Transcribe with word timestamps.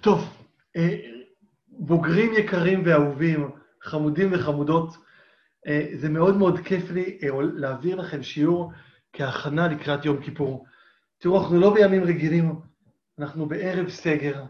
טוב, 0.00 0.36
אה, 0.76 0.96
בוגרים 1.68 2.32
יקרים 2.32 2.82
ואהובים, 2.84 3.50
חמודים 3.82 4.28
וחמודות, 4.32 4.96
אה, 5.66 5.88
זה 5.94 6.08
מאוד 6.08 6.36
מאוד 6.36 6.58
כיף 6.58 6.90
לי 6.90 7.18
אה, 7.22 7.28
להעביר 7.54 7.96
לכם 7.96 8.22
שיעור 8.22 8.72
כהכנה 9.12 9.68
לקראת 9.68 10.04
יום 10.04 10.22
כיפור. 10.22 10.66
תראו, 11.18 11.42
אנחנו 11.42 11.60
לא 11.60 11.74
בימים 11.74 12.04
רגילים, 12.04 12.60
אנחנו 13.18 13.46
בערב 13.46 13.88
סגר. 13.88 14.44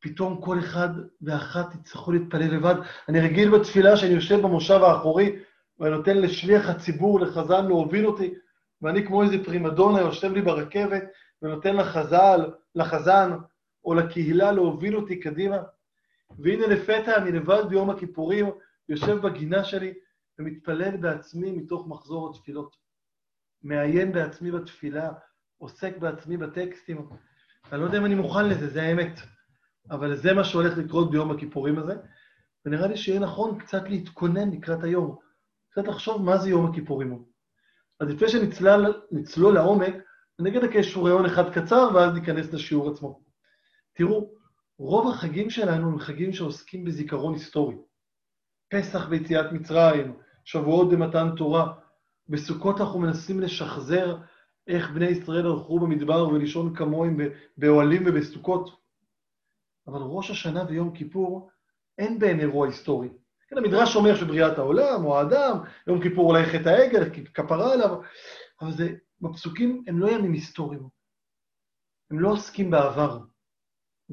פתאום 0.00 0.40
כל 0.40 0.58
אחד 0.58 0.88
ואחת 1.22 1.74
יצטרכו 1.74 2.12
להתפלל 2.12 2.54
לבד. 2.54 2.74
אני 3.08 3.20
רגיל 3.20 3.50
בתפילה 3.50 3.96
שאני 3.96 4.12
יושב 4.12 4.40
במושב 4.40 4.80
האחורי 4.82 5.36
ואני 5.78 5.96
נותן 5.96 6.18
לשליח 6.18 6.68
הציבור, 6.68 7.20
לחזן, 7.20 7.66
להוביל 7.66 8.06
אותי, 8.06 8.34
ואני 8.82 9.06
כמו 9.06 9.22
איזה 9.22 9.44
פרימדונה 9.44 10.00
יושב 10.00 10.32
לי 10.32 10.42
ברכבת 10.42 11.02
ונותן 11.42 11.76
לחזל, 11.76 12.50
לחזן 12.74 13.32
או 13.84 13.94
לקהילה 13.94 14.52
להוביל 14.52 14.96
אותי 14.96 15.20
קדימה. 15.20 15.58
והנה 16.38 16.66
לפתע 16.66 17.16
אני 17.16 17.32
לבד 17.32 17.62
ביום 17.68 17.90
הכיפורים, 17.90 18.46
יושב 18.88 19.16
בגינה 19.16 19.64
שלי 19.64 19.94
ומתפלל 20.38 20.96
בעצמי 20.96 21.52
מתוך 21.52 21.86
מחזור 21.88 22.30
התפילות. 22.30 22.76
מעיין 23.62 24.12
בעצמי 24.12 24.50
בתפילה, 24.50 25.12
עוסק 25.58 25.96
בעצמי 25.96 26.36
בטקסטים. 26.36 27.08
אני 27.72 27.80
לא 27.80 27.84
יודע 27.84 27.98
אם 27.98 28.04
אני 28.04 28.14
מוכן 28.14 28.48
לזה, 28.48 28.68
זה 28.68 28.82
האמת. 28.82 29.20
אבל 29.90 30.16
זה 30.16 30.34
מה 30.34 30.44
שהולך 30.44 30.78
לקרות 30.78 31.10
ביום 31.10 31.30
הכיפורים 31.30 31.78
הזה, 31.78 31.94
ונראה 32.66 32.86
לי 32.86 32.96
שיהיה 32.96 33.20
נכון 33.20 33.58
קצת 33.58 33.88
להתכונן 33.88 34.50
לקראת 34.50 34.84
היום, 34.84 35.16
קצת 35.70 35.88
לחשוב 35.88 36.22
מה 36.22 36.38
זה 36.38 36.50
יום 36.50 36.70
הכיפורים. 36.70 37.24
אז 38.00 38.08
לפני 38.08 38.28
שנצלול 38.28 39.54
לעומק, 39.54 39.94
אני 40.40 40.50
אגיד 40.50 40.62
לכם 40.62 40.82
שיעור 40.82 41.08
רעיון 41.08 41.26
אחד 41.26 41.54
קצר, 41.54 41.88
ואז 41.94 42.14
ניכנס 42.14 42.52
לשיעור 42.52 42.90
עצמו. 42.90 43.21
תראו, 43.94 44.30
רוב 44.78 45.08
החגים 45.08 45.50
שלנו 45.50 45.88
הם 45.88 45.98
חגים 45.98 46.32
שעוסקים 46.32 46.84
בזיכרון 46.84 47.34
היסטורי. 47.34 47.76
פסח 48.72 49.06
ויציאת 49.10 49.52
מצרים, 49.52 50.16
שבועות 50.44 50.90
במתן 50.90 51.28
תורה. 51.36 51.72
בסוכות 52.28 52.80
אנחנו 52.80 53.00
מנסים 53.00 53.40
לשחזר 53.40 54.16
איך 54.66 54.90
בני 54.90 55.06
ישראל 55.06 55.46
הלכו 55.46 55.80
במדבר 55.80 56.28
ולישון 56.28 56.76
כמוהם 56.76 57.16
באוהלים 57.56 58.02
ובסוכות. 58.06 58.70
אבל 59.86 60.00
ראש 60.02 60.30
השנה 60.30 60.64
ויום 60.68 60.94
כיפור 60.94 61.50
אין 61.98 62.18
בהם 62.18 62.40
אירוע 62.40 62.66
היסטורי. 62.66 63.08
כן, 63.48 63.58
המדרש 63.58 63.96
אומר 63.96 64.14
שבריאת 64.14 64.58
העולם, 64.58 65.04
או 65.04 65.18
האדם, 65.18 65.58
יום 65.86 66.02
כיפור 66.02 66.30
אולי 66.30 66.46
חטא 66.46 66.68
העגל, 66.68 67.10
כפרה 67.34 67.72
עליו, 67.72 68.00
אבל 68.60 68.72
זה, 68.72 68.88
בפסוקים 69.20 69.84
הם 69.86 69.98
לא 69.98 70.10
ימים 70.10 70.32
היסטוריים. 70.32 70.88
הם 72.10 72.18
לא 72.18 72.28
עוסקים 72.28 72.70
בעבר. 72.70 73.18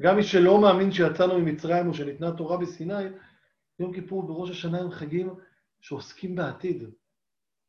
גם 0.00 0.16
מי 0.16 0.22
שלא 0.22 0.60
מאמין 0.60 0.92
שיצאנו 0.92 1.38
ממצרים 1.38 1.88
או 1.88 1.94
שניתנה 1.94 2.36
תורה 2.36 2.56
בסיני, 2.56 3.04
יום 3.78 3.92
כיפור 3.92 4.30
וראש 4.30 4.50
השנה 4.50 4.78
הם 4.80 4.90
חגים 4.90 5.34
שעוסקים 5.80 6.34
בעתיד. 6.34 6.84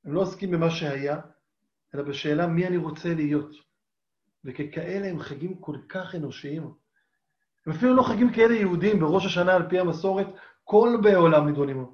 הם 0.06 0.14
לא 0.14 0.22
עוסקים 0.22 0.52
במה 0.52 0.70
שהיה, 0.70 1.20
אלא 1.96 2.04
בשאלה 2.04 2.48
מי 2.48 2.68
אני 2.68 2.78
רוצה 2.78 3.14
להיות. 3.14 3.52
וככאלה 4.46 5.08
הם 5.08 5.20
חגים 5.20 5.56
כל 5.56 5.78
כך 5.90 6.16
אנושיים. 6.16 6.64
הם 7.66 7.74
אפילו 7.74 7.96
לא 7.96 8.04
חגים 8.04 8.34
כאלה 8.34 8.54
יהודים 8.54 9.00
בראש 9.00 9.26
השנה 9.26 9.56
על 9.56 9.70
פי 9.70 9.80
המסורת, 9.80 10.28
כל 10.64 10.98
באי 11.04 11.14
עולם 11.14 11.48
נידונים. 11.48 11.86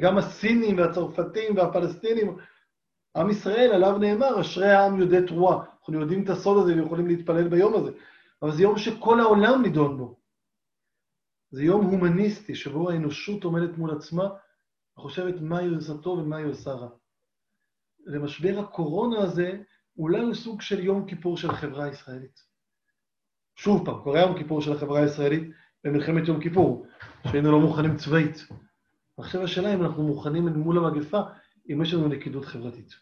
גם 0.00 0.18
הסינים 0.18 0.78
והצרפתים 0.78 1.56
והפלסטינים, 1.56 2.36
עם 3.16 3.30
ישראל, 3.30 3.72
עליו 3.72 3.98
נאמר, 3.98 4.40
אשרי 4.40 4.70
העם 4.70 5.00
יודעי 5.00 5.26
תרועה. 5.26 5.64
אנחנו 5.80 6.00
יודעים 6.00 6.24
את 6.24 6.28
הסוד 6.30 6.62
הזה 6.62 6.82
ויכולים 6.82 7.06
להתפלל 7.06 7.48
ביום 7.48 7.74
הזה. 7.74 7.90
אבל 8.42 8.52
זה 8.52 8.62
יום 8.62 8.78
שכל 8.78 9.20
העולם 9.20 9.62
נידון 9.62 9.98
בו. 9.98 10.18
זה 11.50 11.62
יום 11.62 11.84
הומניסטי, 11.86 12.54
שבו 12.54 12.90
האנושות 12.90 13.44
עומדת 13.44 13.78
מול 13.78 13.90
עצמה 13.96 14.28
וחושבת 14.96 15.40
מהי 15.40 15.68
עושתו 15.68 16.10
ומהי 16.10 16.42
עושה 16.42 16.70
רע. 16.70 16.88
למשבר 18.06 18.58
הקורונה 18.58 19.22
הזה, 19.22 19.62
אולי 19.98 20.20
הוא 20.20 20.34
סוג 20.34 20.60
של 20.60 20.84
יום 20.84 21.06
כיפור 21.06 21.36
של 21.36 21.50
החברה 21.50 21.84
הישראלית. 21.84 22.40
שוב 23.56 23.84
פעם, 23.84 24.02
קורה 24.02 24.20
יום 24.20 24.38
כיפור 24.38 24.60
של 24.60 24.72
החברה 24.72 25.00
הישראלית 25.00 25.50
במלחמת 25.84 26.28
יום 26.28 26.40
כיפור, 26.40 26.86
שהיינו 27.28 27.52
לא 27.52 27.60
מוכנים 27.60 27.96
צבאית. 27.96 28.46
עכשיו 29.18 29.42
השאלה 29.42 29.74
אם 29.74 29.82
אנחנו 29.82 30.02
מוכנים 30.02 30.48
מול 30.48 30.78
המגפה, 30.78 31.20
אם 31.72 31.82
יש 31.82 31.94
לנו 31.94 32.08
נקידות 32.08 32.44
חברתית. 32.44 32.92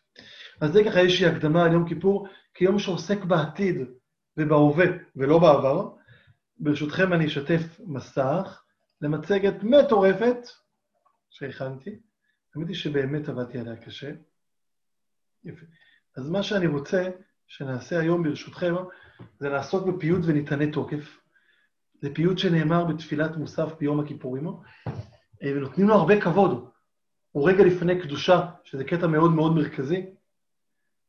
אז 0.60 0.72
זה 0.72 0.84
ככה 0.84 1.00
איזושהי 1.00 1.26
הקדמה 1.26 1.64
על 1.64 1.72
יום 1.72 1.88
כיפור, 1.88 2.28
כיום 2.54 2.78
שעוסק 2.78 3.24
בעתיד 3.24 3.76
ובהווה 4.36 4.86
ולא 5.16 5.38
בעבר. 5.38 5.90
ברשותכם 6.58 7.12
אני 7.12 7.26
אשתף 7.26 7.80
מסך 7.86 8.62
למצגת 9.00 9.54
מטורפת 9.62 10.38
שהכנתי. 11.30 11.98
האמת 12.54 12.68
היא 12.68 12.76
שבאמת 12.76 13.28
עבדתי 13.28 13.58
עליה 13.58 13.76
קשה. 13.76 14.12
יפה. 15.44 15.66
אז 16.16 16.30
מה 16.30 16.42
שאני 16.42 16.66
רוצה 16.66 17.08
שנעשה 17.46 18.00
היום 18.00 18.22
ברשותכם, 18.22 18.74
זה 19.38 19.48
לעסוק 19.48 19.86
בפיוט 19.86 20.20
וניתני 20.24 20.72
תוקף. 20.72 21.20
זה 22.02 22.14
פיוט 22.14 22.38
שנאמר 22.38 22.84
בתפילת 22.84 23.36
מוסף 23.36 23.72
ביום 23.78 24.00
הכיפורים, 24.00 24.46
אה, 24.46 24.52
ונותנים 25.42 25.88
לו 25.88 25.94
הרבה 25.94 26.20
כבוד. 26.20 26.70
הוא 27.32 27.48
רגע 27.48 27.64
לפני 27.64 28.02
קדושה, 28.02 28.50
שזה 28.64 28.84
קטע 28.84 29.06
מאוד 29.06 29.30
מאוד 29.30 29.54
מרכזי, 29.54 30.06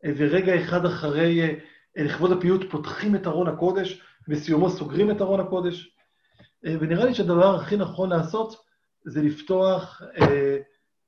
אה, 0.06 0.12
ורגע 0.18 0.62
אחד 0.62 0.86
אחרי, 0.86 1.42
אה, 1.42 1.54
לכבוד 1.96 2.32
הפיוט, 2.32 2.62
פותחים 2.72 3.16
את 3.16 3.28
ארון 3.28 3.48
הקודש, 3.48 4.02
ובסיומו 4.28 4.70
סוגרים 4.70 5.12
את 5.12 5.22
ארון 5.22 5.40
הקודש. 5.40 5.96
ונראה 6.64 7.06
לי 7.06 7.14
שהדבר 7.14 7.56
הכי 7.56 7.78
נכון 7.78 8.10
לעשות 8.10 8.56
זה 9.06 9.22
לפתוח 9.22 10.02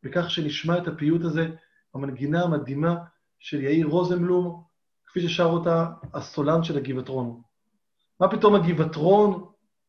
בכך 0.04 0.32
שנשמע 0.32 0.78
את 0.78 0.88
הפיוט 0.88 1.22
הזה, 1.22 1.48
המנגינה 1.96 2.44
המדהימה 2.44 2.96
של 3.40 3.64
יאיר 3.64 3.88
רוזנבלום, 3.88 4.64
כפי 5.08 5.22
ששר 5.22 5.46
אותה 5.46 5.88
הסולן 6.14 6.64
של 6.64 6.78
הגבעטרון. 6.78 7.42
מה 8.20 8.28
פתאום 8.28 8.56
הגבעטרון 8.56 9.46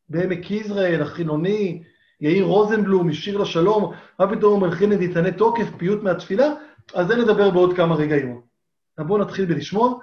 בעמק 0.09 0.51
יזרעאל, 0.51 1.03
החילוני, 1.03 1.83
יאיר 2.21 2.45
רוזנבלום, 2.45 3.09
משיר 3.09 3.39
לשלום, 3.39 3.93
מה 4.19 4.37
פתאום 4.37 4.53
הוא 4.53 4.69
מלחין 4.69 4.93
את 4.93 4.99
ניתני 4.99 5.33
תוקף, 5.33 5.67
פיוט 5.79 6.03
מהתפילה? 6.03 6.49
על 6.95 7.09
זה 7.09 7.17
נדבר 7.17 7.51
בעוד 7.51 7.77
כמה 7.77 7.95
רגעים. 7.95 8.41
בואו 8.99 9.19
נתחיל 9.19 9.45
בלשמוע. 9.45 9.99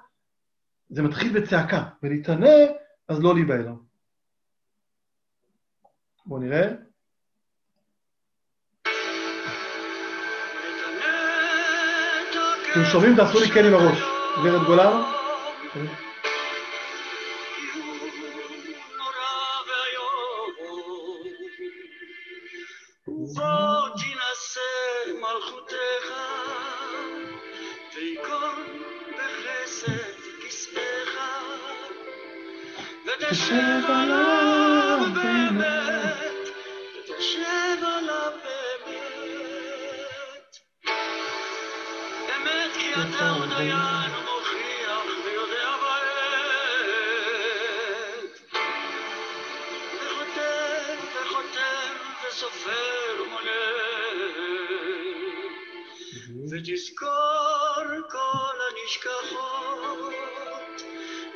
זה 0.91 1.01
מתחיל 1.01 1.41
בצעקה, 1.41 1.83
וניתנה, 2.03 2.55
אז 3.07 3.23
לא 3.23 3.33
להיבהל. 3.33 3.67
בואו 6.25 6.39
נראה. 6.39 6.67
אתם 12.71 12.85
שומעים? 12.91 13.15
תעשו 13.15 13.39
לי 13.39 13.47
כן 13.51 13.65
עם 13.65 13.73
הראש. 13.73 13.99
גברת 14.43 14.67
גולן? 14.67 15.01
תשב 33.31 33.83
עליו 33.87 34.99
באמת, 35.15 36.49
תשב 37.05 37.83
עליו 37.83 38.31
באמת. 38.43 39.27
אמת 42.35 42.71
כי 42.73 42.93
אתה 42.93 43.29
הוא 43.29 43.45
דיין 43.45 44.11
ותזכור 56.51 57.85
כל 58.11 58.57
הנשכחות, 58.67 60.13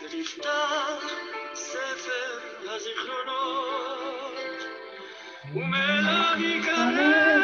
ותפתח 0.03 1.24
הזיכרונות, 3.45 4.35
ומאליו 5.53 6.35
יקרב 6.39 7.41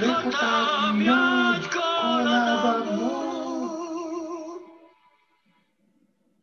וחותם 0.00 1.00
יד 1.00 1.72
כל 1.72 2.24
הדמות, 2.28 3.42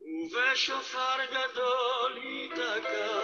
ובשופר 0.01 1.17
גדול 1.31 2.17
ייתקע, 2.23 3.19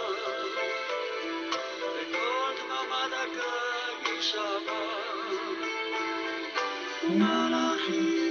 וכל 1.94 2.52
דממה 2.58 3.02
דקה 3.08 4.10
יישמע. 4.10 4.96
מלאכים 7.08 8.25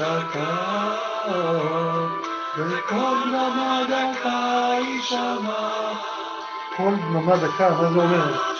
דקה, 0.00 0.92
דממה 3.24 3.82
דקה 3.88 4.70
יישמע. 4.80 5.92
קול 6.76 6.94
דממה 6.96 7.36
דקה, 7.36 7.70
מה 7.70 7.92
זה 7.92 7.98
אומר? 7.98 8.50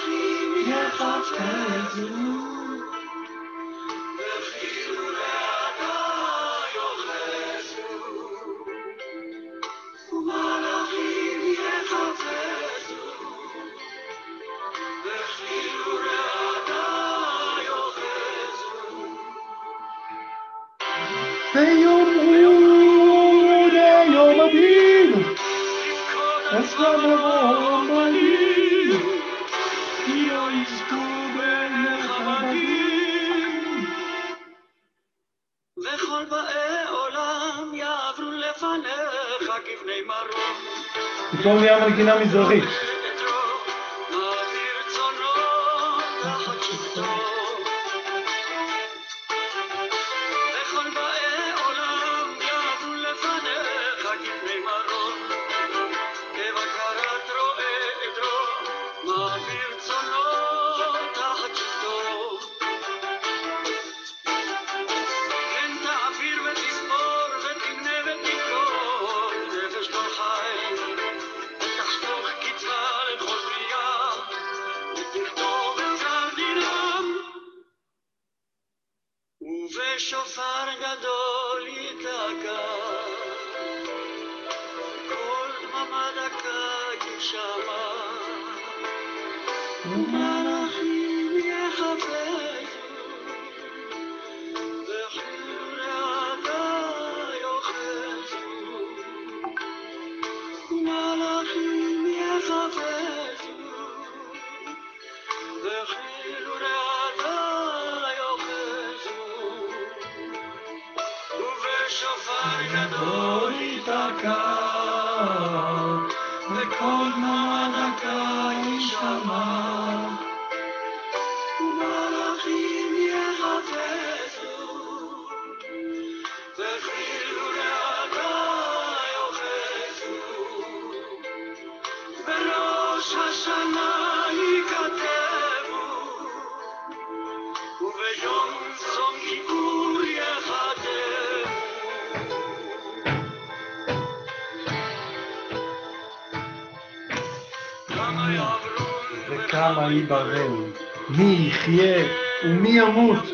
ברור, 150.11 150.69
מי 151.09 151.49
יחיה 151.49 152.05
ומי 152.45 152.69
ימות, 152.69 153.25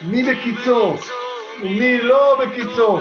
מי 0.00 0.22
בקיצו 0.22 0.96
ומי 1.62 1.98
לא 1.98 2.36
בקיצו. 2.40 3.00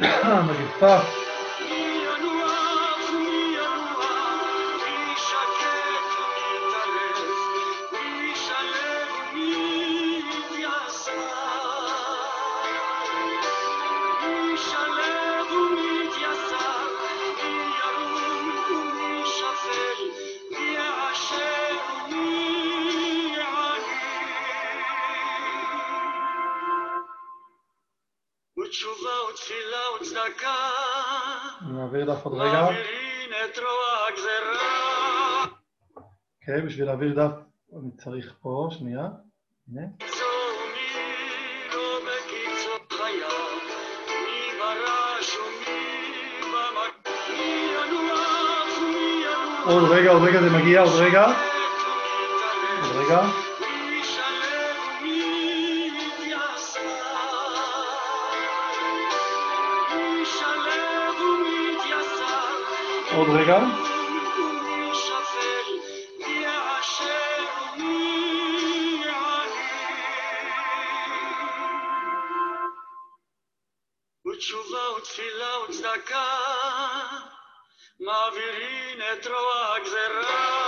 המגפה 0.22 1.27
אני 31.62 31.72
מעביר 31.72 32.14
דף 32.14 32.24
עוד 32.24 32.40
רגע. 32.40 32.66
אוקיי, 35.96 36.62
בשביל 36.66 36.86
להעביר 36.86 37.14
דף 37.14 37.32
אני 37.72 37.90
צריך 37.96 38.34
פה, 38.42 38.68
שנייה. 38.70 39.08
הנה. 39.68 39.86
עוד 49.66 49.90
רגע, 49.90 50.10
עוד 50.10 50.22
רגע 50.22 50.40
זה 50.40 50.50
מגיע, 50.50 50.80
עוד 50.80 51.00
רגע. 51.00 51.24
עוד 52.82 52.96
רגע. 52.96 53.47
עוד 63.16 63.28
רגע. 63.28 63.58
ותשובה 74.26 74.96
ותפילה 74.96 75.58
וצדקה 75.68 76.24
מעבירים 78.00 78.98
את 79.12 79.26
רוע 79.26 79.76
הגזרה. 79.76 80.58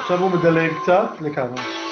עכשיו 0.00 0.18
הוא 0.18 0.30
מדלג 0.30 0.70
קצת 0.82 1.08
לכמה. 1.20 1.83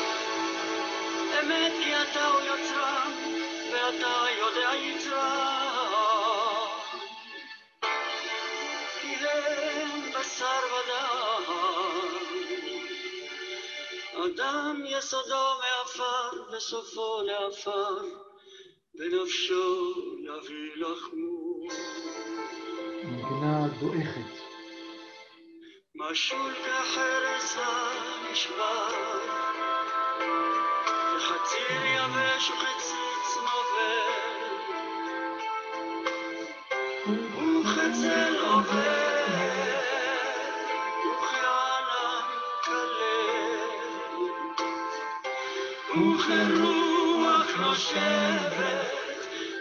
דועכת. 23.82 24.32
משול 25.94 26.52
והחרס 26.64 27.56
הנשבר, 27.56 28.88
וחציל 31.16 31.82
יבש 31.96 32.50
וחציץ 32.50 33.28
נובל, 33.46 34.12
וחצל 37.60 38.34
עובר, 38.40 39.24
וכענן 41.06 42.26
כלל, 42.64 43.00
וכרוח 45.90 47.50
נושבת, 47.60 48.92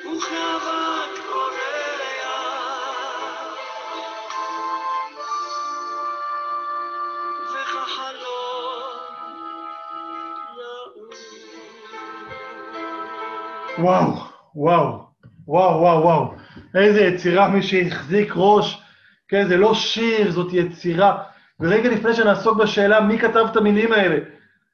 וכעבר 0.06 1.01
וואו, 13.82 14.14
וואו, 14.56 15.04
וואו, 15.48 15.82
וואו, 15.82 16.04
וואו. 16.04 16.34
איזה 16.76 17.02
יצירה, 17.02 17.48
מי 17.48 17.62
שהחזיק 17.62 18.34
ראש. 18.36 18.82
כן, 19.28 19.48
זה 19.48 19.58
לא 19.58 19.74
שיר, 19.74 20.32
זאת 20.32 20.54
יצירה. 20.54 21.18
ורגע 21.60 21.90
לפני 21.90 22.14
שנעסוק 22.14 22.58
בשאלה 22.58 23.02
מי 23.02 23.20
כתב 23.20 23.46
את 23.52 23.58
המילים 23.58 23.94
האלה, 23.94 24.18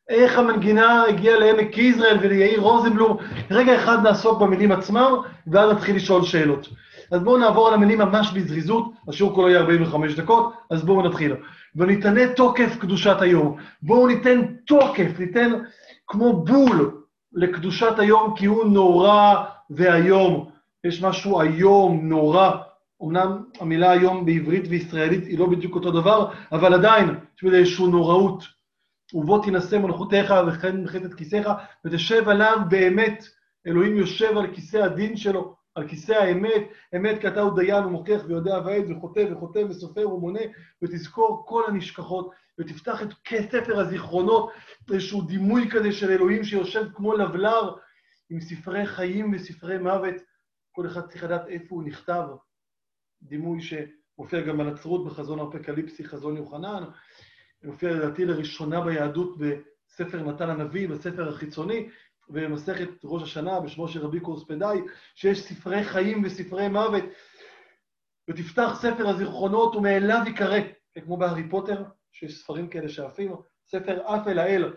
איך 0.10 0.38
המנגינה 0.38 1.04
הגיעה 1.04 1.40
לעמק 1.40 1.78
יזרעאל 1.78 2.18
וליאיר 2.22 2.60
רוזנבלום, 2.60 3.18
רגע 3.52 3.76
אחד 3.76 4.04
נעסוק 4.04 4.42
במילים 4.42 4.72
עצמם, 4.72 5.12
ואז 5.48 5.72
נתחיל 5.72 5.96
לשאול 5.96 6.24
שאלות. 6.24 6.70
אז 7.12 7.24
בואו 7.24 7.38
נעבור 7.38 7.68
על 7.68 7.74
המילים 7.74 7.98
ממש 7.98 8.32
בזריזות, 8.32 8.92
השיעור 9.08 9.36
כולו 9.36 9.50
יהיה 9.50 9.60
45 9.60 10.16
דקות, 10.16 10.54
אז 10.70 10.84
בואו 10.84 11.02
נתחיל. 11.02 11.36
וניתנה 11.76 12.22
תוקף 12.36 12.78
קדושת 12.80 13.18
היום. 13.22 13.58
בואו 13.82 14.08
ניתן 14.08 14.42
תוקף, 14.66 15.20
ניתן 15.20 15.52
כמו 16.08 16.46
בול 16.46 16.97
לקדושת 17.34 18.00
היום, 18.00 18.36
כי 18.38 18.46
הוא 18.46 18.66
נורא 18.66 19.46
ואיום. 19.70 20.50
יש 20.84 21.04
משהו 21.04 21.42
איום, 21.42 22.10
נורא. 22.10 22.52
אמנם 23.04 23.44
המילה 23.60 23.92
היום 23.92 24.26
בעברית 24.26 24.64
וישראלית 24.70 25.26
היא 25.26 25.40
לא 25.40 25.46
בדיוק 25.46 25.76
אותו 25.76 25.92
דבר, 25.92 26.32
אבל 26.52 26.74
עדיין 26.74 27.10
יש 27.38 27.44
בזה 27.44 27.58
איזושהי 27.58 27.88
נוראות. 27.88 28.44
ובוא 29.14 29.44
תינשא 29.44 29.76
מלכותיך 29.76 30.34
וכן 30.48 30.78
מלכת 30.82 31.06
את 31.06 31.14
כיסאיך, 31.14 31.48
ותשב 31.86 32.30
עליו 32.30 32.58
באמת. 32.70 33.26
אלוהים 33.68 33.98
יושב 33.98 34.38
על 34.38 34.54
כיסא 34.54 34.78
הדין 34.78 35.18
שלו, 35.18 35.56
על 35.76 35.88
כיסא 35.88 36.12
האמת, 36.12 36.64
אמת 36.96 37.22
כי 37.22 37.28
אתה 37.28 37.42
הוא 37.42 37.56
דיין 37.56 37.86
ומוכיח 37.86 38.22
ויודע 38.28 38.60
ועד 38.66 38.92
וחוטא 38.92 39.26
וחותם 39.32 39.70
וסופר 39.70 40.10
ומונה, 40.10 40.40
ותזכור 40.82 41.44
כל 41.48 41.64
הנשכחות, 41.68 42.32
ותפתח 42.60 43.02
את 43.04 43.10
ספר 43.52 43.80
הזיכרונות, 43.80 44.52
איזשהו 44.94 45.22
דימוי 45.22 45.70
כזה 45.72 45.92
של 45.92 46.10
אלוהים 46.10 46.44
שיושב 46.44 46.86
כמו 46.94 47.14
לבלר, 47.14 47.76
עם 48.30 48.42
ספרי 48.42 48.86
חיים 48.86 49.34
וספרי 49.34 49.78
מוות, 49.78 50.16
כל 50.72 50.88
אחד 50.88 51.08
צריך 51.08 51.24
לדעת 51.24 51.48
איפה 51.48 51.76
הוא 51.76 51.84
נכתב. 51.84 52.24
דימוי 53.22 53.60
שמופיע 53.62 54.42
גם 54.42 54.58
בנצרות 54.58 55.06
בחזון 55.06 55.40
האפוקליפסי, 55.40 56.04
חזון 56.04 56.38
יוחנן, 56.38 56.84
מופיע 57.64 57.92
לדעתי 57.92 58.26
לראשונה 58.26 58.82
ביהדות 58.82 59.38
בספר 59.38 60.24
נתן 60.24 60.50
הנביא, 60.50 60.90
בספר 60.90 61.30
החיצוני, 61.30 61.90
ובמסכת 62.30 62.90
ראש 63.04 63.24
השנה 63.24 63.60
בשמו 63.60 63.88
של 63.88 64.00
רבי 64.06 64.20
קורספדאי, 64.20 64.82
שיש 65.16 65.42
ספרי 65.42 65.84
חיים 65.84 66.24
וספרי 66.26 66.68
מוות, 66.68 67.04
ותפתח 68.30 68.80
ספר 68.82 69.08
הזיכרונות 69.08 69.76
ומאליו 69.76 70.22
ייקרא, 70.26 70.60
כמו 71.06 71.18
בהארי 71.18 71.50
פוטר, 71.50 71.84
שיש 72.20 72.42
ספרים 72.44 72.68
כאלה 72.68 72.90
שעפים, 72.90 73.36
ספר 73.66 74.08
עף 74.08 74.28
אל 74.28 74.40
האל, 74.40 74.74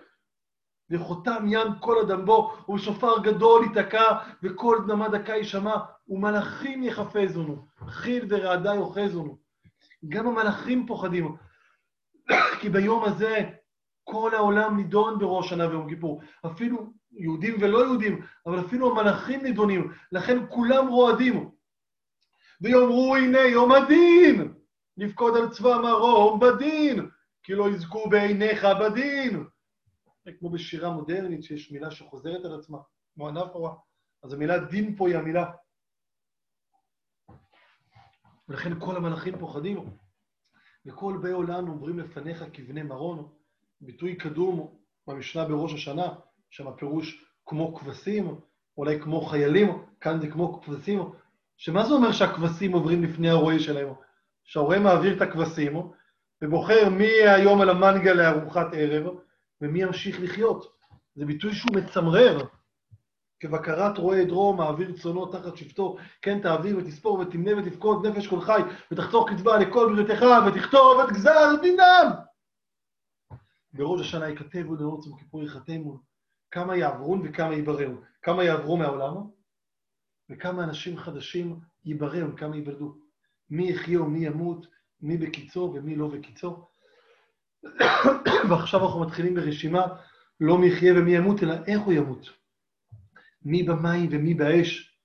וחותם 0.91 1.45
ים 1.49 1.69
כל 1.81 1.99
אדם 1.99 2.25
בו, 2.25 2.57
ובשופר 2.69 3.19
גדול 3.23 3.65
ייתקע, 3.65 4.19
וכל 4.43 4.79
דממה 4.87 5.09
דקה 5.09 5.33
יישמע, 5.33 5.77
ומלאכים 6.09 6.83
יחפזונו, 6.83 7.67
חיל 7.87 8.27
ורעדה 8.29 8.75
יאחזונו. 8.75 9.39
גם 10.09 10.27
המלאכים 10.27 10.87
פוחדים, 10.87 11.37
כי 12.61 12.69
ביום 12.69 13.05
הזה 13.05 13.51
כל 14.05 14.35
העולם 14.35 14.77
נידון 14.77 15.19
בראש 15.19 15.51
שנה 15.51 15.69
ויום 15.69 15.89
כיפור. 15.89 16.23
אפילו 16.47 16.93
יהודים 17.13 17.55
ולא 17.61 17.85
יהודים, 17.85 18.27
אבל 18.47 18.61
אפילו 18.61 18.91
המלאכים 18.91 19.43
נידונים, 19.43 19.93
לכן 20.13 20.39
כולם 20.49 20.89
רועדים. 20.89 21.51
ויאמרו 22.61 23.17
הנה 23.17 23.41
יום 23.41 23.73
הדין, 23.73 24.55
נפקוד 24.97 25.37
על 25.37 25.49
צבא 25.51 25.79
מרום 25.79 26.41
בדין, 26.41 27.09
כי 27.43 27.55
לא 27.55 27.71
יזכו 27.71 28.09
בעיניך 28.11 28.67
בדין. 28.81 29.45
כמו 30.39 30.51
בשירה 30.51 30.91
מודרנית, 30.91 31.45
שיש 31.45 31.73
מילה 31.73 31.91
שחוזרת 31.91 32.45
על 32.45 32.59
עצמה, 32.59 32.79
כמו 33.15 33.29
אנפורה. 33.29 33.75
אז 34.23 34.33
המילה 34.33 34.59
דין 34.59 34.97
פה 34.97 35.09
היא 35.09 35.17
המילה. 35.17 35.51
ולכן 38.49 38.81
כל 38.81 38.97
המלאכים 38.97 39.39
פוחדים, 39.39 39.91
וכל 40.87 41.19
באי 41.23 41.33
עולם 41.33 41.69
אומרים 41.69 41.99
לפניך 41.99 42.45
כבני 42.53 42.83
מרון, 42.83 43.33
ביטוי 43.81 44.17
קדום 44.17 44.79
במשנה 45.07 45.45
בראש 45.45 45.75
השנה, 45.75 46.15
שם 46.51 46.69
הפירוש 46.69 47.25
כמו 47.47 47.75
כבשים, 47.75 48.41
אולי 48.77 49.01
כמו 49.01 49.21
חיילים, 49.21 49.85
כאן 50.01 50.21
זה 50.21 50.31
כמו 50.31 50.63
כבשים, 50.63 51.01
שמה 51.57 51.87
זה 51.87 51.95
אומר 51.95 52.13
שהכבשים 52.13 52.73
עוברים 52.73 53.03
לפני 53.03 53.31
הרועה 53.31 53.59
שלהם? 53.59 53.89
שהרועה 54.45 54.79
מעביר 54.79 55.17
את 55.17 55.23
הכבשים 55.23 55.77
ובוחר 56.43 56.89
מי 56.89 57.05
יהיה 57.05 57.35
היום 57.35 57.61
על 57.61 57.71
המנגל 57.71 58.13
לארוחת 58.13 58.67
ערב, 58.73 59.15
ומי 59.61 59.83
ימשיך 59.83 60.21
לחיות. 60.21 60.73
זה 61.15 61.27
ביטוי 61.27 61.55
שהוא 61.55 61.77
מצמרר. 61.77 62.47
כבקרת 63.41 63.99
רועה 63.99 64.25
דרום, 64.25 64.57
מעביר 64.57 64.93
צאנו 65.03 65.27
תחת 65.27 65.57
שבטו, 65.57 65.97
כן 66.23 66.41
תעביר 66.43 66.79
ותספור 66.79 67.19
ותמנה 67.19 67.51
ותפקוד 67.59 68.07
נפש 68.07 68.27
כל 68.27 68.41
חי, 68.41 68.61
ותחתוך 68.93 69.31
קצבה 69.31 69.59
לכל 69.59 69.93
בריתך, 69.95 70.25
ותכתוב 70.47 71.01
את 71.01 71.13
גזר 71.13 71.57
דינם. 71.63 72.11
בראש 73.73 74.01
השנה 74.01 74.29
ייכתבו 74.29 74.75
לנוץ 74.75 75.07
וכיפור 75.07 75.43
יחתמו, 75.43 76.01
כמה 76.51 76.77
יעברון 76.77 77.23
וכמה 77.25 77.55
ייבראו. 77.55 77.93
כמה 78.23 78.45
יעברו 78.45 78.77
מהעולם, 78.77 79.15
וכמה 80.31 80.65
אנשים 80.65 80.99
חדשים 80.99 81.61
ייבראו, 81.85 82.37
כמה 82.37 82.57
ייוולדו. 82.57 82.97
מי 83.51 83.71
יחיה 83.71 84.03
ומי 84.03 84.27
ימות, 84.27 84.67
מי 85.03 85.17
בקיצו 85.17 85.73
ומי 85.75 85.97
לא 85.97 86.09
בקיצו. 86.09 86.67
ועכשיו 88.49 88.87
אנחנו 88.87 89.01
מתחילים 89.01 89.35
ברשימה, 89.35 89.87
לא 90.41 90.59
מי 90.59 90.67
יחיה 90.67 90.93
ומי 90.93 91.17
ימות, 91.17 91.43
אלא 91.43 91.55
איך 91.67 91.81
הוא 91.81 91.93
ימות. 91.93 92.31
מי 93.43 93.63
במים 93.63 94.09
ומי 94.13 94.35
באש. 94.35 94.97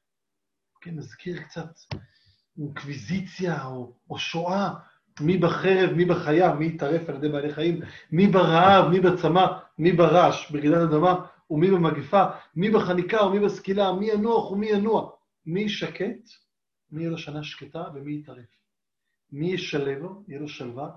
כן, 0.82 0.96
נזכיר 0.96 1.42
קצת 1.42 1.80
אינקוויזיציה 2.58 3.66
או, 3.66 3.94
או 4.10 4.18
שואה, 4.18 4.74
מי 5.22 5.38
בחרב, 5.38 5.94
מי 5.94 6.06
בחיה, 6.06 6.54
מי 6.54 6.66
יטרף 6.66 7.10
על 7.10 7.16
ידי 7.16 7.30
בעלי 7.30 7.54
חיים, 7.54 7.80
מי 8.12 8.28
ברעב, 8.28 8.90
מי 8.90 9.00
בצמא, 9.00 9.46
מי 9.78 9.92
ברעש, 9.92 10.52
ברעידת 10.52 10.78
אדמה, 10.78 11.26
ומי 11.50 11.72
במגפה, 11.72 12.24
מי 12.56 12.70
בחניקה 12.70 13.26
ומי 13.26 13.40
בסקילה, 13.40 13.94
מי 13.94 14.06
ינוח 14.06 14.52
ומי 14.52 14.68
ינוע, 14.68 15.12
מי 15.46 15.70
שקט, 15.70 16.30
מי 16.92 17.02
יהיה 17.02 17.12
לו 17.12 17.18
שנה 17.18 17.44
שקטה 17.44 17.84
ומי 17.94 18.14
יטרף. 18.14 18.65
מי 19.32 19.54
ישלב, 19.54 20.04
יהיה 20.28 20.40
לו 20.40 20.48
שלווה, 20.48 20.90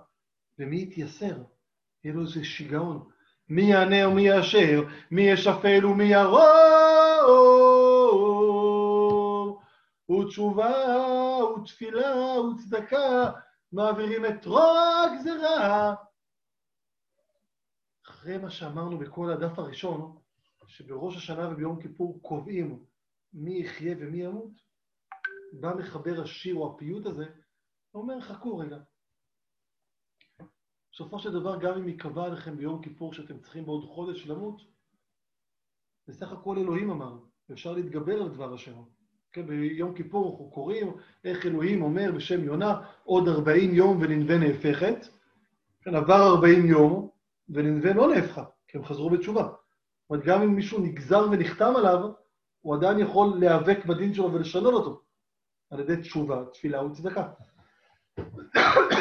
ומי 0.58 0.82
יתייסר, 0.82 1.42
יהיה 2.04 2.14
לו 2.14 2.23
איזה 2.23 2.44
שיגעון. 2.44 3.08
מי 3.49 3.62
יענה 3.62 4.08
ומי 4.08 4.23
יאשר, 4.23 4.82
מי 5.11 5.23
ישפל 5.23 5.87
ומי 5.87 6.04
ירום. 6.04 6.38
ותשובה 10.11 10.73
ותפילה 11.56 12.40
וצדקה, 12.40 13.32
מעבירים 13.73 14.26
את 14.26 14.47
רוע 14.47 15.04
הגזרה. 15.04 15.94
אחרי 18.06 18.38
מה 18.38 18.50
שאמרנו 18.50 18.99
בכל 18.99 19.30
הדף 19.30 19.58
הראשון, 19.58 20.18
שבראש 20.66 21.16
השנה 21.16 21.49
וביום 21.49 21.82
כיפור 21.82 22.18
קובעים 22.23 22.85
מי 23.32 23.58
יחיה 23.58 23.94
ומי 23.99 24.18
ימות, 24.18 24.50
בא 25.52 25.75
מחבר 25.75 26.23
השיר 26.23 26.54
או 26.54 26.75
הפיוט 26.75 27.06
הזה, 27.06 27.25
ואומר, 27.95 28.21
חכו 28.21 28.59
רגע. 28.59 28.78
בסופו 30.92 31.18
של 31.18 31.33
דבר, 31.33 31.59
גם 31.61 31.75
אם 31.75 31.88
ייקבע 31.88 32.25
עליכם 32.25 32.57
ביום 32.57 32.83
כיפור 32.83 33.14
שאתם 33.14 33.38
צריכים 33.38 33.64
בעוד 33.64 33.85
חודש 33.85 34.26
למות, 34.26 34.62
בסך 36.09 36.33
הכל 36.33 36.59
אלוהים 36.59 36.90
אמר, 36.90 37.18
ואפשר 37.49 37.73
להתגבר 37.73 38.23
על 38.23 38.28
דבר 38.28 38.54
השם. 38.54 38.83
כן, 39.33 39.47
ביום 39.47 39.95
כיפור 39.95 40.30
אנחנו 40.30 40.50
קוראים 40.50 40.97
איך 41.25 41.47
אלוהים 41.47 41.83
אומר 41.83 42.12
בשם 42.16 42.45
יונה, 42.45 42.90
עוד 43.04 43.28
40 43.28 43.75
יום 43.75 43.99
וננבה 44.00 44.38
נהפכת. 44.38 45.07
כן, 45.80 45.95
עבר 45.95 46.35
40 46.37 46.66
יום, 46.66 47.11
וננבה 47.49 47.92
לא 47.92 48.14
נהפכה, 48.14 48.45
כי 48.68 48.78
הם 48.78 48.85
חזרו 48.85 49.11
בתשובה. 49.11 49.42
זאת 49.42 50.11
אומרת, 50.11 50.25
גם 50.25 50.42
אם 50.42 50.54
מישהו 50.54 50.80
נגזר 50.80 51.26
ונחתם 51.33 51.76
עליו, 51.76 52.11
הוא 52.61 52.75
עדיין 52.75 52.99
יכול 52.99 53.37
להיאבק 53.40 53.85
בדין 53.87 54.14
שלו 54.14 54.33
ולשנות 54.33 54.75
אותו, 54.75 55.02
על 55.71 55.80
ידי 55.80 55.97
תשובה, 55.97 56.45
תפילה 56.52 56.85
וצדקה. 56.85 57.33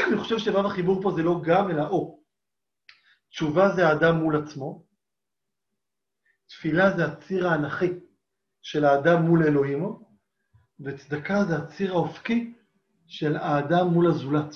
אני 0.07 0.17
חושב 0.17 0.37
שו"ב 0.37 0.65
החיבור 0.65 1.01
פה 1.01 1.11
זה 1.11 1.23
לא 1.23 1.41
גם, 1.43 1.71
אלא 1.71 1.87
או. 1.87 2.19
תשובה 3.29 3.75
זה 3.75 3.87
האדם 3.87 4.15
מול 4.15 4.43
עצמו, 4.43 4.85
תפילה 6.49 6.97
זה 6.97 7.05
הציר 7.05 7.47
האנכי 7.47 7.93
של 8.61 8.85
האדם 8.85 9.21
מול 9.21 9.43
אלוהימו, 9.43 10.07
וצדקה 10.79 11.43
זה 11.43 11.57
הציר 11.57 11.91
האופקי 11.91 12.53
של 13.07 13.35
האדם 13.35 13.87
מול 13.87 14.07
הזולת. 14.07 14.55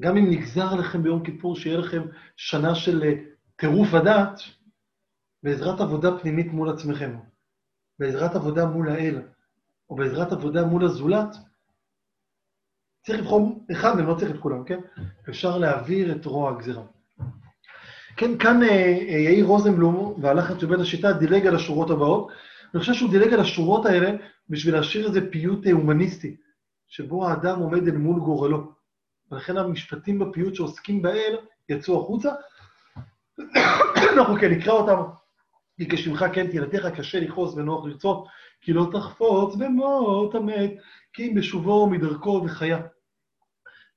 גם 0.00 0.16
אם 0.16 0.30
נגזר 0.30 0.68
עליכם 0.72 1.02
ביום 1.02 1.24
כיפור 1.24 1.56
שיהיה 1.56 1.78
לכם 1.78 2.02
שנה 2.36 2.74
של 2.74 3.02
אה, 3.02 3.12
טירוף 3.56 3.88
הדעת, 3.94 4.40
בעזרת 5.42 5.80
עבודה 5.80 6.18
פנימית 6.18 6.46
מול 6.46 6.70
עצמכם, 6.70 7.18
בעזרת 7.98 8.34
עבודה 8.34 8.66
מול 8.66 8.90
האל, 8.90 9.22
או 9.90 9.96
בעזרת 9.96 10.32
עבודה 10.32 10.64
מול 10.64 10.84
הזולת, 10.84 11.36
צריך 13.02 13.18
לבחור 13.18 13.64
אחד 13.72 13.96
מהם, 13.96 14.06
לא 14.06 14.14
צריך 14.14 14.30
את 14.30 14.40
כולם, 14.40 14.64
כן? 14.64 14.78
אפשר 15.28 15.58
להעביר 15.58 16.12
את 16.12 16.26
רוע 16.26 16.50
הגזירה. 16.50 16.82
כן, 18.16 18.38
כאן 18.38 18.62
אה, 18.62 18.68
אה, 19.08 19.18
יאיר 19.18 19.46
רוזנבלום, 19.46 20.14
והלחץ 20.22 20.60
של 20.60 20.66
בית 20.66 20.80
השיטה, 20.80 21.12
דילג 21.12 21.46
על 21.46 21.56
השורות 21.56 21.90
הבאות. 21.90 22.28
אני 22.74 22.80
חושב 22.80 22.94
שהוא 22.94 23.10
דילג 23.10 23.32
על 23.32 23.40
השורות 23.40 23.86
האלה 23.86 24.10
בשביל 24.48 24.74
להשאיר 24.74 25.06
איזה 25.06 25.30
פיוט 25.30 25.66
אה, 25.66 25.72
הומניסטי, 25.72 26.36
שבו 26.88 27.28
האדם 27.28 27.58
עומד 27.58 27.88
אל 27.88 27.96
מול 27.96 28.20
גורלו. 28.20 28.72
ולכן 29.32 29.56
המשפטים 29.56 30.18
בפיוט 30.18 30.54
שעוסקים 30.54 31.02
באל 31.02 31.36
יצאו 31.68 32.00
החוצה. 32.00 32.30
אנחנו 34.14 34.36
כן 34.40 34.50
נקרא 34.50 34.72
אותם. 34.72 35.02
כי 35.76 35.88
כשמך 35.88 36.24
כן 36.32 36.46
תהילתך 36.46 36.86
קשה 36.86 37.20
לכעוס 37.20 37.54
ונוח 37.54 37.86
לרצות, 37.86 38.26
כי 38.60 38.72
לא 38.72 38.88
תחפוץ 38.92 39.54
במות 39.54 40.34
המת, 40.34 40.70
כי 41.12 41.28
אם 41.28 41.34
בשובו 41.34 41.90
מדרכו 41.90 42.42
וחיה. 42.44 42.80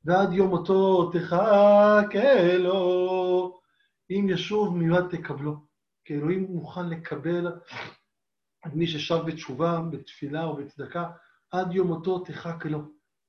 ועד 0.05 0.33
יום 0.33 0.49
מותו 0.49 1.11
תחכה 1.11 2.57
לו, 2.57 3.59
אם 4.09 4.27
ישוב 4.29 4.77
מיועד 4.77 5.07
תקבלו. 5.09 5.55
כי 6.05 6.13
אלוהים 6.13 6.43
מוכן 6.43 6.89
לקבל 6.89 7.47
את 8.67 8.73
מי 8.73 8.87
ששב 8.87 9.19
בתשובה, 9.27 9.81
בתפילה 9.91 10.43
או 10.43 10.55
בצדקה, 10.55 11.09
עד 11.51 11.73
יום 11.73 11.87
מותו 11.87 12.19
תחכה 12.19 12.69
לו, 12.69 12.79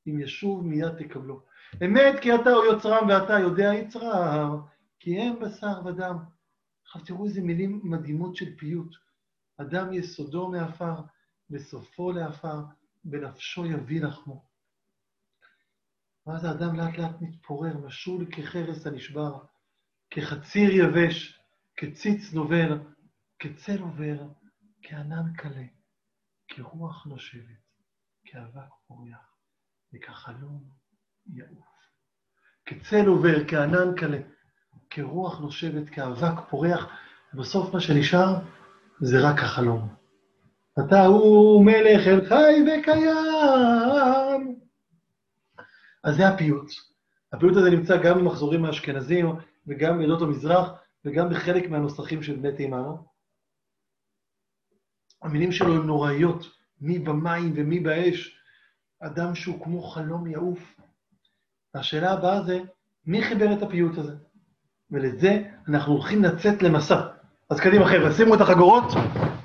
אם 0.06 0.20
ישוב 0.20 0.66
מיד 0.66 0.94
תקבלו. 0.98 1.40
אמת 1.84 2.20
כי 2.20 2.34
אתה 2.34 2.50
הוא 2.50 2.64
יוצרם 2.64 3.08
ואתה 3.08 3.38
יודע 3.38 3.74
יצרם, 3.74 4.60
כי 5.00 5.20
הם 5.20 5.40
בשר 5.40 5.86
ודם. 5.86 6.16
עכשיו 6.86 7.02
תראו 7.04 7.24
איזה 7.24 7.40
מילים 7.40 7.80
מדהימות 7.84 8.36
של 8.36 8.56
פיוט. 8.56 8.94
אדם 9.56 9.92
יסודו 9.92 10.48
מעפר, 10.48 10.94
וסופו 11.50 12.12
לעפר, 12.12 12.60
בנפשו 13.04 13.66
יביא 13.66 14.02
לחמו. 14.04 14.44
ואז 16.26 16.44
האדם 16.44 16.76
לאט 16.76 16.98
לאט 16.98 17.20
מתפורר, 17.20 17.78
משול 17.78 18.26
כחרס 18.32 18.86
הנשבר, 18.86 19.38
כחציר 20.10 20.70
יבש, 20.70 21.40
כציץ 21.76 22.32
נובר, 22.32 22.78
כצל 23.38 23.78
עובר, 23.80 24.28
כענן 24.82 25.32
קלה, 25.36 25.64
כרוח 26.48 27.06
נושבת, 27.06 27.64
כאבק 28.24 28.70
פורח, 28.86 29.36
וכחלום 29.94 30.64
יעוף. 31.26 31.74
כצל 32.66 33.06
עובר, 33.06 33.48
כענן 33.48 33.96
קלה, 33.96 34.18
כרוח 34.90 35.40
נושבת, 35.40 35.90
כאבק 35.90 36.50
פורח, 36.50 36.86
ובסוף 37.34 37.74
מה 37.74 37.80
שנשאר 37.80 38.34
זה 39.00 39.16
רק 39.22 39.38
החלום. 39.38 40.03
אתה 40.78 41.06
הוא 41.06 41.64
מלך 41.64 42.06
אל 42.06 42.28
חי 42.28 42.64
וקיים. 42.66 44.58
אז 46.04 46.16
זה 46.16 46.28
הפיוט. 46.28 46.70
הפיוט 47.32 47.56
הזה 47.56 47.70
נמצא 47.70 48.02
גם 48.02 48.18
במחזורים 48.18 48.64
האשכנזים, 48.64 49.26
וגם 49.66 49.98
בעדות 49.98 50.22
המזרח, 50.22 50.70
וגם 51.04 51.28
בחלק 51.30 51.70
מהנוסחים 51.70 52.22
של 52.22 52.36
בני 52.36 52.56
תימן. 52.56 52.82
המילים 55.22 55.52
שלו 55.52 55.74
הן 55.74 55.86
נוראיות, 55.86 56.46
מי 56.80 56.98
במים 56.98 57.52
ומי 57.56 57.80
באש, 57.80 58.38
אדם 59.00 59.34
שהוא 59.34 59.64
כמו 59.64 59.82
חלום 59.82 60.26
יעוף. 60.26 60.80
והשאלה 61.74 62.12
הבאה 62.12 62.42
זה, 62.42 62.60
מי 63.06 63.22
חיבר 63.22 63.52
את 63.52 63.62
הפיוט 63.62 63.98
הזה? 63.98 64.14
ולזה 64.90 65.42
אנחנו 65.68 65.92
הולכים 65.92 66.24
לצאת 66.24 66.62
למסע. 66.62 67.00
אז 67.50 67.60
קדימה 67.60 67.86
חבר'ה, 67.86 68.12
שימו 68.12 68.34
את 68.34 68.40
החגורות, 68.40 68.84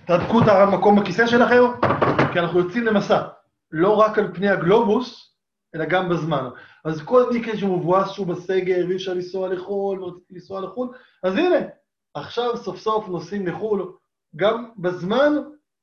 תהדקו 0.10 0.39
את 0.43 0.48
המקום 0.48 1.00
בכיסא 1.00 1.28
שלכם, 1.28 1.62
כי 2.34 2.39
אנחנו 2.39 2.60
יוצאים 2.60 2.86
למסע. 2.86 3.28
לא 3.72 3.95
רק 3.95 4.17
על 4.17 4.34
פני 4.34 4.50
הגלובוס, 4.50 5.36
אלא 5.76 5.86
גם 5.86 6.10
בזמן. 6.10 6.50
אז 6.86 7.02
כל 7.06 7.24
מקרה 7.34 7.58
שמבואס 7.58 8.12
שהוא 8.12 8.28
בסגר, 8.28 8.89
אי 8.89 8.95
אפשר 8.95 9.13
לנסוע 9.13 9.50
לחו"ל, 9.50 10.04
ורציתי 10.04 10.34
לנסוע 10.34 10.62
לחו"ל, 10.62 10.98
אז 11.24 11.34
הנה, 11.34 11.58
עכשיו 12.13 12.58
סוף 12.58 12.78
סוף 12.78 13.08
נוסעים 13.08 13.48
לחו"ל, 13.48 13.98
גם 14.36 14.72
בזמן 14.78 15.32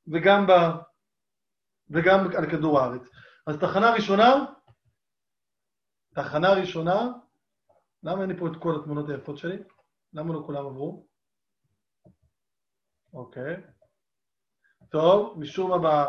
וגם, 0.07 0.47
ב... 0.47 0.51
וגם 1.89 2.27
על 2.37 2.49
כדור 2.51 2.79
הארץ. 2.79 3.01
אז 3.47 3.55
תחנה 3.59 3.93
ראשונה, 3.93 4.45
תחנה 6.15 6.53
ראשונה, 6.53 7.11
למה 8.03 8.21
אין 8.21 8.29
לי 8.29 8.37
פה 8.37 8.47
את 8.47 8.55
כל 8.59 8.75
התמונות 8.79 9.09
היפות 9.09 9.37
שלי? 9.37 9.57
למה 10.13 10.33
לא 10.33 10.43
כולם 10.45 10.65
עברו? 10.65 11.07
אוקיי. 13.13 13.76
טוב, 14.89 15.39
משום 15.39 15.81
מה, 15.81 16.05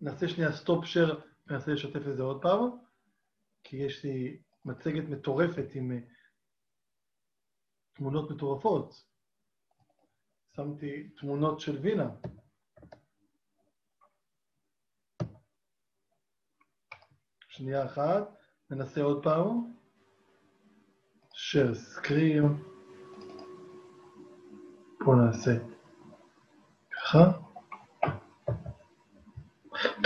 נעשה 0.00 0.28
שנייה 0.28 0.52
סטופ 0.52 0.84
שר, 0.84 1.20
ננסה 1.46 1.72
לשתף 1.72 2.08
את 2.10 2.16
זה 2.16 2.22
עוד 2.22 2.42
פעם, 2.42 2.70
כי 3.64 3.76
יש 3.76 4.04
לי 4.04 4.42
מצגת 4.64 5.08
מטורפת 5.08 5.74
עם 5.74 5.92
אה, 5.92 5.98
תמונות 7.94 8.30
מטורפות. 8.30 9.04
שמתי 10.56 11.08
תמונות 11.08 11.60
של 11.60 11.78
וינה. 11.78 12.10
שנייה 17.48 17.84
אחת, 17.84 18.28
ננסה 18.70 19.02
עוד 19.02 19.22
פעם. 19.22 19.72
share 21.32 21.74
screen. 21.74 22.46
פה 25.04 25.14
נעשה 25.14 25.50
ככה. 26.90 27.45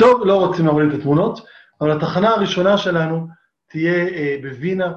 טוב, 0.01 0.27
לא 0.27 0.47
רוצים 0.47 0.65
להוריד 0.65 0.93
את 0.93 0.99
התמונות, 0.99 1.41
אבל 1.81 1.93
התחנה 1.93 2.29
הראשונה 2.29 2.79
שלנו 2.79 3.27
תהיה 3.69 4.09
אה, 4.09 4.37
בווינה, 4.43 4.93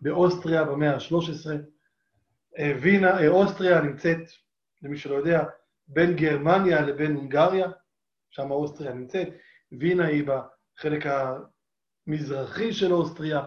באוסטריה, 0.00 0.64
במאה 0.64 0.94
ה-13. 0.94 1.50
אה, 2.58 2.72
וינה, 2.80 3.20
אה, 3.20 3.28
אוסטריה 3.28 3.80
נמצאת, 3.80 4.18
למי 4.82 4.98
שלא 4.98 5.14
יודע, 5.14 5.44
בין 5.88 6.16
גרמניה 6.16 6.80
לבין 6.80 7.16
הונגריה, 7.16 7.66
שם 8.30 8.50
אוסטריה 8.50 8.92
נמצאת. 8.92 9.28
וינה 9.80 10.06
היא 10.06 10.24
בחלק 10.26 11.06
המזרחי 12.06 12.72
של 12.72 12.92
אוסטריה, 12.92 13.44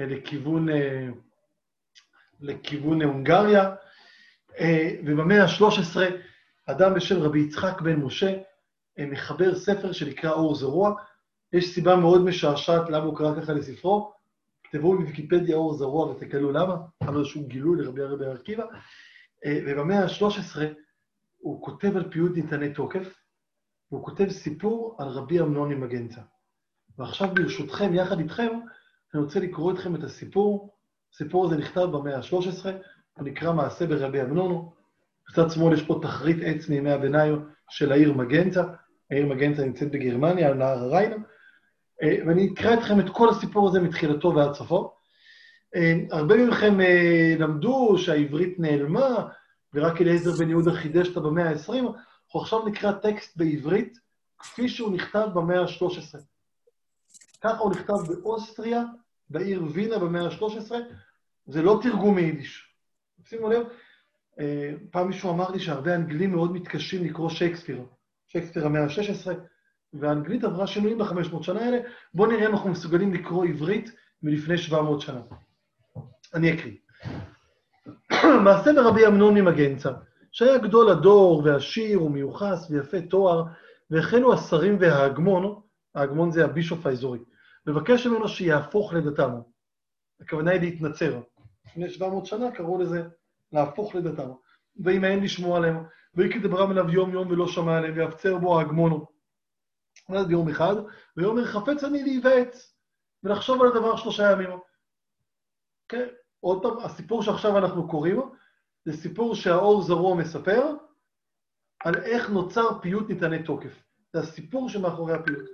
אה, 0.00 0.06
לכיוון... 0.06 0.68
אה, 0.68 1.08
לכיוון 2.40 3.02
הונגריה, 3.02 3.74
אה, 4.58 4.90
ובמאה 5.06 5.42
ה-13 5.42 5.96
אדם 6.66 6.94
בשם 6.94 7.22
רבי 7.22 7.40
יצחק 7.40 7.80
בן 7.80 7.96
משה 7.96 8.38
מחבר 8.98 9.54
ספר 9.54 9.92
שנקרא 9.92 10.30
אור 10.30 10.54
זרוע. 10.54 10.94
יש 11.52 11.74
סיבה 11.74 11.96
מאוד 11.96 12.24
משעשעת 12.24 12.90
למה 12.90 13.04
הוא 13.04 13.16
קרא 13.16 13.40
ככה 13.40 13.52
לספרו. 13.52 14.12
תכתבו 14.62 14.98
בוויקיפדיה 14.98 15.56
אור 15.56 15.74
זרוע 15.74 16.06
ותגלו 16.06 16.52
למה, 16.52 16.76
אבל 17.02 17.18
איזשהו 17.18 17.46
גילוי 17.46 17.82
לרבי 17.82 18.02
הרבי 18.02 18.26
עקיבא. 18.26 18.64
אה, 19.44 19.58
ובמאה 19.66 20.04
ה-13 20.04 20.58
הוא 21.38 21.62
כותב 21.62 21.96
על 21.96 22.10
פיוט 22.10 22.32
ניתני 22.36 22.74
תוקף, 22.74 23.14
והוא 23.90 24.04
כותב 24.04 24.28
סיפור 24.30 24.96
על 24.98 25.08
רבי 25.08 25.40
אמנון 25.40 25.74
ממגנצה. 25.74 26.20
ועכשיו 26.98 27.28
ברשותכם, 27.34 27.94
יחד 27.94 28.18
איתכם, 28.18 28.50
אני 29.14 29.22
רוצה 29.22 29.40
לקרוא 29.40 29.72
אתכם 29.72 29.94
את 29.94 30.04
הסיפור 30.04 30.72
הסיפור 31.14 31.46
הזה 31.46 31.56
נכתב 31.56 31.80
במאה 31.80 32.16
ה-13, 32.16 32.66
הוא 33.12 33.24
נקרא 33.24 33.52
מעשה 33.52 33.86
ברבי 33.86 34.22
אמנונו. 34.22 34.72
בצד 35.28 35.50
שמאל 35.50 35.74
יש 35.74 35.82
פה 35.82 35.98
תחרית 36.02 36.36
עץ 36.44 36.68
מימי 36.68 36.90
הביניים 36.90 37.48
של 37.70 37.92
העיר 37.92 38.12
מגנצה. 38.12 38.62
העיר 39.12 39.26
מגנצה 39.26 39.64
נמצאת 39.64 39.90
בגרמניה, 39.90 40.48
על 40.48 40.54
נהר 40.54 40.78
הריינה. 40.78 41.16
אה, 42.02 42.16
ואני 42.26 42.50
אקרא 42.54 42.74
אתכם 42.74 43.00
את 43.00 43.04
כל 43.12 43.28
הסיפור 43.28 43.68
הזה 43.68 43.80
מתחילתו 43.80 44.34
ועד 44.34 44.54
סופו. 44.54 44.94
אה, 45.76 45.94
הרבה 46.10 46.46
מכם 46.46 46.80
אה, 46.80 47.34
למדו 47.38 47.98
שהעברית 47.98 48.58
נעלמה, 48.58 49.28
ורק 49.74 50.00
אליעזר 50.00 50.44
בן 50.44 50.50
יהודה 50.50 50.72
חידש 50.72 51.08
אותה 51.08 51.20
במאה 51.20 51.50
ה-20, 51.50 51.72
אנחנו 51.72 52.40
עכשיו 52.40 52.66
נקרא 52.66 52.92
טקסט 52.92 53.36
בעברית 53.36 53.98
כפי 54.38 54.68
שהוא 54.68 54.92
נכתב 54.92 55.28
במאה 55.34 55.60
ה-13. 55.60 56.18
ככה 57.40 57.58
הוא 57.58 57.70
נכתב 57.70 57.94
באוסטריה 58.08 58.82
בעיר 59.30 59.64
וינה 59.72 59.98
במאה 59.98 60.26
ה-13, 60.26 60.72
זה 61.46 61.62
לא 61.62 61.80
תרגום 61.82 62.14
מיידיש. 62.14 62.74
שימו 63.24 63.50
לב, 63.50 63.66
פעם 64.90 65.08
מישהו 65.08 65.30
אמר 65.30 65.50
לי 65.50 65.60
שהרבה 65.60 65.94
אנגלים 65.94 66.32
מאוד 66.32 66.52
מתקשים 66.52 67.04
לקרוא 67.04 67.30
שייקספיר, 67.30 67.84
שייקספיר 68.32 68.66
המאה 68.66 68.84
ה-16, 68.84 69.30
והאנגלית 69.92 70.44
עברה 70.44 70.66
שינויים 70.66 70.98
ב-500 70.98 71.42
שנה 71.42 71.60
האלה, 71.60 71.78
בואו 72.14 72.30
נראה 72.30 72.46
אם 72.46 72.52
אנחנו 72.52 72.70
מסוגלים 72.70 73.14
לקרוא 73.14 73.44
עברית 73.44 73.90
מלפני 74.22 74.58
700 74.58 75.00
שנה. 75.00 75.20
אני 76.34 76.54
אקריא. 76.54 76.76
מעשה 78.44 78.72
ברבי 78.72 79.06
אמנון 79.06 79.34
ממגנצה, 79.34 79.90
שהיה 80.32 80.58
גדול 80.58 80.90
הדור 80.90 81.42
ועשיר 81.44 82.02
ומיוחס 82.02 82.70
ויפה 82.70 83.00
תואר, 83.00 83.44
והחלו 83.90 84.34
השרים 84.34 84.76
וההגמון, 84.80 85.60
ההגמון 85.94 86.30
זה 86.30 86.44
הבישוף 86.44 86.86
האזורי, 86.86 87.18
מבקש 87.66 88.06
ממנו 88.06 88.28
שיהפוך 88.28 88.92
לדתם. 88.92 89.30
הכוונה 90.20 90.50
היא 90.50 90.60
להתנצר. 90.60 91.20
לפני 91.66 91.90
700 91.90 92.26
שנה 92.26 92.50
קראו 92.50 92.78
לזה 92.78 93.02
להפוך 93.52 93.94
לדתם. 93.94 94.30
וימאן 94.76 95.20
לשמוע 95.20 95.56
עליהם, 95.56 95.84
ויקי 96.14 96.38
דברם 96.38 96.72
אליו 96.72 96.90
יום 96.90 97.12
יום 97.12 97.30
ולא 97.30 97.48
שמע 97.48 97.76
עליהם, 97.76 97.94
ויפצר 97.96 98.38
בו 98.38 98.58
ההגמונו. 98.58 99.06
ואז 100.08 100.26
ביום 100.26 100.48
אחד, 100.48 100.74
ויאמר 101.16 101.44
חפץ 101.44 101.84
אני 101.84 102.02
להיוועץ, 102.02 102.74
ולחשוב 103.22 103.62
על 103.62 103.68
הדבר 103.68 103.96
שלושה 103.96 104.32
ימים. 104.32 104.50
כן, 105.88 106.08
עוד 106.40 106.62
פעם, 106.62 106.78
הסיפור 106.78 107.22
שעכשיו 107.22 107.58
אנחנו 107.58 107.88
קוראים, 107.88 108.20
זה 108.84 108.92
סיפור 108.92 109.34
שהאור 109.34 109.82
זרוע 109.82 110.16
מספר 110.16 110.74
על 111.84 111.94
איך 111.94 112.30
נוצר 112.30 112.80
פיוט 112.80 113.08
ניתני 113.08 113.42
תוקף. 113.42 113.82
זה 114.12 114.20
הסיפור 114.20 114.68
שמאחורי 114.68 115.14
הפיוט. 115.14 115.50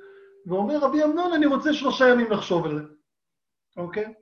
ואומר 0.46 0.78
רבי 0.78 1.04
אמנון, 1.04 1.32
אני 1.32 1.46
רוצה 1.46 1.72
שלושה 1.72 2.04
ימים 2.08 2.30
לחשוב 2.30 2.64
על 2.66 2.78
זה, 2.78 2.84
אוקיי? 3.76 4.14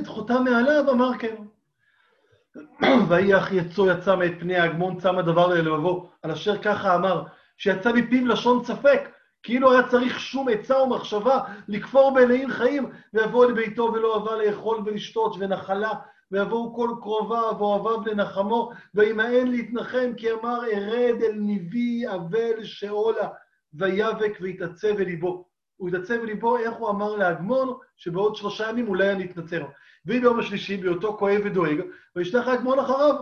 את 0.00 0.06
חותם 0.06 0.44
מעליו, 0.44 0.90
אמר 0.90 1.18
כן. 1.18 1.36
ויהי 3.08 3.36
אח 3.38 3.52
יצוא 3.52 3.92
יצא 3.92 4.16
מאת 4.16 4.32
פני 4.40 4.56
ההגמון, 4.56 5.00
צם 5.00 5.18
הדבר 5.18 5.46
ללבבו, 5.46 6.10
על 6.22 6.30
אשר 6.30 6.58
ככה 6.58 6.94
אמר, 6.94 7.24
שיצא 7.58 7.92
מפיו 7.92 8.26
לשון 8.26 8.64
ספק, 8.64 9.08
כאילו 9.42 9.72
היה 9.72 9.88
צריך 9.88 10.20
שום 10.20 10.48
עצה 10.48 10.82
ומחשבה 10.82 11.40
לכפור 11.68 12.14
בעיניים 12.14 12.50
חיים, 12.50 12.90
ויבוא 13.14 13.46
לביתו 13.46 13.90
ולא 13.94 14.14
אהבה 14.14 14.36
לאכול 14.36 14.82
ולשתות 14.86 15.36
ונחלה, 15.38 15.90
ויבואו 16.30 16.74
כל 16.74 16.90
קרוביו 17.00 17.56
ואוהביו 17.58 18.06
לנחמו, 18.06 18.70
וימאן 18.94 19.46
להתנחם, 19.46 20.12
כי 20.16 20.32
אמר 20.32 20.60
ארד 20.72 21.22
אל 21.22 21.32
ניבי 21.32 22.08
אבל 22.08 22.64
שאולה, 22.64 23.28
ויבק 23.74 24.38
ויתעצב 24.40 24.98
אל 24.98 25.04
ליבו. 25.04 25.44
הוא 25.76 25.88
התעצב 25.88 26.14
אל 26.14 26.26
ליבו, 26.26 26.56
איך 26.56 26.74
הוא 26.74 26.90
אמר 26.90 27.16
להגמון, 27.16 27.76
שבעוד 27.96 28.36
שלושה 28.36 28.68
ימים 28.68 28.88
אולי 28.88 29.12
אני 29.12 29.24
אתנצר. 29.24 29.64
והיא 30.04 30.20
ביום 30.20 30.40
השלישי, 30.40 30.76
בהיותו 30.76 31.16
כואב 31.18 31.40
ודואג, 31.44 31.80
וישלח 32.16 32.48
ההגמון 32.48 32.78
אחריו. 32.78 33.14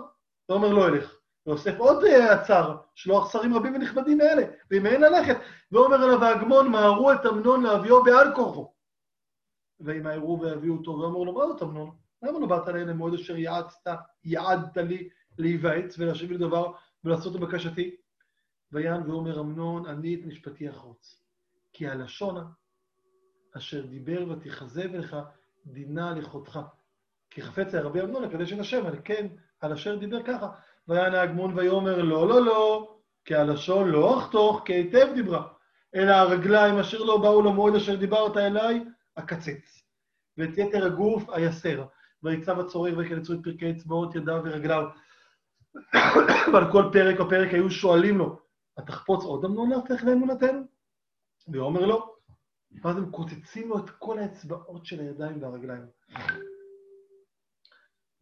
ואומר 0.48 0.72
לא 0.72 0.88
אלך. 0.88 1.18
ואוסף 1.46 1.78
עוד 1.78 2.04
עצר, 2.04 2.76
שלוח 2.94 3.32
שרים 3.32 3.54
רבים 3.54 3.74
ונכבדים 3.74 4.18
מאלה, 4.18 4.42
וימאן 4.70 5.00
ללכת. 5.00 5.36
ואומר 5.72 5.96
אליו 5.96 6.24
ההגמון, 6.24 6.68
מהרו 6.68 7.12
את 7.12 7.26
אמנון 7.26 7.62
להביאו 7.62 8.04
בעל 8.04 8.34
כורחו. 8.34 8.72
וימהרו 9.80 10.40
ויביאו 10.40 10.76
אותו, 10.76 10.90
ואומר 10.90 11.18
לו, 11.18 11.32
מה 11.32 11.46
זאת 11.46 11.62
אמנון? 11.62 11.90
למה 12.22 12.38
לא 12.38 12.46
באת 12.46 12.68
אליי 12.68 12.84
למועד 12.84 13.14
אשר 13.14 13.36
יעצת, 13.36 13.98
יעדת 14.24 14.76
לי 14.76 15.08
להיוועץ 15.38 15.98
ולהשיב 15.98 16.30
לי 16.30 16.38
דבר 16.38 16.72
ולעשות 17.04 17.36
את 17.36 17.40
בקשתי? 17.40 17.96
ויען 18.72 19.10
ואומר 19.10 19.40
אמנון, 19.40 19.86
אני 19.86 20.14
את 20.14 20.20
משפטי 20.26 20.70
אחרוץ. 20.70 21.22
כי 21.72 21.88
הלשון 21.88 22.52
אשר 23.56 23.86
דיבר 23.86 24.26
ותכזב 24.30 24.94
לך, 24.94 25.16
דינה 25.72 26.12
לכותך. 26.14 26.60
כי 27.30 27.42
חפץ 27.42 27.74
היה 27.74 27.82
רבי 27.82 28.00
אמנון 28.00 28.22
לקדש 28.22 28.52
את 28.52 28.58
השם, 28.58 28.86
אני 28.86 28.96
כן, 29.04 29.26
על 29.60 29.72
אשר 29.72 29.96
דיבר 29.96 30.22
ככה. 30.22 30.48
ויען 30.88 31.14
ההגמון 31.14 31.58
ויאמר, 31.58 32.02
לא, 32.02 32.28
לא, 32.28 32.44
לא, 32.44 32.94
כי 33.24 33.34
הלשון 33.34 33.88
לא 33.88 34.18
אחתוך, 34.18 34.62
כי 34.64 34.72
היטב 34.72 35.08
דיברה. 35.14 35.48
אלא 35.94 36.12
הרגליים 36.12 36.78
אשר 36.78 36.98
לא 36.98 37.18
באו 37.18 37.42
למועד 37.42 37.74
אשר 37.74 37.96
דיברת 37.96 38.36
אליי, 38.36 38.84
אקצץ. 39.14 39.82
ואת 40.38 40.58
יתר 40.58 40.86
הגוף 40.86 41.30
אייסר. 41.30 41.84
ויצב 42.22 42.60
הצורר 42.60 42.98
ויקלצו 42.98 43.32
את 43.32 43.38
פרקי 43.44 43.70
אצבעות 43.70 44.14
ידיו 44.14 44.40
ורגליו. 44.44 44.84
ועל 46.52 46.72
כל 46.72 46.90
פרק 46.92 47.20
או 47.20 47.28
פרק 47.28 47.54
היו 47.54 47.70
שואלים 47.70 48.18
לו, 48.18 48.40
התחפוץ 48.78 49.24
עוד 49.24 49.44
אמנון 49.44 49.70
להפך 49.70 50.04
לאמונתנו? 50.04 50.62
והוא 51.48 51.66
אומר 51.66 51.86
לו, 51.86 52.17
ואז 52.82 52.96
הם 52.96 53.10
קוצצים 53.10 53.68
לו 53.68 53.78
את 53.78 53.90
כל 53.90 54.18
האצבעות 54.18 54.86
של 54.86 55.00
הידיים 55.00 55.42
והרגליים. 55.42 55.82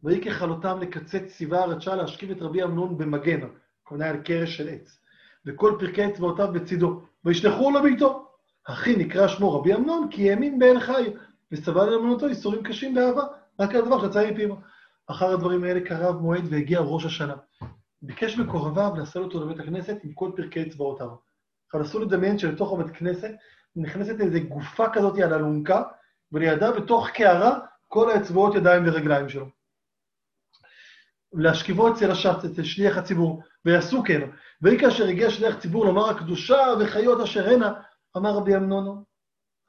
ויהי 0.03 0.21
ככלותם 0.21 0.77
לקצץ 0.81 1.23
ציווה 1.37 1.63
הרדשה 1.63 1.95
להשכיב 1.95 2.31
את 2.31 2.41
רבי 2.41 2.63
אמנון 2.63 2.97
במגן, 2.97 3.47
כלומר 3.83 4.05
על 4.05 4.21
קרש 4.21 4.57
של 4.57 4.69
עץ, 4.69 4.99
וכל 5.45 5.75
פרקי 5.79 6.07
אצבעותיו 6.07 6.53
בצידו, 6.53 7.01
וישלחו 7.25 7.71
לביתו. 7.71 8.27
אחי 8.63 8.95
נקרא 8.95 9.27
שמו 9.27 9.59
רבי 9.59 9.73
אמנון, 9.73 10.07
כי 10.11 10.29
האמין 10.29 10.59
בעין 10.59 10.79
חי, 10.79 11.13
וסבל 11.51 11.81
על 11.81 11.93
אמונתו 11.93 12.27
איסורים 12.27 12.63
קשים 12.63 12.95
באהבה, 12.95 13.23
רק 13.59 13.75
על 13.75 13.81
הדבר 13.81 14.01
שיצא 14.01 14.31
מפיו. 14.31 14.55
אחר 15.07 15.33
הדברים 15.33 15.63
האלה 15.63 15.81
קרב 15.81 16.15
מועד 16.15 16.43
והגיע 16.49 16.79
ראש 16.79 17.05
השנה. 17.05 17.35
ביקש 18.01 18.37
מקורביו 18.37 18.91
לשאת 18.97 19.15
אותו 19.15 19.45
לבית 19.45 19.59
הכנסת 19.59 19.97
עם 20.03 20.13
כל 20.13 20.31
פרקי 20.35 20.63
אצבעותיו. 20.63 21.09
עכשיו 21.65 21.81
נסו 21.81 21.99
לדמיין 21.99 22.39
שלתוך 22.39 22.73
הבית 22.73 22.95
כנסת 22.95 23.31
נכנסת 23.77 24.21
איזו 24.21 24.39
גופה 24.49 24.85
כזאת 24.93 25.19
על 25.19 25.33
אלונקה, 25.33 25.83
ולידה 26.31 26.71
בתוך 26.71 27.09
קערה 27.09 27.59
כל 27.87 28.11
האצבעות 28.11 28.55
ידיים 28.55 28.83
ורגליים 28.87 29.29
שלו. 29.29 29.45
להשכיבו 31.33 31.93
אצל 31.93 32.11
השץ, 32.11 32.45
אצל 32.45 32.63
שליח 32.63 32.97
הציבור, 32.97 33.43
ויעשו 33.65 34.03
כן. 34.03 34.29
ויהי 34.61 34.79
כאשר 34.79 35.07
הגיע 35.07 35.29
שליח 35.29 35.59
ציבור 35.59 35.85
לומר 35.85 36.09
הקדושה 36.09 36.57
וחיות 36.79 37.21
אשר 37.21 37.49
הנה, 37.49 37.73
אמר 38.17 38.29
רבי 38.29 38.55
אמנונו, 38.55 39.03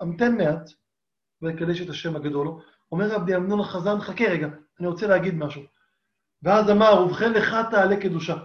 המתן 0.00 0.36
מעט, 0.36 0.70
ויקדש 1.42 1.80
את 1.80 1.88
השם 1.88 2.16
הגדול. 2.16 2.48
אומר 2.92 3.10
רבי 3.10 3.36
אמנון 3.36 3.60
החזן, 3.60 4.00
חכה 4.00 4.24
רגע, 4.24 4.48
אני 4.80 4.86
רוצה 4.86 5.06
להגיד 5.06 5.34
משהו. 5.34 5.62
ואז 6.42 6.70
אמר, 6.70 7.02
ובכן 7.02 7.32
לך 7.32 7.56
תעלה 7.70 8.00
קדושה. 8.00 8.36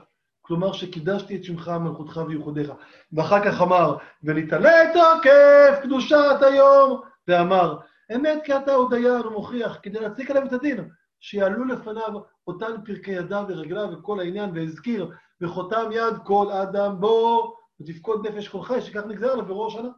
כלומר 0.45 0.73
שקידשתי 0.73 1.35
את 1.35 1.43
שמך, 1.43 1.67
מלכותך 1.67 2.21
וייחודיך. 2.27 2.71
ואחר 3.13 3.45
כך 3.45 3.61
אמר, 3.61 3.97
ונתעלה 4.23 4.93
תוקף 4.93 5.79
קדושת 5.83 6.37
היום. 6.41 7.01
ואמר, 7.27 7.79
אמת 8.15 8.41
כי 8.45 8.57
אתה 8.57 8.73
עוד 8.73 8.93
דיין 8.93 9.27
ומוכיח, 9.27 9.79
כדי 9.83 9.99
להציג 9.99 10.31
עליהם 10.31 10.47
את 10.47 10.53
הדין, 10.53 10.89
שיעלו 11.19 11.65
לפניו 11.65 12.21
אותן 12.47 12.83
פרקי 12.85 13.11
ידיו 13.11 13.45
ורגליו 13.47 13.89
וכל 13.91 14.19
העניין, 14.19 14.49
והזכיר, 14.53 15.11
וחותם 15.41 15.89
יד 15.91 16.13
כל 16.25 16.51
אדם 16.51 16.99
בו, 16.99 17.55
ותפקוד 17.81 18.27
נפש 18.27 18.47
כל 18.47 18.61
חי, 18.61 18.81
שכך 18.81 19.03
נגזר 19.05 19.31
עליו 19.31 19.45
בראש 19.45 19.73
שנה. 19.73 19.89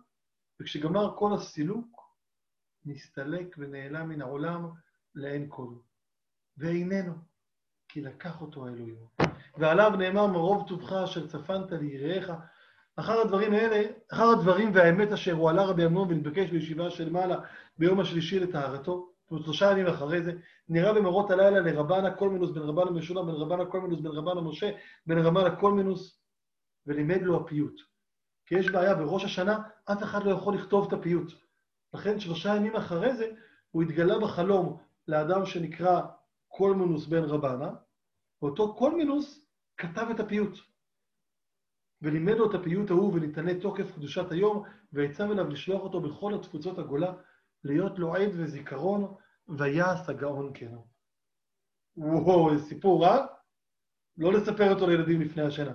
וכשגמר 0.61 1.15
כל 1.17 1.33
הסילוק, 1.33 2.01
נסתלק 2.85 3.55
ונעלם 3.57 4.09
מן 4.09 4.21
העולם 4.21 4.69
לאין 5.15 5.45
כל. 5.49 5.67
ואיננו, 6.57 7.13
כי 7.87 8.01
לקח 8.01 8.41
אותו 8.41 8.65
האלוהים. 8.65 9.24
ועליו 9.57 9.91
נאמר 9.97 10.27
מרוב 10.27 10.67
טובך 10.67 10.93
אשר 10.93 11.27
צפנת 11.27 11.71
ליראיך. 11.71 12.31
אחר 12.95 13.19
הדברים 13.21 13.53
האלה, 13.53 13.91
אחר 14.11 14.29
הדברים 14.29 14.71
והאמת 14.73 15.11
אשר 15.11 15.33
הוא 15.33 15.49
עלה 15.49 15.65
רבי 15.65 15.85
אמנון 15.85 16.11
ונתבקש 16.11 16.49
בישיבה 16.49 16.89
של 16.89 17.09
מעלה 17.09 17.37
ביום 17.77 17.99
השלישי 17.99 18.39
לטהרתו, 18.39 19.09
זאת 19.29 19.43
שלושה 19.43 19.71
ימים 19.71 19.87
אחרי 19.87 20.21
זה, 20.21 20.33
נראה 20.69 20.93
במראות 20.93 21.31
הלילה 21.31 21.59
לרבנא 21.59 22.11
קלונימוס 22.11 22.51
בן 22.51 22.61
רבנא 22.61 22.91
משולם, 22.91 23.27
בן 23.27 23.33
רבנא 23.33 23.65
קלונימוס 23.65 23.99
בן 23.99 24.11
רבנא 24.11 24.41
משה, 24.41 24.71
בן 25.07 25.17
רבנא 25.17 25.55
קלונימוס, 25.55 26.19
ולימד 26.87 27.21
לו 27.21 27.37
הפיוט. 27.37 27.81
כי 28.45 28.55
יש 28.55 28.69
בעיה, 28.69 28.95
בראש 28.95 29.23
השנה 29.23 29.59
אף 29.91 30.03
אחד 30.03 30.23
לא 30.23 30.31
יכול 30.31 30.55
לכתוב 30.55 30.87
את 30.87 30.93
הפיוט. 30.93 31.31
לכן 31.93 32.19
שלושה 32.19 32.55
ימים 32.55 32.75
אחרי 32.75 33.15
זה 33.15 33.31
הוא 33.71 33.83
התגלה 33.83 34.19
בחלום 34.19 34.77
לאדם 35.07 35.45
שנקרא 35.45 36.01
קלונימוס 36.47 37.07
בן 37.07 37.23
רבנא, 37.23 37.69
ואותו 38.41 38.75
קלונימוס 38.75 39.44
כתב 39.77 40.07
את 40.11 40.19
הפיוט. 40.19 40.57
ולימד 42.01 42.33
לו 42.33 42.49
את 42.49 42.55
הפיוט 42.55 42.89
ההוא 42.89 43.13
ונתנה 43.13 43.61
תוקף 43.61 43.91
קדושת 43.95 44.31
היום, 44.31 44.63
ויצא 44.93 45.25
אליו 45.25 45.49
לשלוח 45.49 45.81
אותו 45.81 46.01
בכל 46.01 46.33
התפוצות 46.33 46.79
הגולה, 46.79 47.13
להיות 47.63 47.99
לו 47.99 48.15
עד 48.15 48.29
וזיכרון, 48.33 49.15
ויעש 49.57 50.09
הגאון 50.09 50.51
כן. 50.53 50.71
וואו, 51.97 52.51
איזה 52.51 52.65
סיפור, 52.65 53.07
אה? 53.07 53.25
לא 54.17 54.33
לספר 54.33 54.73
אותו 54.73 54.87
לילדים 54.87 55.21
לפני 55.21 55.43
השינה. 55.43 55.73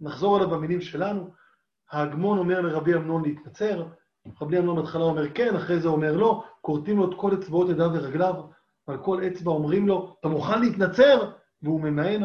נחזור 0.00 0.36
עליו 0.36 0.50
במילים 0.50 0.80
שלנו. 0.80 1.30
ההגמון 1.90 2.38
אומר 2.38 2.60
לרבי 2.60 2.94
אמנון 2.94 3.22
להתנצר, 3.22 3.86
רבי 4.40 4.58
אמנון 4.58 4.76
בהתחלה 4.76 5.04
אומר 5.04 5.34
כן, 5.34 5.56
אחרי 5.56 5.80
זה 5.80 5.88
אומר 5.88 6.16
לא, 6.16 6.44
כורתים 6.60 6.96
לו 6.96 7.10
את 7.10 7.16
כל 7.20 7.34
אצבעות 7.34 7.68
ידיו 7.68 7.90
ורגליו, 7.94 8.34
ועל 8.88 9.04
כל 9.04 9.20
אצבע 9.26 9.50
אומרים 9.50 9.88
לו, 9.88 10.16
אתה 10.20 10.28
מוכן 10.28 10.60
להתנצר? 10.60 11.32
והוא 11.62 11.80
ממאן, 11.80 12.22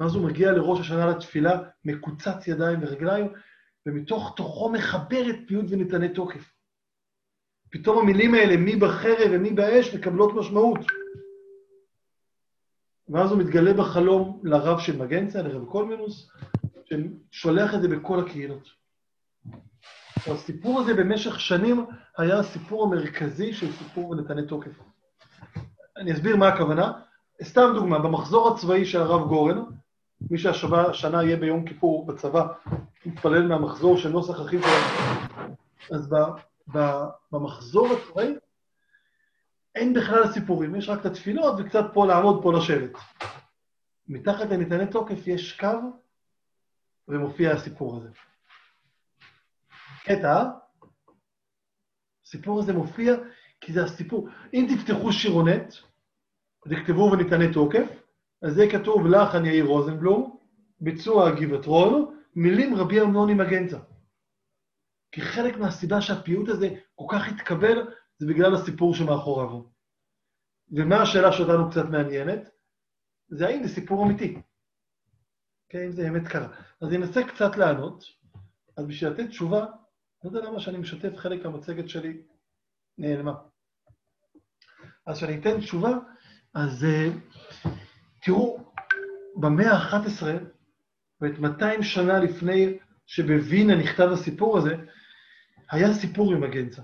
ואז 0.00 0.14
הוא 0.14 0.24
מגיע 0.24 0.52
לראש 0.52 0.80
השנה 0.80 1.06
לתפילה, 1.06 1.62
מקוצץ 1.84 2.48
ידיים 2.48 2.78
ורגליים, 2.82 3.32
ומתוך 3.86 4.32
תוכו 4.36 4.68
מחבר 4.72 5.30
את 5.30 5.36
פיוט 5.46 5.64
וניתני 5.68 6.08
תוקף. 6.08 6.52
פתאום 7.70 7.98
המילים 7.98 8.34
האלה, 8.34 8.56
מי 8.56 8.76
בחרב 8.76 9.28
ומי 9.30 9.50
באש, 9.50 9.94
מקבלות 9.94 10.34
משמעות. 10.34 10.78
ואז 13.08 13.30
הוא 13.30 13.38
מתגלה 13.38 13.74
בחלום 13.74 14.40
לרב 14.44 14.80
של 14.80 14.96
מגנצה, 14.96 15.42
לרב 15.42 15.64
קולמינוס, 15.64 16.30
ששולח 16.84 17.74
את 17.74 17.82
זה 17.82 17.88
בכל 17.88 18.20
הקהילות. 18.20 18.68
הסיפור 20.26 20.80
הזה 20.80 20.94
במשך 20.94 21.40
שנים 21.40 21.86
היה 22.18 22.38
הסיפור 22.38 22.84
המרכזי 22.84 23.52
של 23.52 23.72
סיפור 23.72 24.10
ונתני 24.10 24.46
תוקף. 24.46 24.70
אני 25.96 26.12
אסביר 26.12 26.36
מה 26.36 26.48
הכוונה. 26.48 26.92
סתם 27.42 27.72
דוגמה, 27.74 27.98
במחזור 27.98 28.48
הצבאי 28.48 28.84
של 28.84 29.00
הרב 29.00 29.28
גורן, 29.28 29.58
מי 30.30 30.38
שהשנה 30.38 31.24
יהיה 31.24 31.36
ביום 31.36 31.68
כיפור 31.68 32.06
בצבא, 32.06 32.46
מתפלל 33.06 33.46
מהמחזור 33.46 33.98
של 33.98 34.08
נוסח 34.08 34.40
אחיו. 34.40 34.60
אז 35.92 36.08
ב, 36.08 36.14
ב, 36.76 37.02
במחזור 37.32 37.88
הצבאי 37.92 38.34
אין 39.74 39.94
בכלל 39.94 40.32
סיפורים, 40.32 40.74
יש 40.74 40.88
רק 40.88 41.00
את 41.00 41.06
התפילות 41.06 41.54
וקצת 41.58 41.84
פה 41.94 42.06
לעמוד, 42.06 42.42
פה 42.42 42.52
לשבת. 42.52 42.90
מתחת 44.08 44.46
לניתני 44.50 44.86
תוקף 44.86 45.26
יש 45.26 45.60
קו 45.60 45.78
ומופיע 47.08 47.52
הסיפור 47.52 47.96
הזה. 47.96 48.08
קטע, 50.04 50.44
הסיפור 52.24 52.60
הזה 52.60 52.72
מופיע 52.72 53.14
כי 53.60 53.72
זה 53.72 53.84
הסיפור. 53.84 54.28
אם 54.54 54.66
תפתחו 54.74 55.12
שירונט, 55.12 55.74
תכתבו 56.70 57.10
וניתני 57.12 57.52
תוקף, 57.52 58.05
אז 58.42 58.54
זה 58.54 58.66
כתוב 58.72 59.06
לחן 59.06 59.44
יאיר 59.44 59.64
רוזנבלום, 59.64 60.36
ביצוע 60.80 61.30
גבעתרון, 61.40 62.16
מילים 62.36 62.74
רבי 62.74 63.00
אמנוני 63.00 63.34
מגנצה. 63.34 63.78
כי 65.12 65.20
חלק 65.20 65.56
מהסיבה 65.56 66.00
שהפיוט 66.00 66.48
הזה 66.48 66.68
כל 66.94 67.06
כך 67.12 67.28
התקבל, 67.28 67.92
זה 68.18 68.26
בגלל 68.26 68.54
הסיפור 68.54 68.94
שמאחוריו. 68.94 69.62
ומה 70.70 71.02
השאלה 71.02 71.32
שאותנו 71.32 71.70
קצת 71.70 71.84
מעניינת? 71.90 72.48
זה 73.28 73.46
האם 73.46 73.62
זה 73.66 73.74
סיפור 73.74 74.04
אמיתי. 74.04 74.42
כן, 75.68 75.82
אם 75.86 75.92
זה 75.92 76.02
באמת 76.02 76.28
קרה. 76.28 76.48
אז 76.80 76.88
אני 76.88 76.96
אנסה 76.96 77.22
קצת 77.24 77.56
לענות. 77.56 78.04
אז 78.76 78.86
בשביל 78.86 79.10
לתת 79.10 79.28
תשובה, 79.28 79.66
לא 80.24 80.30
יודע 80.30 80.40
למה 80.48 80.60
שאני 80.60 80.78
משתף 80.78 81.16
חלק 81.16 81.44
מהמצגת 81.44 81.88
שלי 81.88 82.22
נעלמה. 82.98 83.34
אז 85.06 85.16
כשאני 85.16 85.40
אתן 85.40 85.60
תשובה, 85.60 85.98
אז 86.54 86.84
uh, 86.84 87.45
תראו, 88.26 88.58
במאה 89.36 89.72
ה-11, 89.72 90.26
ואת 91.20 91.38
200 91.38 91.82
שנה 91.82 92.18
לפני 92.18 92.78
שבווינה 93.06 93.74
נכתב 93.74 94.08
הסיפור 94.12 94.58
הזה, 94.58 94.74
היה 95.70 95.94
סיפור 95.94 96.32
עם 96.32 96.40
מגנצה. 96.40 96.82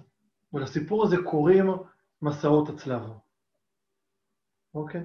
ולסיפור 0.52 1.04
הזה 1.04 1.16
קוראים 1.24 1.66
מסעות 2.22 2.68
הצלב. 2.68 3.02
אוקיי? 4.74 5.04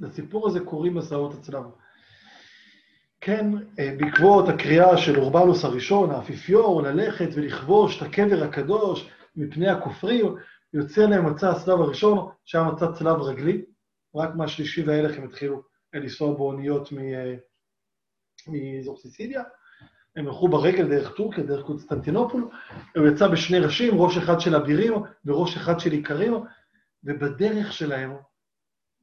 לסיפור 0.00 0.48
הזה 0.48 0.60
קוראים 0.60 0.94
מסעות 0.94 1.34
הצלב. 1.34 1.64
כן, 3.20 3.50
אה, 3.78 3.96
בעקבות 3.98 4.48
הקריאה 4.48 4.98
של 4.98 5.18
אורבנוס 5.18 5.64
הראשון, 5.64 6.10
האפיפיור, 6.10 6.82
ללכת 6.82 7.28
ולכבוש 7.34 8.02
את 8.02 8.02
הקבר 8.02 8.44
הקדוש 8.44 9.10
מפני 9.36 9.68
הכופרים, 9.68 10.36
יוצא 10.72 11.00
להם 11.00 11.26
מסע 11.26 11.50
הצלב 11.50 11.80
הראשון, 11.80 12.30
שהיה 12.44 12.64
מסע 12.64 12.92
צלב 12.92 13.20
רגלי, 13.20 13.64
רק 14.16 14.34
מהשלישי 14.34 14.82
והלאה 14.82 15.18
הם 15.18 15.24
התחילו 15.24 15.62
לנסוע 15.94 16.34
באוניות 16.34 16.88
אה, 16.92 17.34
מאזור 18.48 18.96
סיסיליה. 18.96 19.42
הם 20.16 20.26
הלכו 20.26 20.48
ברגל 20.48 20.88
דרך 20.88 21.16
טורקיה, 21.16 21.44
דרך 21.44 21.66
קונסטנטינופול, 21.66 22.48
הוא 22.96 23.08
יצא 23.08 23.28
בשני 23.28 23.58
ראשים, 23.58 23.94
ראש 23.94 24.16
אחד 24.16 24.40
של 24.40 24.54
אבירים 24.56 24.92
וראש 25.24 25.56
אחד 25.56 25.80
של 25.80 25.92
איכרים, 25.92 26.34
ובדרך 27.04 27.72
שלהם 27.72 28.16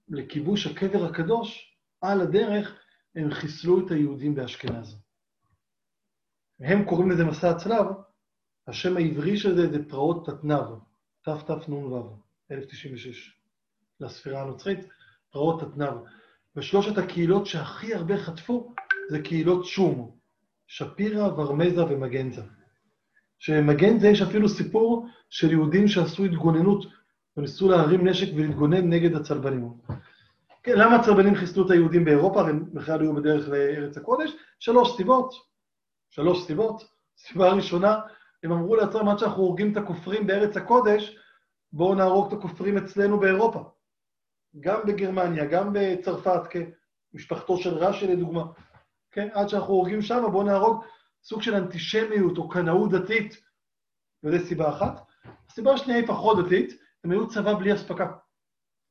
לכיבוש 0.10 0.68
הקבר 0.68 1.06
הקדוש, 1.06 1.78
על 2.02 2.22
הדרך 2.22 2.80
הם 3.16 3.32
חיסלו 3.32 3.86
את 3.86 3.92
היהודים 3.92 4.36
באשכנז. 4.36 5.04
הם 6.60 6.86
קוראים 6.86 7.12
לזה 7.12 7.26
מסע 7.26 7.50
הצלב, 7.50 7.86
השם 8.68 8.98
העברי 8.98 9.38
של 9.38 9.56
זה 9.56 9.72
זה 9.72 9.90
פרעות 9.90 10.26
תתנ"ו, 10.26 10.80
תתנ"ו, 11.24 12.18
1096, 12.52 13.40
לספירה 14.00 14.42
הנוצרית, 14.42 14.80
פרעות 15.34 15.62
תתנ"ו. 15.62 16.06
ושלושת 16.56 16.98
הקהילות 16.98 17.46
שהכי 17.46 17.96
הרבה 17.96 18.18
חטפו 18.18 18.74
זה 19.10 19.22
קהילות 19.22 19.66
שום, 19.66 20.12
שפירא, 20.68 21.28
ורמזה 21.28 21.86
ומגנזה. 21.86 22.42
שמגנזה 23.40 24.08
יש 24.08 24.22
אפילו 24.22 24.50
סיפור 24.50 25.08
של 25.30 25.52
יהודים 25.52 25.88
שעשו 25.88 26.24
התגוננות 26.24 26.86
וניסו 27.38 27.70
להרים 27.70 28.08
נשק 28.08 28.28
ולהתגונן 28.36 28.90
נגד 28.90 29.16
הצלבנים. 29.16 29.74
כן, 30.64 30.74
למה 30.78 30.96
הצלבנים 30.96 31.36
חיסלו 31.36 31.66
את 31.66 31.72
היהודים 31.72 32.06
באירופה, 32.06 32.42
הם 32.42 32.66
בכלל 32.74 33.02
היו 33.02 33.16
בדרך 33.16 33.50
לארץ 33.50 33.98
הקודש? 33.98 34.32
שלוש 34.60 34.98
סיבות. 34.98 35.34
שלוש 36.10 36.48
סיבות. 36.48 36.84
סיבה 37.18 37.54
ראשונה, 37.54 38.00
הם 38.44 38.52
אמרו 38.52 38.76
לעצמם, 38.76 39.08
עד 39.08 39.20
שאנחנו 39.20 39.44
הורגים 39.44 39.72
את 39.72 39.78
הכופרים 39.78 40.28
בארץ 40.28 40.58
הקודש, 40.58 41.18
בואו 41.74 41.96
נהרוג 41.96 42.28
את 42.28 42.40
הכופרים 42.40 42.78
אצלנו 42.78 43.20
באירופה. 43.20 43.64
גם 44.60 44.80
בגרמניה, 44.88 45.46
גם 45.46 45.70
בצרפת, 45.74 46.48
כן, 46.50 46.70
משפחתו 47.14 47.58
של 47.58 47.74
רש"י 47.74 48.08
לדוגמה. 48.08 48.44
כן, 49.12 49.30
עד 49.34 49.50
שאנחנו 49.50 49.74
הורגים 49.74 50.02
שם, 50.02 50.24
בואו 50.32 50.44
נהרוג 50.44 50.84
סוג 51.24 51.42
של 51.42 51.56
אנטישמיות 51.56 52.38
או 52.38 52.50
קנאות 52.50 52.92
דתית. 52.92 53.38
וזו 54.24 54.46
סיבה 54.46 54.70
אחת. 54.70 55.02
הסיבה 55.50 55.74
השנייה 55.74 56.00
היא 56.00 56.08
פחות 56.08 56.46
דתית, 56.46 56.80
הם 57.04 57.12
היו 57.12 57.28
צבא 57.28 57.54
בלי 57.54 57.74
אספקה. 57.74 58.12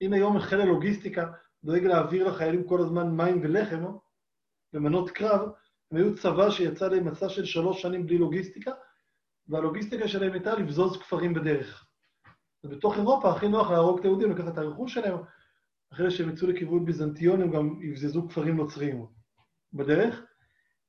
אם 0.03 0.13
היום 0.13 0.39
חיל 0.39 0.61
הלוגיסטיקה 0.61 1.33
דואג 1.65 1.85
להעביר 1.85 2.29
לחיילים 2.29 2.69
כל 2.69 2.81
הזמן 2.81 3.17
מים 3.17 3.41
ולחם, 3.43 3.85
ומנות 4.73 5.11
קרב, 5.11 5.41
הם 5.91 5.97
היו 5.97 6.17
צבא 6.17 6.51
שיצא 6.51 6.89
להם 6.89 7.09
מסע 7.09 7.29
של 7.29 7.45
שלוש 7.45 7.83
שנים 7.83 8.07
בלי 8.07 8.19
לוגיסטיקה, 8.19 8.71
והלוגיסטיקה 9.49 10.09
שלהם 10.09 10.33
הייתה 10.33 10.55
לבזוז 10.55 10.97
כפרים 10.97 11.35
בדרך. 11.35 11.87
ובתוך 12.65 12.97
אירופה 12.97 13.31
הכי 13.31 13.49
נוח 13.49 13.71
להרוג 13.71 13.99
את 13.99 14.05
היהודים, 14.05 14.31
לקחת 14.31 14.53
את 14.53 14.59
הרכוש 14.59 14.95
שלהם, 14.95 15.19
אחרי 15.93 16.11
שהם 16.11 16.31
יצאו 16.31 16.47
לכיוון 16.47 16.85
ביזנטיון, 16.85 17.43
הם 17.43 17.51
גם 17.51 17.83
יבזזו 17.83 18.29
כפרים 18.29 18.57
נוצריים 18.57 19.07
בדרך. 19.73 20.23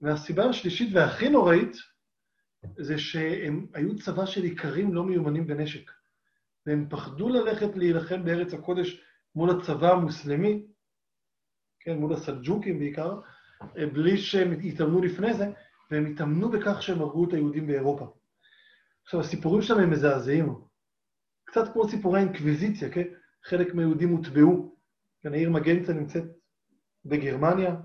והסיבה 0.02 0.46
השלישית 0.46 0.90
והכי 0.94 1.30
נוראית, 1.30 1.76
זה 2.78 2.98
שהם 2.98 3.68
היו 3.74 3.96
צבא 4.00 4.26
של 4.26 4.44
איכרים 4.44 4.94
לא 4.94 5.04
מיומנים 5.04 5.48
בנשק. 5.48 5.92
והם 6.66 6.88
פחדו 6.90 7.30
ללכת 7.30 7.76
להילחם 7.76 8.26
בארץ 8.26 8.54
הקודש 8.54 9.02
מול 9.36 9.50
הצבא 9.50 9.92
המוסלמי, 9.92 10.66
כן, 11.80 11.98
מול 11.98 12.14
הסלג'וקים 12.14 12.80
בעיקר, 12.80 13.20
בלי 13.94 14.18
שהם 14.18 14.52
התאמנו 14.52 15.02
לפני 15.02 15.34
זה, 15.34 15.46
והם 15.92 16.06
התאמנו 16.06 16.50
בכך 16.50 16.82
שהם 16.82 17.02
הרגו 17.02 17.28
את 17.28 17.34
היהודים 17.34 17.68
באירופה. 17.68 18.14
עכשיו, 19.04 19.20
הסיפורים 19.20 19.62
שלהם 19.62 19.84
הם 19.84 19.90
מזעזעים. 19.90 20.56
קצת 21.46 21.74
כמו 21.74 21.90
סיפורי 21.90 22.20
האינקוויזיציה, 22.20 22.90
כן? 22.90 23.08
חלק 23.44 23.74
מהיהודים 23.74 24.10
הוטבעו. 24.10 24.73
כן, 25.24 25.34
העיר 25.34 25.50
מגנצה 25.50 25.94
נמצאת 25.94 26.24
בגרמניה, 27.06 27.76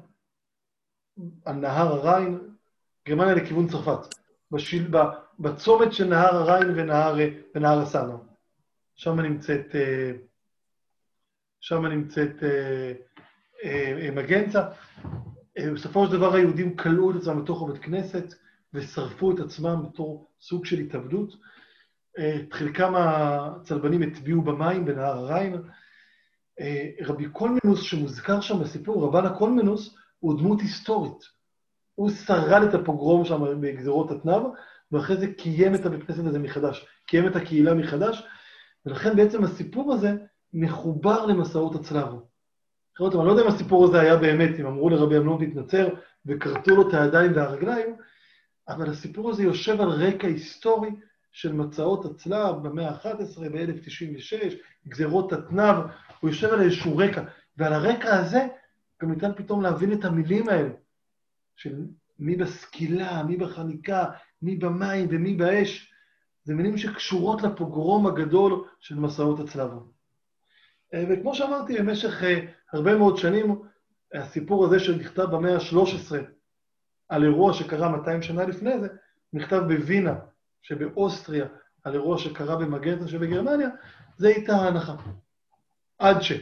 על 1.44 1.54
נהר 1.54 1.86
הריין, 1.86 2.38
גרמניה 3.08 3.34
לכיוון 3.34 3.68
צרפת, 3.68 4.14
בשיל, 4.50 4.90
בצומת 5.38 5.92
של 5.92 6.04
נהר 6.04 6.36
הריין 6.36 6.70
ונהר, 6.76 7.16
ונהר 7.54 7.78
הסאנה. 7.78 8.16
שם 8.94 9.20
נמצאת, 9.20 9.74
אה, 9.74 10.12
שם 11.60 11.86
נמצאת 11.86 12.42
אה, 12.42 12.92
אה, 13.64 14.10
מגנצה. 14.14 14.68
בסופו 15.74 16.06
של 16.06 16.12
דבר 16.12 16.34
היהודים 16.34 16.76
כלאו 16.76 17.10
את 17.10 17.16
עצמם 17.16 17.42
בתוך 17.42 17.62
הבית 17.62 17.82
כנסת 17.82 18.34
ושרפו 18.74 19.34
את 19.34 19.40
עצמם 19.40 19.82
בתור 19.88 20.30
סוג 20.40 20.64
של 20.64 20.78
התאבדות. 20.78 21.36
את 22.18 22.52
חלקם 22.52 22.94
הצלבנים 22.94 24.02
הטביעו 24.02 24.42
במים 24.42 24.84
בנהר 24.84 25.18
הריין. 25.18 25.62
רבי 27.06 27.28
קולמנוס 27.28 27.82
שמוזכר 27.82 28.40
שם 28.40 28.60
בסיפור, 28.60 29.04
רבן 29.04 29.26
הקולמנוס, 29.26 29.96
הוא 30.18 30.38
דמות 30.38 30.60
היסטורית. 30.60 31.38
הוא 31.94 32.10
שרד 32.10 32.62
את 32.62 32.74
הפוגרום 32.74 33.24
שם 33.24 33.60
בגזרות 33.60 34.10
התנ"ו, 34.10 34.54
ואחרי 34.92 35.16
זה 35.16 35.26
קיים 35.26 35.74
את 35.74 35.86
הבית 35.86 36.02
כנסת 36.02 36.24
הזה 36.26 36.38
מחדש, 36.38 36.86
קיים 37.06 37.26
את 37.26 37.36
הקהילה 37.36 37.74
מחדש, 37.74 38.22
ולכן 38.86 39.16
בעצם 39.16 39.44
הסיפור 39.44 39.92
הזה 39.92 40.12
מחובר 40.52 41.26
למסעות 41.26 41.74
הצלב. 41.74 42.08
אחרת, 42.96 43.14
אני 43.14 43.26
לא 43.26 43.30
יודע 43.30 43.42
אם 43.42 43.48
הסיפור 43.48 43.84
הזה 43.84 44.00
היה 44.00 44.16
באמת, 44.16 44.60
אם 44.60 44.66
אמרו 44.66 44.90
לרבי 44.90 45.16
אמנון 45.16 45.40
להתנצר 45.40 45.88
וכרתו 46.26 46.76
לו 46.76 46.88
את 46.88 46.94
הידיים 46.94 47.32
והרגליים, 47.34 47.96
אבל 48.68 48.90
הסיפור 48.90 49.30
הזה 49.30 49.42
יושב 49.42 49.80
על 49.80 49.88
רקע 49.88 50.26
היסטורי 50.26 50.90
של 51.38 51.52
מצעות 51.52 52.04
הצלב 52.04 52.56
במאה 52.62 52.88
ה-11, 52.88 53.40
ב-1096, 53.52 54.54
גזירות 54.88 55.32
התנ"ב, 55.32 55.76
הוא 56.20 56.30
יושב 56.30 56.48
על 56.48 56.60
איזשהו 56.60 56.96
רקע. 56.96 57.22
ועל 57.56 57.72
הרקע 57.72 58.16
הזה 58.16 58.46
גם 59.02 59.10
ניתן 59.10 59.30
פתאום 59.36 59.62
להבין 59.62 59.92
את 59.92 60.04
המילים 60.04 60.48
האלה, 60.48 60.68
של 61.56 61.84
מי 62.18 62.36
בסקילה, 62.36 63.22
מי 63.22 63.36
בחניקה, 63.36 64.04
מי 64.42 64.56
במים 64.56 65.08
ומי 65.10 65.34
באש. 65.34 65.92
זה 66.44 66.54
מילים 66.54 66.78
שקשורות 66.78 67.42
לפוגרום 67.42 68.06
הגדול 68.06 68.64
של 68.80 68.94
מסעות 68.94 69.40
הצלב. 69.40 69.70
אה, 70.94 71.04
וכמו 71.10 71.34
שאמרתי, 71.34 71.78
במשך 71.78 72.22
אה, 72.22 72.40
הרבה 72.72 72.98
מאוד 72.98 73.16
שנים, 73.16 73.62
הסיפור 74.14 74.66
הזה 74.66 74.78
שנכתב 74.78 75.24
במאה 75.24 75.54
ה-13 75.54 76.14
על 77.08 77.24
אירוע 77.24 77.52
שקרה 77.52 77.88
200 77.88 78.22
שנה 78.22 78.44
לפני 78.44 78.80
זה, 78.80 78.88
נכתב 79.32 79.62
בווינה 79.68 80.14
שבאוסטריה, 80.62 81.46
על 81.84 81.94
אירוע 81.94 82.18
שקרה 82.18 82.56
במגנטה 82.56 83.08
שבגרמניה, 83.08 83.68
זה 84.16 84.28
הייתה 84.28 84.52
ההנחה. 84.52 84.94
עד 85.98 86.22
ש... 86.22 86.32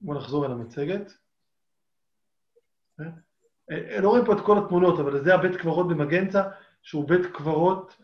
בואו 0.00 0.18
נחזור 0.18 0.46
אל 0.46 0.50
המצגת. 0.50 1.12
אה, 3.70 4.00
לא 4.00 4.08
רואים 4.08 4.24
פה 4.24 4.32
את 4.32 4.40
כל 4.40 4.58
התמונות, 4.58 5.00
אבל 5.00 5.24
זה 5.24 5.34
הבית 5.34 5.56
קברות 5.56 5.88
במגנצה, 5.88 6.42
שהוא 6.82 7.08
בית 7.08 7.26
קברות 7.26 7.96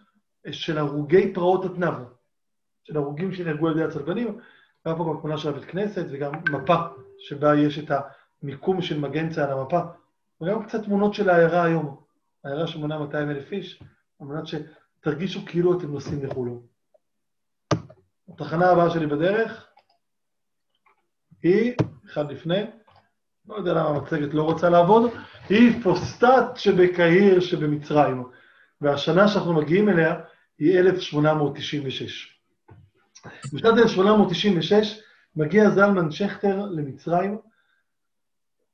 של 0.51 0.79
הרוגי 0.79 1.35
פרעות 1.35 1.65
התנ"ב, 1.65 1.95
של 2.85 2.97
הרוגים 2.97 3.33
שנהרגו 3.33 3.69
על 3.69 3.73
ידי 3.73 3.85
הצלבנים, 3.85 4.39
והיה 4.85 4.99
פה 4.99 5.05
גם 5.05 5.21
תמונה 5.21 5.39
של 5.39 5.49
הבית 5.49 5.65
כנסת 5.65 6.07
וגם 6.11 6.33
מפה 6.51 6.75
שבה 7.19 7.57
יש 7.57 7.79
את 7.79 7.91
המיקום 8.43 8.83
של 8.83 9.01
מגנצה 9.01 9.45
על 9.45 9.59
המפה, 9.59 9.81
וגם 10.41 10.67
קצת 10.67 10.85
תמונות 10.85 11.15
של 11.15 11.31
העיירה 11.31 11.65
היום, 11.65 12.01
העיירה 12.45 12.67
שמונה 12.67 12.99
200 12.99 13.31
אלף 13.31 13.53
איש, 13.53 13.83
על 14.21 14.27
מנת 14.27 14.47
שתרגישו 15.01 15.47
כאילו 15.47 15.79
אתם 15.79 15.93
נוסעים 15.93 16.25
לחולו. 16.25 16.63
התחנה 18.29 18.71
הבאה 18.71 18.91
שלי 18.91 19.07
בדרך 19.07 19.67
היא, 21.43 21.73
אחד 22.07 22.33
לפני, 22.33 22.65
לא 23.49 23.55
יודע 23.55 23.73
למה 23.73 23.89
המצגת 23.89 24.35
לא 24.35 24.43
רוצה 24.43 24.69
לעבוד, 24.69 25.11
היא 25.49 25.83
פוסטט 25.83 26.57
שבקהיר 26.57 27.41
שבמצרים, 27.41 28.25
והשנה 28.81 29.29
שאנחנו 29.29 29.55
מגיעים 29.55 29.89
אליה 29.89 30.21
היא 30.59 30.79
1896. 30.79 32.39
בשנת 33.53 33.79
1896 33.79 35.01
מגיע 35.37 35.71
זלמן 35.71 36.11
שכטר 36.11 36.67
למצרים. 36.67 37.39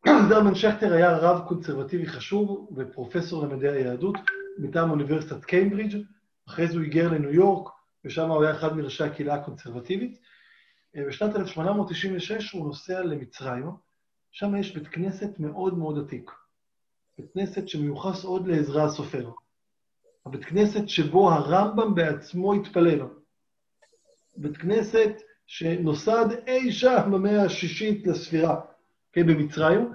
זלמן 0.28 0.54
שכטר 0.54 0.92
היה 0.92 1.16
רב 1.16 1.48
קונסרבטיבי 1.48 2.06
חשוב 2.06 2.68
ופרופסור 2.76 3.46
למדעי 3.46 3.70
היהדות 3.70 4.16
מטעם 4.58 4.90
אוניברסיטת 4.90 5.44
קיימברידג', 5.44 6.02
אחרי 6.48 6.68
זה 6.68 6.74
הוא 6.74 6.82
היגר 6.82 7.12
לניו 7.12 7.34
יורק, 7.34 7.72
ושם 8.04 8.30
הוא 8.30 8.42
היה 8.42 8.52
אחד 8.52 8.76
מראשי 8.76 9.04
הקהילה 9.04 9.34
הקונסרבטיבית. 9.34 10.18
בשנת 11.08 11.36
1896 11.36 12.52
הוא 12.52 12.66
נוסע 12.66 13.00
למצרים, 13.00 13.70
שם 14.32 14.56
יש 14.56 14.74
בית 14.74 14.88
כנסת 14.88 15.38
מאוד 15.38 15.78
מאוד 15.78 16.06
עתיק. 16.06 16.30
בית 17.18 17.32
כנסת 17.34 17.68
שמיוחס 17.68 18.24
עוד 18.24 18.46
לעזרא 18.46 18.84
הסופר. 18.84 19.30
הבית 20.26 20.44
כנסת 20.44 20.88
שבו 20.88 21.30
הרמב"ם 21.32 21.94
בעצמו 21.94 22.54
התפלל. 22.54 23.00
בית 24.36 24.56
כנסת 24.56 25.10
שנוסד 25.46 26.26
אי 26.46 26.72
שם 26.72 27.10
במאה 27.12 27.44
השישית 27.44 28.06
לספירה, 28.06 28.60
כן, 29.12 29.26
במצרים. 29.26 29.92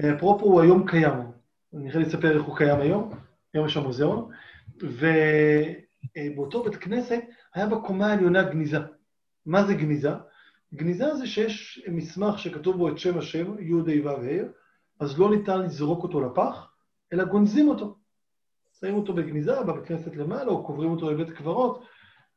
אפרופו, 0.00 0.44
הוא 0.44 0.60
היום 0.60 0.88
קיים. 0.88 1.32
אני 1.74 1.88
יכול 1.88 2.02
לספר 2.02 2.36
איך 2.36 2.42
הוא 2.42 2.56
קיים 2.56 2.80
היום, 2.80 3.14
היום 3.54 3.66
יש 3.66 3.74
שם 3.74 3.82
מוזיאון. 3.82 4.30
ובאותו 4.82 6.62
בית 6.62 6.76
כנסת 6.76 7.20
היה 7.54 7.66
בקומה 7.66 8.06
העליונה 8.06 8.42
גניזה. 8.42 8.78
מה 9.46 9.64
זה 9.64 9.74
גניזה? 9.74 10.10
גניזה 10.74 11.14
זה 11.14 11.26
שיש 11.26 11.82
מסמך 11.88 12.38
שכתוב 12.38 12.76
בו 12.76 12.88
את 12.88 12.98
שם 12.98 13.18
השם, 13.18 13.54
י' 13.58 14.08
ה' 14.08 14.44
אז 15.00 15.18
לא 15.18 15.30
ניתן 15.30 15.62
לזרוק 15.62 16.02
אותו 16.02 16.20
לפח, 16.20 16.72
אלא 17.12 17.24
גונזים 17.24 17.68
אותו. 17.68 17.96
שמים 18.80 18.94
אותו 18.94 19.14
בגניזה, 19.14 19.62
בבית 19.62 19.86
כנסת 19.86 20.16
למעלה, 20.16 20.50
או 20.50 20.66
קוברים 20.66 20.90
אותו 20.90 21.06
בבית 21.06 21.30
קברות. 21.30 21.84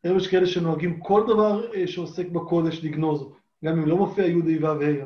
היום 0.04 0.18
יש 0.18 0.28
כאלה 0.28 0.46
שנוהגים 0.46 1.00
כל 1.00 1.24
דבר 1.28 1.74
אה, 1.74 1.88
שעוסק 1.88 2.28
בקודש 2.28 2.84
לגנוז, 2.84 3.34
גם 3.66 3.78
אם 3.78 3.86
לא 3.86 3.98
מופיע 3.98 4.26
י' 4.26 4.34
ה' 4.34 4.62
ו' 4.62 4.84
ה'. 4.84 5.06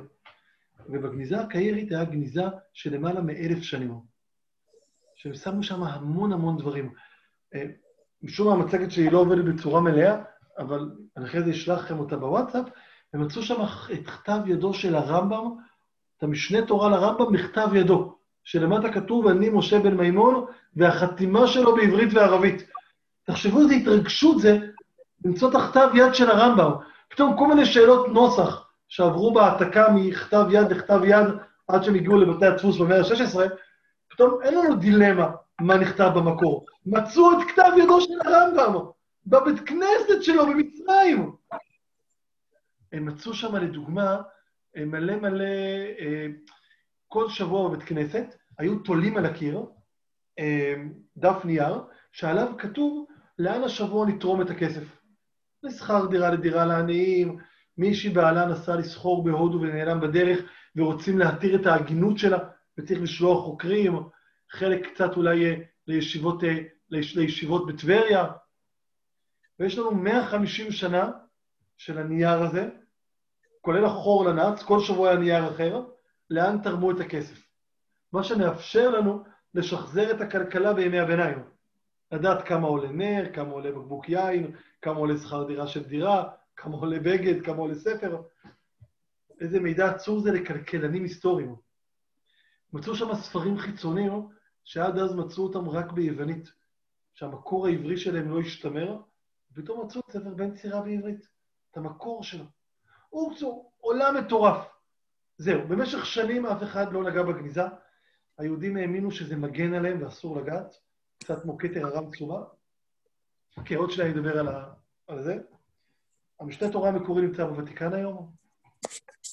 ובגניזה 0.89 1.41
הקהירית 1.41 1.91
היה 1.91 2.05
גניזה 2.05 2.43
של 2.73 2.95
למעלה 2.95 3.21
מאלף 3.21 3.61
שנים. 3.61 3.93
שהם 5.15 5.33
שמו 5.33 5.63
שם 5.63 5.83
המון 5.83 6.33
המון 6.33 6.57
דברים. 6.57 6.93
אה, 7.55 7.65
משום 8.23 8.47
מה 8.47 8.53
המצגת 8.53 8.91
שלי 8.91 9.09
לא 9.09 9.19
עובדת 9.19 9.45
בצורה 9.45 9.81
מלאה, 9.81 10.15
אבל 10.57 10.89
אני 11.17 11.25
אחרי 11.25 11.43
זה 11.43 11.51
אשלח 11.51 11.79
לכם 11.79 11.99
אותה 11.99 12.17
בוואטסאפ, 12.17 12.65
הם 13.13 13.21
מצאו 13.21 13.41
שם 13.41 13.61
את 13.93 14.07
כתב 14.07 14.39
ידו 14.45 14.73
של 14.73 14.95
הרמב"ם, 14.95 15.55
את 16.17 16.23
המשנה 16.23 16.65
תורה 16.65 16.89
לרמב"ם 16.89 17.33
בכתב 17.33 17.67
ידו, 17.75 18.15
שלמטה 18.43 18.93
כתוב 18.93 19.27
אני 19.27 19.49
משה 19.49 19.79
בן 19.79 19.97
מימון, 19.97 20.45
והחתימה 20.75 21.47
שלו 21.47 21.75
בעברית 21.75 22.09
וערבית. 22.13 22.63
תחשבו 23.25 23.61
איזה 23.61 23.73
התרגשות 23.73 24.41
זה 24.41 24.59
למצוא 25.25 25.49
את 25.49 25.55
הכתב 25.55 25.89
יד 25.93 26.13
של 26.15 26.29
הרמב"ם. 26.29 26.71
פתאום 27.09 27.37
כל 27.37 27.47
מיני 27.47 27.65
שאלות 27.65 28.07
נוסח 28.07 28.67
שעברו 28.87 29.33
בהעתקה 29.33 29.91
מכתב 29.95 30.45
יד 30.51 30.71
לכתב 30.71 30.99
יד 31.03 31.27
עד 31.67 31.83
שהם 31.83 31.95
הגיעו 31.95 32.17
לבתי 32.17 32.45
הדפוס 32.45 32.77
במאה 32.77 32.97
ה-16, 32.97 33.39
פתאום 34.09 34.39
אין 34.43 34.57
לנו 34.57 34.75
דילמה 34.75 35.31
מה 35.61 35.77
נכתב 35.77 36.11
במקור. 36.15 36.65
מצאו 36.85 37.31
את 37.31 37.47
כתב 37.47 37.71
ידו 37.83 38.01
של 38.01 38.13
הרמב"ם 38.25 38.79
בבית 39.27 39.59
כנסת 39.59 40.21
שלו 40.21 40.45
במצרים. 40.45 41.31
הם 42.91 43.05
מצאו 43.05 43.33
שם, 43.33 43.55
לדוגמה, 43.55 44.21
מלא 44.77 45.15
מלא, 45.15 45.43
אה, 45.99 46.27
כל 47.07 47.29
שבוע 47.29 47.69
בבית 47.69 47.83
כנסת, 47.83 48.35
היו 48.57 48.79
תולים 48.79 49.17
על 49.17 49.25
הקיר 49.25 49.65
אה, 50.39 50.73
דף 51.17 51.45
נייר, 51.45 51.81
שעליו 52.11 52.53
כתוב 52.57 53.05
לאן 53.39 53.63
השבוע 53.63 54.05
נתרום 54.05 54.41
את 54.41 54.49
הכסף. 54.49 54.83
לשכר 55.63 56.05
דירה 56.05 56.31
לדירה 56.31 56.65
לעניים, 56.65 57.37
מישהי 57.77 58.09
בעלה 58.09 58.45
נסע 58.45 58.75
לסחור 58.75 59.23
בהודו 59.23 59.61
ונעלם 59.61 59.99
בדרך, 59.99 60.39
ורוצים 60.75 61.19
להתיר 61.19 61.55
את 61.55 61.65
ההגינות 61.65 62.17
שלה, 62.17 62.37
וצריך 62.77 63.01
לשלוח 63.01 63.45
חוקרים, 63.45 63.99
חלק 64.55 64.93
קצת 64.93 65.17
אולי 65.17 65.45
אה, 65.45 65.55
לישיבות, 65.87 66.43
לישיבות 66.89 67.67
בטבריה. 67.67 68.25
ויש 69.59 69.77
לנו 69.77 69.91
150 69.91 70.71
שנה 70.71 71.11
של 71.77 71.97
הנייר 71.97 72.43
הזה, 72.43 72.69
כולל 73.61 73.85
החור 73.85 74.25
לנאץ, 74.25 74.63
כל 74.63 74.79
שבוע 74.79 75.09
היה 75.09 75.19
נייר 75.19 75.49
אחר, 75.49 75.83
לאן 76.29 76.57
תרמו 76.63 76.91
את 76.91 76.99
הכסף. 76.99 77.47
מה 78.13 78.23
שמאפשר 78.23 78.89
לנו 78.89 79.23
לשחזר 79.53 80.11
את 80.11 80.21
הכלכלה 80.21 80.73
בימי 80.73 80.99
הביניים. 80.99 81.43
לדעת 82.11 82.47
כמה 82.47 82.67
עולה 82.67 82.91
נר, 82.91 83.33
כמה 83.33 83.51
עולה 83.51 83.71
בקבוק 83.71 84.09
יין, 84.09 84.55
כמה 84.81 84.95
עולה 84.95 85.17
שכר 85.17 85.43
דירה 85.43 85.67
של 85.67 85.83
דירה, 85.83 86.29
כמה 86.55 86.77
עולה 86.77 86.99
בגד, 86.99 87.45
כמה 87.45 87.57
עולה 87.57 87.75
ספר. 87.75 88.21
איזה 89.41 89.59
מידע 89.59 89.89
עצור 89.89 90.19
זה 90.19 90.31
לכלכלנים 90.31 91.03
היסטוריים. 91.03 91.55
מצאו 92.73 92.95
שם 92.95 93.15
ספרים 93.15 93.57
חיצוניים 93.57 94.34
שעד 94.65 94.97
אז 94.97 95.15
מצאו 95.15 95.43
אותם 95.43 95.69
רק 95.69 95.91
ביוונית, 95.91 96.53
שהמקור 97.13 97.67
העברי 97.67 97.97
שלהם 97.97 98.31
לא 98.31 98.39
השתמר, 98.39 98.97
ופתאום 99.51 99.85
מצאו 99.85 100.01
את 100.01 100.11
ספר 100.11 100.33
בן 100.33 100.55
צירה 100.55 100.81
בעברית, 100.81 101.27
את 101.71 101.77
המקור 101.77 102.23
שלו. 102.23 102.45
אורצו, 103.13 103.71
עולם 103.77 104.15
מטורף. 104.17 104.67
זהו, 105.37 105.67
במשך 105.67 106.05
שנים 106.05 106.45
אף 106.45 106.63
אחד 106.63 106.93
לא 106.93 107.03
נגע 107.03 107.23
בגניזה. 107.23 107.61
היהודים 108.37 108.77
האמינו 108.77 109.11
שזה 109.11 109.35
מגן 109.35 109.73
עליהם 109.73 110.03
ואסור 110.03 110.37
לגעת, 110.37 110.75
קצת 111.19 111.41
כמו 111.41 111.57
כתר 111.57 111.85
הרם 111.85 112.11
צורה. 112.11 112.43
אוקיי, 113.57 113.77
עוד 113.77 113.91
שניה 113.91 114.07
נדבר 114.07 114.39
על, 114.39 114.47
ה... 114.47 114.73
על 115.07 115.21
זה. 115.23 115.37
המשנה 116.39 116.71
תורה 116.71 116.89
המקורי 116.89 117.21
נמצא 117.21 117.45
בוותיקן 117.45 117.93
היום, 117.93 118.31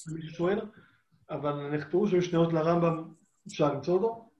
מי 0.07 0.21
ששואל, 0.21 0.61
אבל 1.29 1.77
נחתרו 1.77 2.07
שם 2.07 2.21
שניות 2.21 2.53
לרמב"ם, 2.53 3.13
אפשר 3.47 3.73
למצוא 3.73 3.93
אותו. 3.93 4.32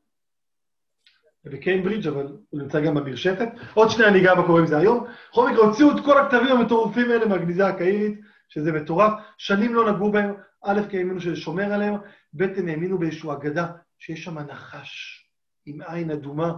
בקיימברידג', 1.45 2.07
אבל 2.07 2.27
הוא 2.49 2.61
נמצא 2.61 2.79
גם 2.79 2.95
במרשתת. 2.95 3.49
עוד 3.73 3.89
שניה 3.89 4.07
אני 4.07 4.21
אגע 4.21 4.35
בקורא 4.35 4.59
עם 4.59 4.67
זה 4.67 4.77
היום. 4.77 5.05
בכל 5.31 5.51
מקרה, 5.51 5.65
הוציאו 5.65 5.91
את 5.91 6.05
כל 6.05 6.17
הכתבים 6.17 6.57
המטורפים 6.57 7.11
האלה 7.11 7.25
מהגניזה 7.25 7.67
הקהירית, 7.67 8.19
שזה 8.49 8.71
מטורף. 8.71 9.13
שנים 9.37 9.75
לא 9.75 9.91
נגעו 9.91 10.11
בהם, 10.11 10.33
א', 10.63 10.81
כי 10.89 10.97
האמינו 10.97 11.21
שזה 11.21 11.35
שומר 11.35 11.73
עליהם, 11.73 11.95
ב', 12.33 12.41
הם 12.41 12.67
האמינו 12.67 12.97
באיזושהי 12.97 13.31
אגדה, 13.31 13.67
שיש 13.99 14.23
שם 14.23 14.39
נחש 14.39 15.23
עם 15.65 15.81
עין 15.81 16.11
אדומה, 16.11 16.53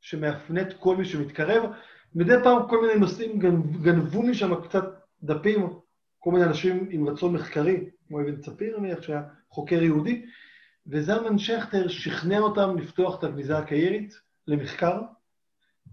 שמאפנת 0.00 0.74
כל 0.80 0.96
מי 0.96 1.04
שמתקרב. 1.04 1.70
מדי 2.14 2.34
פעם 2.42 2.68
כל 2.68 2.80
מיני 2.80 2.94
נושאים 2.94 3.38
גנבו 3.82 4.22
משם 4.22 4.54
קצת 4.54 4.84
דפים, 5.22 5.68
כל 6.18 6.30
מיני 6.30 6.44
אנשים 6.44 6.86
עם 6.90 7.08
רצון 7.08 7.32
מחקרי, 7.32 7.84
כמו 8.08 8.20
אבן 8.20 8.36
צפיר, 8.36 8.80
נניח, 8.80 9.02
שהיה 9.02 9.22
חוקר 9.50 9.82
יהודי, 9.82 10.26
וזלמן 10.86 11.38
שכטר 11.38 11.88
שכנע 11.88 12.38
אותם 12.38 12.78
לפתוח 12.78 13.18
את 13.18 13.24
הגניזה 13.24 13.58
הקהירית 13.58 14.20
למחקר, 14.46 15.00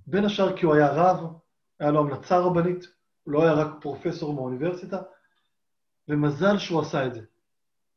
בין 0.08 0.26
השאר 0.26 0.58
כי 0.58 0.66
הוא 0.66 0.76
היה 0.76 0.92
רב, 0.92 1.34
היה 1.80 1.92
לו 1.92 2.00
המלצה 2.00 2.40
רבנית, 2.40 2.88
הוא 3.24 3.34
לא 3.34 3.44
היה 3.44 3.54
רק 3.54 3.82
פרופסור 3.82 4.34
מהאוניברסיטה, 4.34 5.02
ומזל 6.08 6.58
שהוא 6.58 6.82
עשה 6.82 7.06
את 7.06 7.14
זה. 7.14 7.22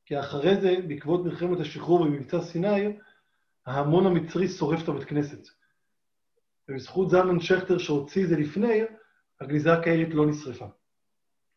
כי 0.06 0.20
אחרי 0.20 0.60
זה, 0.60 0.76
בעקבות 0.88 1.24
מלחמת 1.24 1.60
השחרור 1.60 2.04
במבצע 2.04 2.42
סיני, 2.42 2.96
ההמון 3.66 4.06
המצרי 4.06 4.48
שורף 4.48 4.82
את 4.82 4.88
הבית 4.88 5.04
כנסת. 5.04 5.48
ובזכות 6.68 7.10
זלמן 7.10 7.40
שכטר 7.40 7.78
שהוציא 7.78 8.24
את 8.24 8.28
זה 8.28 8.36
לפני, 8.36 8.80
הגניזה 9.40 9.72
הקהירית 9.72 10.14
לא 10.14 10.26
נשרפה. 10.26 10.66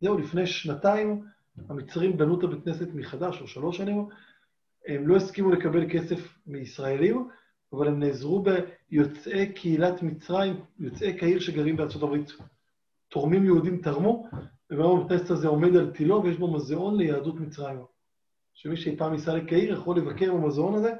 זהו, 0.01 0.17
לפני 0.17 0.47
שנתיים 0.47 1.25
המצרים 1.69 2.17
בנו 2.17 2.39
את 2.39 2.43
הבית 2.43 2.63
כנסת 2.65 2.87
מחדש, 2.93 3.41
או 3.41 3.47
שלוש 3.47 3.77
שנים, 3.77 4.09
הם 4.87 5.07
לא 5.07 5.15
הסכימו 5.15 5.51
לקבל 5.51 5.89
כסף 5.89 6.37
מישראלים, 6.47 7.27
אבל 7.73 7.87
הם 7.87 7.99
נעזרו 7.99 8.43
ביוצאי 8.43 9.53
קהילת 9.53 10.03
מצרים, 10.03 10.61
יוצאי 10.79 11.17
קהיר 11.17 11.39
שגרים 11.39 11.77
בארצות 11.77 12.03
הברית. 12.03 12.31
תורמים 13.09 13.45
יהודים 13.45 13.81
תרמו, 13.81 14.27
והיום 14.69 14.99
הבית 14.99 15.29
הזה 15.29 15.47
עומד 15.47 15.75
על 15.75 15.91
תילו 15.91 16.23
ויש 16.23 16.37
בו 16.37 16.47
מוזיאון 16.47 16.97
ליהדות 16.97 17.39
מצרים. 17.39 17.79
שמי 18.53 18.77
שאי 18.77 18.97
פעם 18.97 19.13
ייסע 19.13 19.33
לקהיר 19.33 19.73
יכול 19.73 19.97
לבקר 19.97 20.33
במוזיאון 20.33 20.75
הזה. 20.75 20.93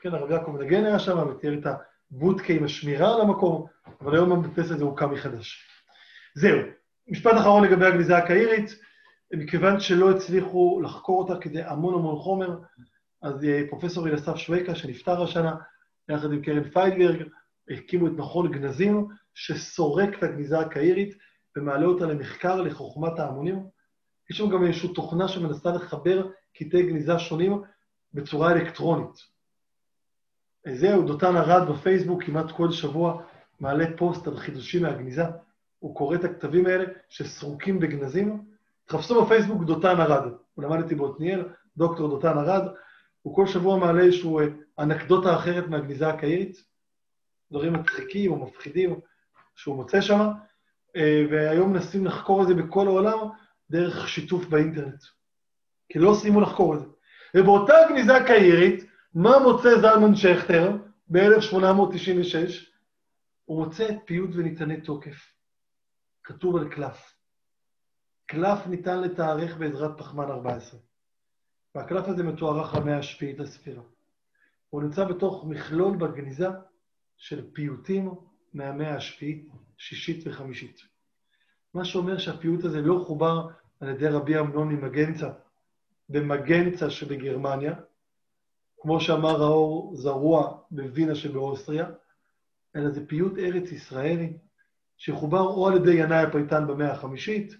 כן, 0.00 0.14
הרב 0.14 0.30
יעקב 0.30 0.56
נגן 0.60 0.84
היה 0.84 0.98
שם 0.98 1.28
ותיאר 1.30 1.54
את 1.54 1.66
בודקה 2.10 2.52
עם 2.52 2.64
השמירה 2.64 3.14
על 3.14 3.20
המקום, 3.20 3.66
אבל 4.00 4.14
היום 4.14 4.54
כנסת 4.54 4.70
הזה 4.70 4.84
הוקם 4.84 5.10
מחדש. 5.10 5.68
זהו. 6.34 6.58
משפט 7.08 7.32
אחרון 7.40 7.64
לגבי 7.64 7.86
הגניזה 7.86 8.16
הקהירית, 8.18 8.70
מכיוון 9.32 9.80
שלא 9.80 10.10
הצליחו 10.10 10.80
לחקור 10.84 11.22
אותה 11.22 11.40
כדי 11.40 11.62
המון 11.62 11.94
המון 11.94 12.16
חומר, 12.16 12.58
אז 13.24 13.44
אה, 13.44 13.62
פרופסור 13.68 14.08
אליסף 14.08 14.36
שווקה, 14.36 14.74
שנפטר 14.74 15.22
השנה, 15.22 15.54
יחד 16.08 16.32
עם 16.32 16.42
קרן 16.42 16.70
פיינברג, 16.70 17.22
הקימו 17.70 18.06
את 18.06 18.12
מכון 18.12 18.52
גנזים, 18.52 19.08
שסורק 19.34 20.18
את 20.18 20.22
הגניזה 20.22 20.58
הקהירית 20.58 21.14
ומעלה 21.56 21.86
אותה 21.86 22.06
למחקר 22.06 22.60
לחוכמת 22.60 23.18
ההמונים. 23.18 23.66
יש 24.30 24.38
שם 24.38 24.50
גם 24.50 24.66
איזושהי 24.66 24.94
תוכנה 24.94 25.28
שמנסה 25.28 25.70
לחבר 25.70 26.28
קטעי 26.56 26.82
גניזה 26.82 27.18
שונים 27.18 27.62
בצורה 28.14 28.52
אלקטרונית. 28.52 29.16
זהו, 30.74 31.02
דותן 31.02 31.36
ארד 31.36 31.68
בפייסבוק 31.68 32.24
כמעט 32.24 32.50
כל 32.50 32.70
שבוע 32.70 33.22
מעלה 33.60 33.84
פוסט 33.96 34.26
על 34.26 34.36
חידושים 34.36 34.82
מהגניזה. 34.82 35.24
הוא 35.78 35.94
קורא 35.94 36.16
את 36.16 36.24
הכתבים 36.24 36.66
האלה 36.66 36.84
שסרוקים 37.08 37.80
בגנזים. 37.80 38.44
תחפשו 38.84 39.24
בפייסבוק 39.24 39.64
דותן 39.64 40.00
ארד. 40.00 40.32
הוא 40.54 40.64
למד 40.64 40.82
איתי 40.82 40.94
בעתניאל, 40.94 41.48
דוקטור 41.76 42.08
דותן 42.08 42.38
ארד. 42.38 42.68
הוא 43.24 43.34
כל 43.34 43.46
שבוע 43.46 43.76
מעלה 43.78 44.02
איזושהי 44.02 44.30
אה, 44.38 44.44
אנקדוטה 44.78 45.36
אחרת 45.36 45.68
מהגניזה 45.68 46.08
הקהירית, 46.08 46.64
דברים 47.50 47.72
מצחיקים 47.72 48.32
או 48.32 48.46
מפחידים 48.46 49.00
שהוא 49.56 49.76
מוצא 49.76 50.00
שם, 50.00 50.20
אה, 50.96 51.24
והיום 51.30 51.72
מנסים 51.72 52.06
לחקור 52.06 52.42
את 52.42 52.48
זה 52.48 52.54
בכל 52.54 52.86
העולם 52.86 53.18
דרך 53.70 54.08
שיתוף 54.08 54.44
באינטרנט. 54.44 55.02
כי 55.88 55.98
לא 55.98 56.14
סיימו 56.20 56.40
לחקור 56.40 56.74
את 56.74 56.80
זה. 56.80 56.86
ובאותה 57.34 57.74
גניזה 57.88 58.14
קהירית, 58.26 58.84
מה 59.14 59.38
מוצא 59.38 59.80
זלמן 59.80 60.14
שכטר 60.16 60.76
ב-1896? 61.08 62.64
הוא 63.44 63.64
מוצא 63.64 63.88
את 63.88 63.96
פיוט 64.04 64.30
וניתני 64.34 64.80
תוקף. 64.80 65.32
כתוב 66.24 66.56
על 66.56 66.68
קלף. 66.68 67.14
קלף 68.26 68.66
ניתן 68.66 69.00
לתארך 69.00 69.56
בעזרת 69.56 69.98
פחמן 69.98 70.30
14. 70.30 70.80
והקלף 71.74 72.08
הזה 72.08 72.22
מתוארך 72.22 72.74
למאה 72.74 72.98
השביעית 72.98 73.38
לספירה. 73.38 73.82
הוא 74.70 74.82
נמצא 74.82 75.04
בתוך 75.04 75.44
מכלול 75.44 75.96
בגניזה 75.96 76.48
של 77.16 77.50
פיוטים 77.52 78.10
מהמאה 78.54 78.96
השביעית, 78.96 79.48
שישית 79.76 80.26
וחמישית. 80.26 80.80
מה 81.74 81.84
שאומר 81.84 82.18
שהפיוט 82.18 82.64
הזה 82.64 82.80
לא 82.80 83.04
חובר 83.06 83.48
על 83.80 83.88
ידי 83.88 84.08
רבי 84.08 84.38
אמנון 84.38 84.68
ממגנצה, 84.68 85.30
במגנצה 86.08 86.90
שבגרמניה, 86.90 87.74
כמו 88.80 89.00
שאמר 89.00 89.42
האור 89.42 89.96
זרוע 89.96 90.58
בווינה 90.70 91.14
שבאוסטריה, 91.14 91.86
אלא 92.76 92.90
זה 92.90 93.06
פיוט 93.06 93.38
ארץ 93.38 93.72
ישראלי, 93.72 94.32
שחובר 94.96 95.40
או 95.40 95.68
על 95.68 95.76
ידי 95.76 95.94
ינאי 95.94 96.22
הפייטן 96.22 96.66
במאה 96.66 96.92
החמישית, 96.92 97.52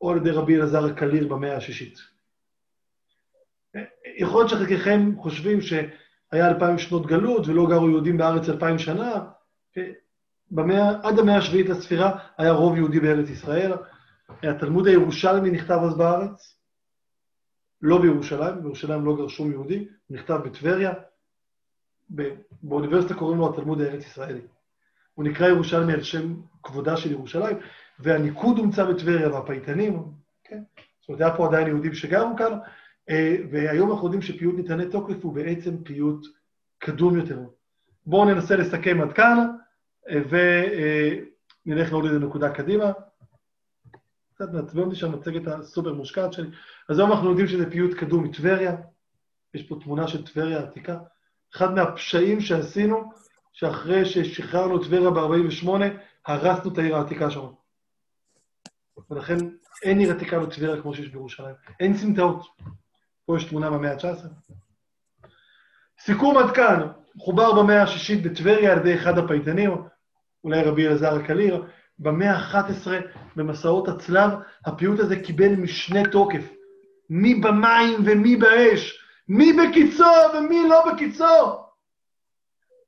או 0.00 0.10
על 0.10 0.16
ידי 0.16 0.30
רבי 0.30 0.56
אלעזר 0.56 0.84
הקליר 0.84 1.28
במאה 1.28 1.56
השישית. 1.56 2.11
יכול 4.16 4.40
להיות 4.40 4.50
שחלקכם 4.50 5.12
חושבים 5.18 5.60
שהיה 5.60 6.48
אלפיים 6.48 6.78
שנות 6.78 7.06
גלות 7.06 7.48
ולא 7.48 7.66
גרו 7.68 7.90
יהודים 7.90 8.16
בארץ 8.16 8.48
אלפיים 8.48 8.78
שנה, 8.78 9.24
במאה, 10.50 10.90
עד 11.02 11.18
המאה 11.18 11.36
השביעית 11.36 11.68
לספירה 11.68 12.18
היה 12.38 12.52
רוב 12.52 12.76
יהודי 12.76 13.00
בארץ 13.00 13.28
ישראל. 13.28 13.72
התלמוד 14.42 14.86
הירושלמי 14.86 15.50
נכתב 15.50 15.78
אז 15.86 15.96
בארץ, 15.96 16.56
לא 17.82 18.02
בירושלים, 18.02 18.62
בירושלים 18.62 19.04
לא 19.04 19.16
גר 19.16 19.28
שום 19.28 19.50
יהודי, 19.50 19.78
הוא 19.78 20.16
נכתב 20.16 20.40
בטבריה, 20.44 20.92
באוניברסיטה 22.62 23.14
קוראים 23.14 23.38
לו 23.38 23.52
התלמוד 23.52 23.80
הארץ-ישראלי. 23.80 24.40
הוא 25.14 25.24
נקרא 25.24 25.48
ירושלמי 25.48 25.92
על 25.92 26.02
שם 26.02 26.34
כבודה 26.62 26.96
של 26.96 27.12
ירושלים, 27.12 27.56
והניקוד 27.98 28.58
הומצא 28.58 28.84
בטבריה 28.84 29.32
והפייטנים, 29.32 30.02
כן? 30.44 30.62
זאת 31.00 31.08
אומרת, 31.08 31.20
היה 31.20 31.36
פה 31.36 31.46
עדיין 31.46 31.66
יהודים 31.66 31.94
שגרו 31.94 32.36
כאן, 32.36 32.58
והיום 33.50 33.90
אנחנו 33.90 34.06
יודעים 34.06 34.22
שפיוט 34.22 34.54
ניתני 34.56 34.90
תוקף 34.90 35.24
הוא 35.24 35.34
בעצם 35.34 35.84
פיוט 35.84 36.26
קדום 36.78 37.16
יותר. 37.16 37.38
בואו 38.06 38.24
ננסה 38.24 38.56
לסכם 38.56 39.00
עד 39.00 39.12
כאן, 39.12 39.48
אה, 40.08 40.20
ונלך 41.66 41.92
לעוד 41.92 42.04
איזה 42.04 42.18
נקודה 42.18 42.50
קדימה. 42.50 42.92
קצת 44.34 44.52
מעצבן 44.52 44.82
אותי 44.82 44.96
שהמצגת 44.96 45.46
הסופר 45.46 45.92
מושקעת 45.92 46.32
שלי. 46.32 46.48
אז 46.88 46.98
היום 46.98 47.12
אנחנו 47.12 47.30
יודעים 47.30 47.46
שזה 47.46 47.70
פיוט 47.70 47.94
קדום 47.94 48.24
מטבריה, 48.24 48.76
יש 49.54 49.62
פה 49.62 49.76
תמונה 49.82 50.08
של 50.08 50.26
טבריה 50.26 50.60
העתיקה. 50.60 50.98
אחד 51.54 51.74
מהפשעים 51.74 52.40
שעשינו, 52.40 53.12
שאחרי 53.52 54.04
ששחררנו 54.04 54.84
טבריה 54.84 55.10
ב-48', 55.10 55.68
הרסנו 56.26 56.72
את 56.72 56.78
העיר 56.78 56.96
העתיקה 56.96 57.30
שם. 57.30 57.46
ולכן 59.10 59.36
אין 59.82 59.98
עיר 59.98 60.12
עתיקה 60.12 60.38
בטבריה 60.38 60.82
כמו 60.82 60.94
שיש 60.94 61.08
בירושלים. 61.08 61.54
אין 61.80 61.96
סמטאות. 61.96 62.46
פה 63.32 63.36
יש 63.38 63.44
תמונה 63.44 63.70
במאה 63.70 63.92
ה-19. 63.92 64.26
סיכום 66.00 66.38
עד 66.38 66.54
כאן, 66.54 66.88
חובר 67.18 67.62
במאה 67.62 67.82
השישית 67.82 68.22
בטבריה 68.22 68.72
על 68.72 68.78
ידי 68.78 68.94
אחד 68.94 69.18
הפייטנים, 69.18 69.70
אולי 70.44 70.62
רבי 70.62 70.86
אלעזר 70.86 71.14
הקליר, 71.14 71.64
במאה 71.98 72.32
ה-11 72.32 72.88
במסעות 73.36 73.88
הצלב, 73.88 74.30
הפיוט 74.66 75.00
הזה 75.00 75.20
קיבל 75.20 75.54
משנה 75.56 76.10
תוקף. 76.10 76.52
מי 77.10 77.34
במים 77.34 78.00
ומי 78.06 78.36
באש, 78.36 79.04
מי 79.28 79.52
בקיצו 79.52 80.04
ומי 80.38 80.68
לא 80.68 80.92
בקיצו. 80.92 81.64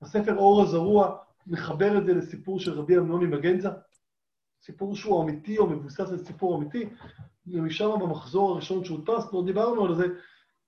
הספר 0.03 0.37
אור 0.37 0.63
הזרוע 0.63 1.17
מחבר 1.47 1.99
את 1.99 2.07
זה 2.07 2.15
לסיפור 2.15 2.61
של 2.61 2.73
רבי 2.73 2.99
אמנון 2.99 3.25
ממגנזה, 3.25 3.69
סיפור 4.63 4.97
שהוא 4.97 5.23
אמיתי 5.25 5.59
או 5.59 5.67
מבוסס 5.67 6.11
על 6.11 6.19
סיפור 6.19 6.57
אמיתי, 6.57 6.89
ומשם 7.47 7.91
במחזור 8.01 8.53
הראשון 8.53 8.85
שהודפס, 8.85 9.33
לא 9.33 9.43
דיברנו 9.47 9.85
על 9.85 9.95
זה, 9.95 10.07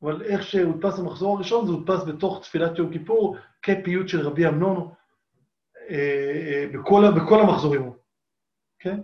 אבל 0.02 0.22
איך 0.22 0.42
שהודפס 0.42 0.98
המחזור 0.98 1.36
הראשון, 1.36 1.66
זה 1.66 1.72
הודפס 1.72 2.04
בתוך 2.04 2.42
תפילת 2.42 2.78
יום 2.78 2.92
כיפור, 2.92 3.36
כפיוט 3.62 4.08
של 4.08 4.20
רבי 4.20 4.48
אמנון, 4.48 4.92
אה, 5.90 5.96
אה, 6.46 6.66
בכל, 6.74 7.04
בכל 7.16 7.40
המחזורים. 7.40 7.92
כן? 8.78 9.00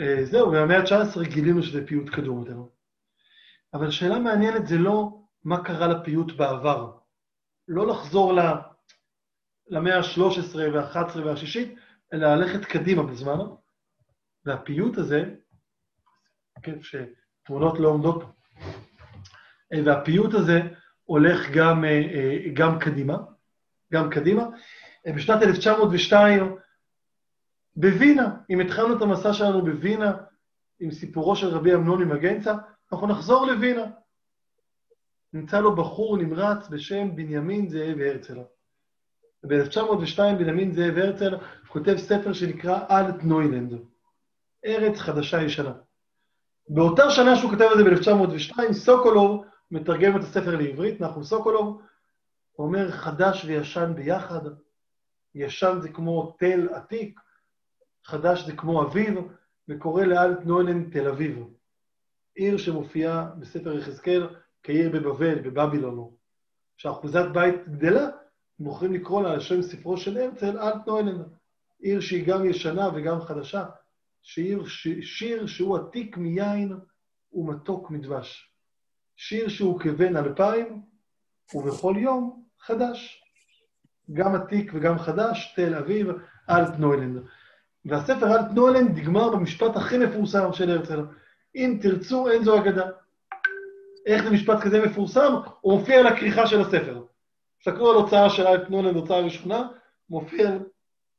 אה, 0.00 0.24
זהו, 0.24 0.50
במאה 0.50 0.78
ה-19 0.78 1.28
גילינו 1.28 1.62
שזה 1.62 1.86
פיוט 1.86 2.10
קדום 2.10 2.38
יותר. 2.38 2.62
אבל 3.74 3.90
שאלה 3.90 4.18
מעניינת 4.18 4.66
זה 4.66 4.78
לא 4.78 5.22
מה 5.44 5.64
קרה 5.64 5.88
לפיוט 5.88 6.32
בעבר. 6.32 6.92
לא 7.68 7.86
לחזור 7.86 8.32
למאה 9.68 9.98
ה-13 9.98 10.56
וה-11 10.56 11.18
והשישית, 11.24 11.74
אלא 12.12 12.34
ללכת 12.34 12.64
קדימה 12.64 13.02
בזמן. 13.02 13.38
והפיוט 14.44 14.98
הזה, 14.98 15.34
כן, 16.62 16.78
שתמונות 16.82 17.78
לא 17.78 17.88
עומדות 17.88 18.22
פה, 18.22 18.28
והפיוט 19.84 20.34
הזה 20.34 20.60
הולך 21.04 21.50
גם, 21.54 21.84
אה, 21.84 22.38
גם 22.54 22.78
קדימה, 22.78 23.16
גם 23.92 24.10
קדימה. 24.10 24.46
בשנת 25.14 25.42
1902, 25.42 26.56
בווינה, 27.76 28.36
אם 28.50 28.60
התחלנו 28.60 28.96
את 28.96 29.02
המסע 29.02 29.32
שלנו 29.32 29.64
בווינה, 29.64 30.12
עם 30.80 30.90
סיפורו 30.90 31.36
של 31.36 31.48
רבי 31.48 31.74
אמנון 31.74 32.02
ממגנצה, 32.02 32.54
אנחנו 32.92 33.06
נחזור 33.06 33.46
לווינה. 33.46 33.84
נמצא 35.32 35.60
לו 35.60 35.76
בחור 35.76 36.16
נמרץ 36.16 36.68
בשם 36.68 37.16
בנימין 37.16 37.68
זאב 37.68 37.98
הרצל. 38.00 38.38
ב-1902 39.46 40.18
בנימין 40.38 40.72
זאב 40.72 40.98
הרצל 40.98 41.36
כותב 41.68 41.96
ספר 41.96 42.32
שנקרא 42.32 42.80
אלט 42.90 43.22
נוילנד, 43.22 43.72
ארץ 44.66 44.98
חדשה 44.98 45.42
ישנה. 45.42 45.72
באותה 46.68 47.10
שנה 47.10 47.36
שהוא 47.36 47.50
כותב 47.50 47.68
את 47.72 47.78
זה 47.78 47.84
ב-1902, 47.84 48.72
סוקולוב 48.72 49.44
מתרגם 49.70 50.16
את 50.16 50.22
הספר 50.22 50.56
לעברית, 50.56 51.00
נחום 51.00 51.22
סוקולוב, 51.22 51.82
אומר 52.58 52.90
חדש 52.90 53.44
וישן 53.44 53.92
ביחד, 53.94 54.40
ישן 55.34 55.78
זה 55.80 55.88
כמו 55.88 56.36
תל 56.38 56.68
עתיק, 56.74 57.20
חדש 58.04 58.46
זה 58.46 58.56
כמו 58.56 58.82
אביב, 58.82 59.18
וקורא 59.68 60.04
לאלט 60.04 60.38
נוילנד 60.44 60.92
תל 60.92 61.08
אביב. 61.08 61.44
עיר 62.34 62.56
שמופיעה 62.56 63.30
בספר 63.38 63.78
יחזקאל 63.78 64.28
כעיר 64.62 64.90
בבבל, 64.90 65.40
בבבילון. 65.40 66.10
כשאחוזת 66.76 67.24
בית 67.32 67.68
גדלה, 67.68 68.08
בוחרים 68.58 68.92
לקרוא 68.92 69.22
לה 69.22 69.32
על 69.32 69.40
שם 69.40 69.62
ספרו 69.62 69.96
של 69.96 70.18
הרצל, 70.18 70.58
אלט 70.58 70.86
נוילנד. 70.86 71.26
עיר 71.78 72.00
שהיא 72.00 72.26
גם 72.26 72.44
ישנה 72.44 72.88
וגם 72.94 73.20
חדשה, 73.20 73.64
שיר, 74.22 74.64
שיר 75.02 75.46
שהוא 75.46 75.76
עתיק 75.76 76.16
מיין 76.16 76.72
ומתוק 77.32 77.90
מדבש. 77.90 78.55
שיר 79.16 79.48
שהוא 79.48 79.80
כבן 79.80 80.16
אלפיים, 80.16 80.82
ובכל 81.54 81.94
יום 81.98 82.42
חדש. 82.60 83.22
גם 84.12 84.34
עתיק 84.34 84.72
וגם 84.74 84.98
חדש, 84.98 85.52
תל 85.56 85.74
אביב, 85.74 86.06
אלט 86.50 86.78
נוילנד. 86.78 87.22
והספר 87.84 88.34
אלט 88.34 88.50
נוילנד 88.54 88.98
נגמר 88.98 89.30
במשפט 89.30 89.76
הכי 89.76 89.98
מפורסם 89.98 90.52
של 90.52 90.70
הרצל. 90.70 91.04
אם 91.54 91.78
תרצו, 91.82 92.30
אין 92.30 92.44
זו 92.44 92.58
אגדה. 92.58 92.86
איך 94.06 94.24
זה 94.24 94.30
משפט 94.30 94.60
כזה 94.60 94.86
מפורסם? 94.86 95.34
הוא 95.60 95.78
מופיע 95.78 96.00
על 96.00 96.06
הכריכה 96.06 96.46
של 96.46 96.60
הספר. 96.60 97.04
תסתכלו 97.58 97.90
על 97.90 97.96
הוצאה 97.96 98.30
של 98.30 98.46
אלט 98.46 98.70
נוילנד, 98.70 98.96
הוצאה 98.96 99.20
ראשונה, 99.20 99.68
מופיע 100.10 100.50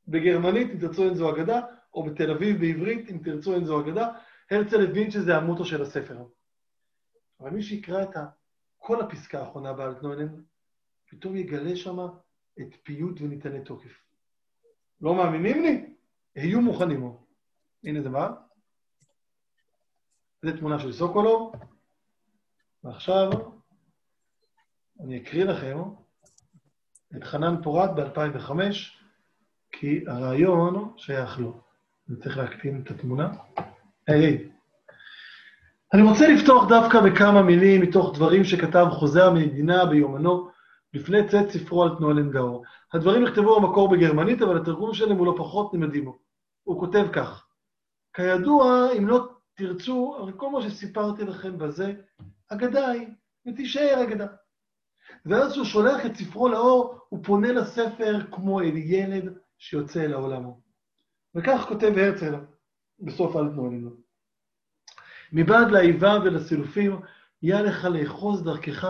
בגרמנית, 0.07 0.71
אם 0.71 0.77
תרצו 0.77 1.03
אין 1.03 1.13
זו 1.13 1.29
אגדה, 1.29 1.61
או 1.93 2.03
בתל 2.03 2.31
אביב 2.31 2.59
בעברית, 2.59 3.09
אם 3.11 3.17
תרצו 3.17 3.55
אין 3.55 3.65
זו 3.65 3.79
אגדה. 3.81 4.07
הרצל 4.51 4.83
הבין 4.83 5.11
שזה 5.11 5.37
המוטו 5.37 5.65
של 5.65 5.81
הספר. 5.81 6.17
אבל 7.39 7.49
מי 7.49 7.63
שיקרא 7.63 8.03
את. 8.03 8.15
כל 8.77 9.01
הפסקה 9.01 9.39
האחרונה 9.39 9.73
באלטנוילן, 9.73 10.41
פתאום 11.09 11.35
יגלה 11.35 11.75
שם 11.75 11.97
את 12.59 12.67
פיוט 12.83 13.21
וניתני 13.21 13.63
תוקף. 13.63 14.01
לא 15.01 15.15
מאמינים 15.15 15.61
לי? 15.63 15.93
היו 16.35 16.61
מוכנים. 16.61 17.11
הנה 17.83 18.01
זה 18.01 18.09
מה? 18.09 18.29
זו 20.45 20.57
תמונה 20.57 20.79
של 20.79 20.93
סוקולוב, 20.93 21.55
ועכשיו 22.83 23.29
אני 24.99 25.21
אקריא 25.21 25.45
לכם 25.45 25.77
את 27.17 27.23
חנן 27.23 27.63
פורת 27.63 27.89
ב-2005, 27.95 28.51
כי 29.71 30.03
הרעיון 30.07 30.93
שייך 30.97 31.39
לו. 31.39 31.61
אני 32.09 32.17
צריך 32.17 32.37
להקטין 32.37 32.81
את 32.81 32.91
התמונה. 32.91 33.29
היי, 34.07 34.25
היי. 34.25 34.56
אני 35.93 36.01
רוצה 36.01 36.27
לפתוח 36.27 36.67
דווקא 36.69 37.01
בכמה 37.01 37.41
מילים 37.41 37.81
מתוך 37.81 38.15
דברים 38.15 38.43
שכתב 38.43 38.85
חוזה 38.91 39.25
המדינה 39.25 39.85
ביומנו 39.85 40.49
לפני 40.93 41.27
צאת 41.29 41.49
ספרו 41.49 41.83
על 41.83 41.95
תנועלן 41.97 42.31
גאור. 42.31 42.63
הדברים 42.93 43.23
נכתבו 43.23 43.61
במקור 43.61 43.89
בגרמנית, 43.89 44.41
אבל 44.41 44.57
התרגום 44.57 44.93
שלהם 44.93 45.17
הוא 45.17 45.25
לא 45.25 45.35
פחות 45.37 45.73
נמדימו. 45.73 46.17
הוא 46.63 46.79
כותב 46.79 47.05
כך: 47.13 47.47
כידוע, 48.13 48.87
אם 48.97 49.07
לא 49.07 49.29
תרצו, 49.53 50.15
הרי 50.19 50.31
כל 50.37 50.49
מה 50.49 50.61
שסיפרתי 50.61 51.23
לכם 51.23 51.57
בזה, 51.57 51.93
אגדה 52.49 52.87
היא, 52.87 53.07
ותישאר 53.47 54.03
אגדה. 54.03 54.27
ואז 55.25 55.51
כשהוא 55.51 55.65
שולח 55.65 56.05
את 56.05 56.15
ספרו 56.15 56.49
לאור, 56.49 56.99
הוא 57.09 57.23
פונה 57.23 57.51
לספר 57.51 58.19
כמו 58.31 58.61
אל 58.61 58.77
ילד 58.77 59.37
שיוצא 59.57 60.05
אל 60.05 60.13
העולמו. 60.13 60.61
וכך 61.35 61.65
כותב 61.67 61.93
הרצל 61.97 62.35
בסוף 62.99 63.35
אלטנוילן. 63.35 64.06
מבעד 65.33 65.71
לאיבה 65.71 66.17
ולסילופים, 66.23 66.99
יהיה 67.41 67.61
לך 67.61 67.85
לאחוז 67.85 68.43
דרכך 68.43 68.87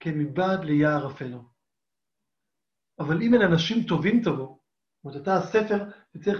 כמבעד 0.00 0.64
ליער 0.64 1.06
אפלו. 1.06 1.42
אבל 2.98 3.22
אם 3.22 3.34
אלה 3.34 3.44
אנשים 3.44 3.82
טובים 3.82 4.22
תבוא, 4.22 4.46
זאת 4.46 5.04
אומרת, 5.04 5.22
אתה 5.22 5.36
הספר, 5.36 5.84
אתה 6.10 6.18
צריך 6.24 6.38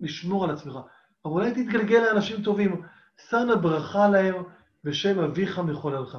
לשמור 0.00 0.44
על 0.44 0.50
עצמך. 0.50 0.74
אבל 1.24 1.32
אולי 1.32 1.50
תתגלגל 1.50 1.98
לאנשים 1.98 2.42
טובים, 2.42 2.82
שא 3.30 3.36
נא 3.36 3.54
ברכה 3.54 4.08
להם 4.08 4.34
בשם 4.84 5.18
אביך 5.18 5.58
מחוללך. 5.58 6.18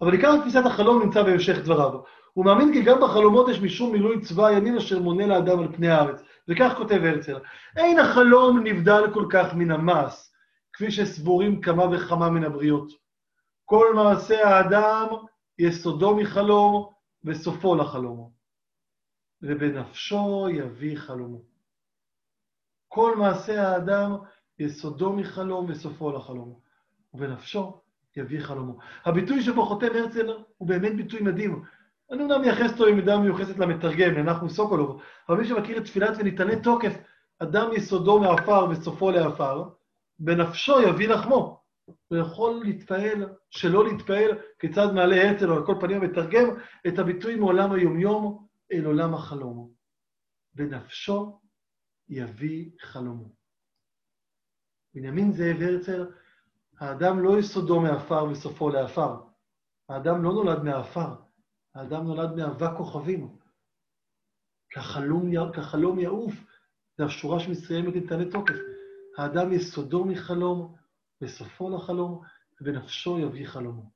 אבל 0.00 0.12
עיקר 0.12 0.40
תפיסת 0.40 0.66
החלום 0.66 1.02
נמצא 1.02 1.22
בהמשך 1.22 1.58
דבריו. 1.58 2.00
הוא 2.32 2.44
מאמין 2.44 2.72
כי 2.72 2.82
גם 2.82 3.00
בחלומות 3.00 3.48
יש 3.48 3.60
משום 3.60 3.92
מילוי 3.92 4.20
צבא 4.20 4.46
הימין 4.46 4.76
אשר 4.76 4.98
מונה 4.98 5.26
לאדם 5.26 5.58
על 5.58 5.68
פני 5.76 5.88
הארץ. 5.88 6.22
וכך 6.48 6.74
כותב 6.76 7.00
הרצל: 7.04 7.38
אין 7.76 7.98
החלום 7.98 8.60
נבדל 8.64 9.02
כל 9.14 9.26
כך 9.30 9.54
מן 9.54 9.70
המעש, 9.70 10.30
כפי 10.78 10.90
שסבורים 10.90 11.60
כמה 11.60 11.84
וכמה 11.84 12.30
מן 12.30 12.44
הבריות. 12.44 12.92
כל 13.64 13.94
מעשה 13.94 14.48
האדם 14.48 15.06
יסודו 15.58 16.16
מחלום 16.16 16.92
וסופו 17.24 17.74
לחלום. 17.74 18.30
ובנפשו 19.42 20.48
יביא 20.50 20.96
חלומו. 20.98 21.42
כל 22.88 23.16
מעשה 23.16 23.68
האדם 23.68 24.16
יסודו 24.58 25.12
מחלום 25.12 25.66
וסופו 25.68 26.12
לחלום. 26.12 26.60
ובנפשו 27.14 27.80
יביא 28.16 28.40
חלומו. 28.40 28.78
הביטוי 29.04 29.42
שבו 29.42 29.66
חותם 29.66 29.94
הרצל 29.94 30.26
הוא 30.58 30.68
באמת 30.68 30.96
ביטוי 30.96 31.20
מדהים. 31.20 31.64
אני 32.10 32.22
אומנם 32.22 32.40
מייחס 32.40 32.72
אותו 32.72 32.84
במידה 32.84 33.18
מיוחסת 33.18 33.58
למתרגם, 33.58 34.14
לנחום 34.14 34.48
סוקולוב, 34.48 35.02
אבל 35.28 35.38
מי 35.38 35.48
שמכיר 35.48 35.78
את 35.78 35.84
תפילת 35.84 36.16
וניתני 36.18 36.62
תוקף, 36.62 36.92
אדם 37.38 37.70
יסודו 37.72 38.20
מעפר 38.20 38.66
וסופו 38.70 39.10
לעפר, 39.10 39.77
בנפשו 40.18 40.80
יביא 40.80 41.08
לחמו. 41.08 41.58
הוא 42.08 42.18
יכול 42.18 42.60
להתפעל, 42.64 43.34
שלא 43.50 43.84
להתפעל, 43.84 44.30
כיצד 44.58 44.92
מעלה 44.94 45.28
הרצל, 45.28 45.50
או 45.50 45.56
על 45.56 45.66
כל 45.66 45.74
פנים 45.80 46.02
המתרגם, 46.02 46.46
את 46.88 46.98
הביטוי 46.98 47.36
מעולם 47.36 47.72
היומיום 47.72 48.46
אל 48.72 48.84
עולם 48.84 49.14
החלום. 49.14 49.72
בנפשו 50.54 51.40
יביא 52.08 52.70
חלומו. 52.80 53.34
בנימין 54.94 55.32
זאב 55.32 55.56
הרצל, 55.60 56.06
האדם 56.80 57.20
לא 57.20 57.38
יסודו 57.38 57.80
מעפר 57.80 58.24
וסופו 58.24 58.70
לעפר. 58.70 59.16
האדם 59.88 60.22
לא 60.22 60.32
נולד 60.32 60.62
מעפר, 60.62 61.14
האדם 61.74 62.04
נולד 62.04 62.36
מאבק 62.36 62.76
כוכבים. 62.76 63.36
כחלום, 64.70 65.52
כחלום 65.52 65.98
יעוף, 65.98 66.34
זה 66.96 67.04
השורה 67.04 67.40
שמסיימת 67.40 67.94
ניתני 67.94 68.30
תוקף. 68.30 68.54
האדם 69.18 69.52
יסודו 69.52 70.04
מחלום, 70.04 70.74
וסופו 71.22 71.70
לחלום, 71.70 72.22
ובנפשו 72.60 73.18
יביא 73.18 73.46
חלומו. 73.46 73.90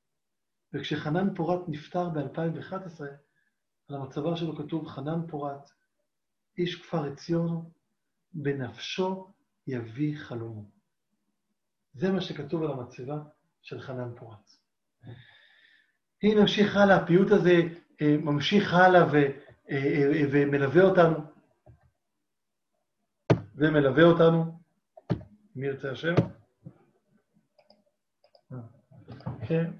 וכשחנן 0.73 1.35
פורת 1.35 1.59
נפטר 1.67 2.09
ב-2011, 2.09 3.01
על 3.89 3.95
המצבה 3.95 4.35
שלו 4.37 4.55
כתוב 4.57 4.87
חנן 4.87 5.27
פורת, 5.27 5.69
איש 6.57 6.81
כפר 6.81 7.05
עציון, 7.05 7.69
בנפשו 8.33 9.33
יביא 9.67 10.17
חלומו. 10.17 10.69
זה 11.93 12.11
מה 12.11 12.21
שכתוב 12.21 12.63
על 12.63 12.71
המצבה 12.71 13.17
של 13.61 13.81
חנן 13.81 14.15
פורת. 14.15 14.49
הנה 16.23 16.41
נמשיך 16.41 16.77
הלאה, 16.77 16.95
הפיוט 16.95 17.31
הזה 17.31 17.53
אה, 18.01 18.17
ממשיך 18.17 18.73
הלאה 18.73 19.05
ו, 19.05 19.15
אה, 19.69 19.77
אה, 19.77 20.25
ומלווה 20.31 20.83
אותנו. 20.83 21.19
ומלווה 23.55 24.03
אותנו. 24.03 24.62
מי 25.55 25.67
ירצה 25.67 25.91
השם? 25.91 26.13
כן. 29.47 29.71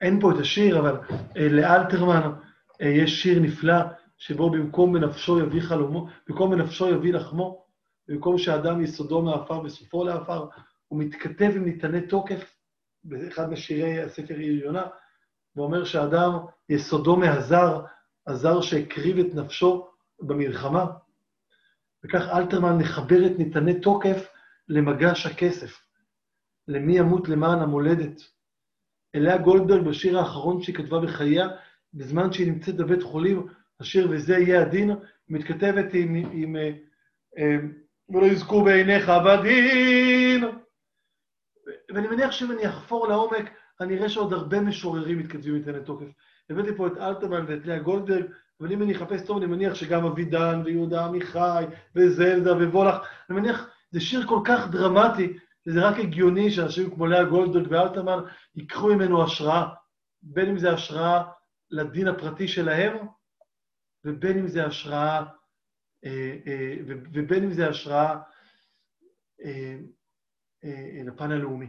אין 0.00 0.20
פה 0.20 0.32
את 0.32 0.36
השיר, 0.40 0.78
אבל 0.78 1.00
לאלתרמן 1.36 2.32
יש 2.80 3.22
שיר 3.22 3.40
נפלא, 3.40 3.74
שבו 4.18 4.50
במקום 4.50 4.92
בנפשו 4.92 5.40
יביא 5.40 5.60
חלומו, 5.60 6.08
במקום 6.28 6.50
בנפשו 6.50 6.88
יביא 6.88 7.12
לחמו, 7.12 7.64
במקום 8.08 8.38
שאדם 8.38 8.82
יסודו 8.82 9.22
מעפר 9.22 9.60
וסופו 9.60 10.04
לעפר, 10.04 10.46
הוא 10.88 11.00
מתכתב 11.00 11.52
עם 11.56 11.64
ניתני 11.64 12.06
תוקף, 12.06 12.54
באחד 13.04 13.50
משירי 13.50 14.02
הספר 14.02 14.34
עיר 14.34 14.64
יונה, 14.64 14.86
ואומר 15.56 15.84
שאדם 15.84 16.32
יסודו 16.68 17.16
מהזר, 17.16 17.84
הזר 18.26 18.60
שהקריב 18.60 19.18
את 19.18 19.34
נפשו 19.34 19.88
במלחמה. 20.20 20.86
וכך 22.04 22.28
אלתרמן 22.34 22.78
מחבר 22.78 23.26
את 23.26 23.38
ניתני 23.38 23.80
תוקף 23.80 24.28
למגש 24.68 25.26
הכסף, 25.26 25.86
למי 26.68 26.98
ימות 26.98 27.28
למען 27.28 27.58
המולדת. 27.58 28.20
אליה 29.14 29.38
גולדברג 29.38 29.88
בשיר 29.88 30.18
האחרון 30.18 30.62
שהיא 30.62 30.76
כתבה 30.76 31.00
בחייה, 31.00 31.48
בזמן 31.94 32.32
שהיא 32.32 32.52
נמצאת 32.52 32.76
בבית 32.76 33.02
חולים, 33.02 33.46
השיר 33.80 34.08
"וזה 34.10 34.38
יהיה 34.38 34.62
הדין", 34.62 34.90
מתכתבת 35.28 35.94
עם, 35.94 36.14
עם, 36.14 36.30
עם 36.32 36.56
אה, 37.38 37.56
ולא 38.08 38.26
יזכו 38.26 38.64
בעיניך 38.64 39.12
בדין. 39.26 40.44
ואני 41.94 42.08
מניח 42.08 42.30
שאם 42.32 42.52
אני 42.52 42.68
אחפור 42.68 43.08
לעומק, 43.08 43.50
אני 43.80 43.98
אראה 43.98 44.08
שעוד 44.08 44.32
הרבה 44.32 44.60
משוררים 44.60 45.18
מתכתבים 45.18 45.54
איתן 45.54 45.72
לתוקף. 45.72 46.06
הבאתי 46.50 46.76
פה 46.76 46.86
את 46.86 46.92
אלתרמן 46.96 47.44
ואת 47.48 47.66
לאה 47.66 47.78
גולדברג, 47.78 48.24
אבל 48.60 48.72
אם 48.72 48.82
אני 48.82 48.96
אחפש 48.96 49.26
טוב, 49.26 49.36
אני 49.36 49.46
מניח 49.46 49.74
שגם 49.74 50.04
אבידן 50.04 50.62
ויהודה 50.64 51.04
עמיחי 51.04 51.64
וזלדה 51.94 52.52
ווולך, 52.52 52.96
אני 53.30 53.40
מניח, 53.40 53.70
זה 53.90 54.00
שיר 54.00 54.26
כל 54.26 54.40
כך 54.44 54.70
דרמטי, 54.70 55.38
שזה 55.64 55.88
רק 55.88 55.98
הגיוני 55.98 56.50
שאנשים 56.50 56.94
כמו 56.94 57.06
לאה 57.06 57.24
גולדברג 57.24 57.66
ואלתרמן 57.70 58.18
ייקחו 58.54 58.88
ממנו 58.88 59.24
השראה, 59.24 59.68
בין 60.22 60.48
אם 60.48 60.58
זה 60.58 60.72
השראה 60.72 61.22
לדין 61.70 62.08
הפרטי 62.08 62.48
שלהם, 62.48 62.96
ובין 64.04 64.38
אם 64.38 64.48
זה 64.48 64.66
השראה 64.66 65.24
אה, 66.04 66.36
אה, 66.46 66.76
ובין 66.86 67.44
אם 67.44 67.52
זה 67.52 67.68
השראה 67.68 68.20
אה, 69.44 69.78
לפן 71.04 71.30
הלאומי. 71.32 71.66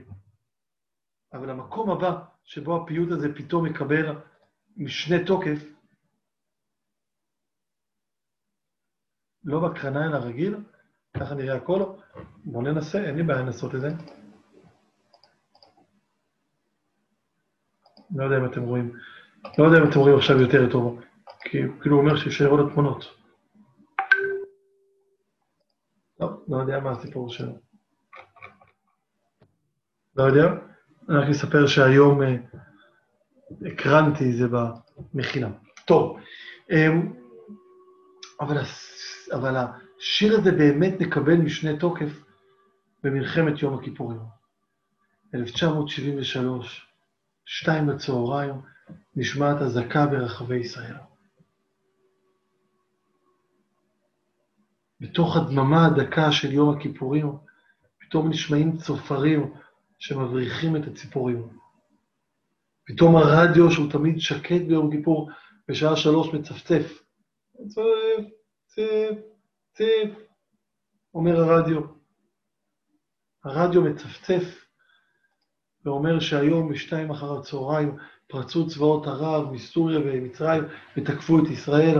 אבל 1.34 1.50
המקום 1.50 1.90
הבא 1.90 2.20
שבו 2.44 2.84
הפיוט 2.84 3.12
הזה 3.12 3.36
פתאום 3.36 3.66
מקבל 3.66 4.16
משנה 4.78 5.26
תוקף, 5.26 5.77
לא 9.48 9.60
בקרניים 9.60 10.14
הרגיל, 10.14 10.56
ככה 11.14 11.36
נראה 11.36 11.56
הכל, 11.56 11.84
בואו 12.46 12.64
ננסה, 12.64 13.04
אין 13.04 13.16
לי 13.16 13.24
בעיה 13.24 13.42
לנסות 13.42 13.76
את 13.76 13.82
זה. 13.82 13.90
לא 18.16 18.24
יודע 18.24 18.38
אם 18.38 18.46
אתם 18.46 18.64
רואים, 18.64 18.94
לא 19.58 19.64
יודע 19.64 19.78
אם 19.78 19.90
אתם 19.90 20.00
רואים 20.00 20.18
עכשיו 20.18 20.42
יותר 20.42 20.72
טוב, 20.72 21.02
כי 21.40 21.58
כאילו 21.82 21.96
הוא 21.96 22.04
אומר 22.04 22.18
שישאר 22.18 22.48
עוד 22.48 22.68
התמונות. 22.68 23.06
לא, 26.20 26.30
לא 26.48 26.58
יודע 26.58 26.80
מה 26.80 26.92
הסיפור 26.92 27.30
שלו. 27.30 27.52
לא 30.16 30.24
יודע, 30.24 30.54
אני 31.10 31.18
רק 31.18 31.30
אספר 31.30 31.68
שהיום 31.68 32.24
אה, 32.24 32.36
הקרנתי 33.66 34.34
זה 34.34 34.48
במחילה. 34.48 35.50
טוב, 35.86 36.20
אה, 36.72 36.88
אבל, 38.42 38.58
אבל 39.34 39.56
השיר 39.58 40.40
הזה 40.40 40.52
באמת 40.52 40.94
מקבל 41.00 41.36
משנה 41.36 41.80
תוקף 41.80 42.24
במלחמת 43.04 43.62
יום 43.62 43.80
הכיפורים. 43.80 44.20
1973, 45.36 46.88
שתיים 47.46 47.88
בצהריים, 47.88 48.56
נשמעת 49.16 49.62
אזעקה 49.62 50.06
ברחבי 50.06 50.56
ישראל. 50.56 50.96
בתוך 55.00 55.38
הדממה 55.38 55.86
הדקה 55.86 56.32
של 56.32 56.54
יום 56.54 56.78
הכיפורים, 56.78 57.32
פתאום 58.00 58.30
נשמעים 58.30 58.78
צופרים 58.78 59.54
שמבריחים 60.00 60.76
את 60.76 60.88
הציפורים. 60.88 61.48
פתאום 62.86 63.16
הרדיו, 63.16 63.72
שהוא 63.72 63.92
תמיד 63.92 64.20
שקט 64.20 64.62
ביום 64.68 64.92
כיפור, 64.92 65.32
בשעה 65.68 65.96
שלוש 65.96 66.34
מצפצף. 66.34 67.07
צף, 67.66 67.82
צף, 68.66 69.18
צף, 69.74 70.28
אומר 71.14 71.40
הרדיו. 71.40 71.82
הרדיו 73.44 73.82
מצפצף 73.82 74.66
ואומר 75.86 76.20
שהיום 76.20 76.72
בשתיים 76.74 77.12
אחר 77.12 77.38
הצהריים 77.40 77.98
פרצו 78.28 78.68
צבאות 78.68 79.08
ערב 79.08 79.52
מסוריה 79.52 80.00
ומצרים 80.00 80.64
ותקפו 80.98 81.40
את 81.40 81.50
ישראל, 81.52 82.00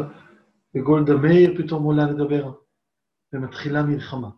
וגולדה 0.76 1.14
מאיר 1.14 1.64
פתאום 1.64 1.84
עולה 1.84 2.04
לדבר, 2.12 2.52
ומתחילה 3.34 3.84
מלחמה. 3.84 4.30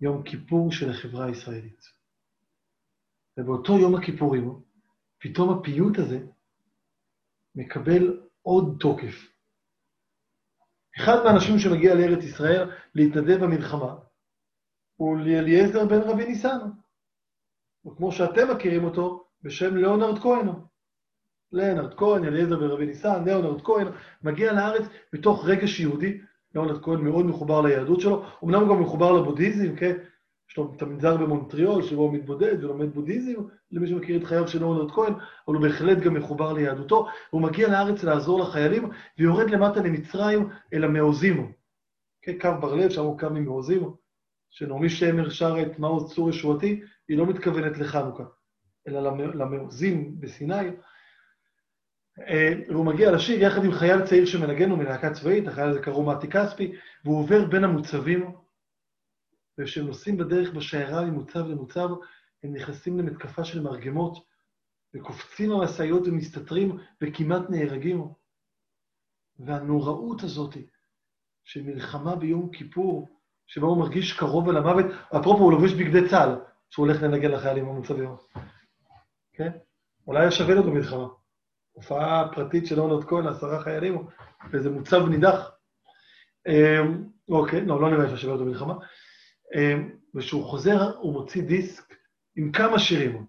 יום 0.00 0.22
כיפור 0.22 0.72
של 0.72 0.90
החברה 0.90 1.26
הישראלית. 1.26 1.80
ובאותו 3.38 3.78
יום 3.78 3.94
הכיפורים, 3.94 4.60
פתאום 5.18 5.58
הפיוט 5.58 5.98
הזה 5.98 6.26
מקבל 7.54 8.20
עוד 8.42 8.76
תוקף. 8.80 9.33
אחד 10.98 11.24
מהאנשים 11.24 11.58
שמגיע 11.58 11.94
לארץ 11.94 12.24
ישראל 12.24 12.70
להתנדב 12.94 13.44
במלחמה 13.44 13.94
הוא 14.96 15.18
אליעזר 15.18 15.86
בן 15.86 16.00
רבי 16.00 16.24
ניסן, 16.24 16.58
וכמו 17.86 18.12
שאתם 18.12 18.50
מכירים 18.56 18.84
אותו, 18.84 19.24
בשם 19.42 19.76
ליאונרד 19.76 20.18
כהן. 20.18 20.48
ליאונרד 21.52 21.94
כהן, 21.94 22.24
אליעזר 22.24 22.58
בן 22.58 22.66
רבי 22.66 22.86
ניסן, 22.86 23.24
ליאונרד 23.24 23.62
כהן, 23.62 23.86
מגיע 24.22 24.52
לארץ 24.52 24.82
בתוך 25.12 25.44
רגש 25.48 25.80
יהודי, 25.80 26.20
ליאונרד 26.54 26.82
כהן 26.82 27.00
מאוד 27.00 27.26
מחובר 27.26 27.60
ליהדות 27.60 28.00
שלו, 28.00 28.24
אמנם 28.44 28.60
הוא 28.60 28.68
גם 28.68 28.82
מחובר 28.82 29.12
לבודהיזם, 29.12 29.76
כן? 29.76 29.96
יש 30.50 30.56
לו 30.56 30.72
את 30.76 30.82
המנזר 30.82 31.16
במונטריאול, 31.16 31.82
שבו 31.82 32.02
הוא 32.02 32.14
מתבודד 32.14 32.64
ולומד 32.64 32.94
בודהיזם, 32.94 33.42
למי 33.72 33.88
שמכיר 33.88 34.16
את 34.16 34.24
חייו 34.24 34.48
של 34.48 34.58
ליאונרד 34.58 34.90
כהן, 34.90 35.12
אבל 35.48 35.56
הוא 35.56 35.62
בהחלט 35.62 35.98
גם 35.98 36.14
מחובר 36.14 36.52
ליהדותו, 36.52 37.06
הוא 37.30 37.42
מגיע 37.42 37.68
לארץ 37.68 38.02
לעזור 38.02 38.40
לחיילים, 38.40 38.90
ויורד 39.18 39.50
למטה 39.50 39.80
למצרים 39.80 40.48
אל 40.72 40.84
המעוזים. 40.84 41.52
כן, 42.22 42.38
קו 42.40 42.50
בר-לב, 42.60 42.90
שם 42.90 43.02
הוא 43.02 43.18
קו 43.18 43.30
ממעוזים, 43.30 43.90
שנעמי 44.50 44.88
שמר 44.88 45.30
שר 45.30 45.62
את 45.62 45.78
מעוז 45.78 46.14
צור 46.14 46.30
ישועתי, 46.30 46.82
היא 47.08 47.18
לא 47.18 47.26
מתכוונת 47.26 47.78
לחנוכה, 47.78 48.24
אלא 48.88 49.00
למ- 49.00 49.38
למעוזים 49.38 50.20
בסיני. 50.20 50.70
אה, 52.28 52.52
והוא 52.68 52.86
מגיע 52.86 53.12
לשיר 53.12 53.42
יחד 53.42 53.64
עם 53.64 53.72
חייל 53.72 54.06
צעיר 54.06 54.26
שמנגן 54.26 54.68
לו 54.68 54.76
מלהקה 54.76 55.10
צבאית, 55.10 55.48
החייל 55.48 55.68
הזה 55.68 55.80
קראו 55.80 56.02
מתי 56.02 56.28
כספי, 56.28 56.72
והוא 57.04 57.18
עובר 57.18 57.44
בין 57.44 57.64
המוצבים, 57.64 58.30
וכשהם 59.58 59.86
נוסעים 59.86 60.16
בדרך 60.16 60.52
בשיירה 60.54 61.04
ממוצב 61.04 61.46
למוצב, 61.46 61.88
הם 62.42 62.52
נכנסים 62.52 62.98
למתקפה 62.98 63.44
של 63.44 63.60
מרגמות, 63.60 64.24
וקופצים 64.94 65.50
המשאיות 65.52 66.06
ומסתתרים 66.06 66.78
וכמעט 67.02 67.42
נהרגים. 67.50 68.08
והנוראות 69.38 70.22
הזאת 70.22 70.56
של 71.44 71.62
מלחמה 71.62 72.16
ביום 72.16 72.50
כיפור, 72.52 73.08
שבה 73.46 73.66
הוא 73.66 73.78
מרגיש 73.78 74.18
קרוב 74.18 74.48
אל 74.48 74.56
המוות, 74.56 74.84
אפרופו, 75.16 75.42
הוא 75.42 75.52
לובש 75.52 75.72
בגדי 75.72 76.08
צה"ל, 76.08 76.40
שהוא 76.70 76.86
הולך 76.86 77.02
לנגן 77.02 77.30
לחיילים 77.30 77.64
במוצבים. 77.64 78.10
כן? 79.32 79.50
אולי 80.06 80.20
היה 80.20 80.30
שווה 80.30 80.54
לו 80.54 80.62
במלחמה. 80.62 81.06
הופעה 81.72 82.28
פרטית 82.34 82.66
של 82.66 82.80
אורנרד 82.80 83.04
כהן 83.04 83.24
לעשרה 83.24 83.62
חיילים, 83.62 84.06
באיזה 84.50 84.70
מוצב 84.70 85.08
נידח. 85.08 85.50
אמ, 86.46 87.04
אוקיי, 87.28 87.66
לא, 87.66 87.80
לא 87.80 87.90
נראה 87.90 88.12
לי 88.12 88.16
שווה 88.16 88.32
אותו 88.32 88.44
במלחמה. 88.44 88.74
אמ, 89.54 89.90
וכשהוא 90.14 90.44
חוזר, 90.44 90.96
הוא 90.96 91.12
מוציא 91.12 91.42
דיסק 91.42 91.94
עם 92.36 92.52
כמה 92.52 92.78
שירים. 92.78 93.26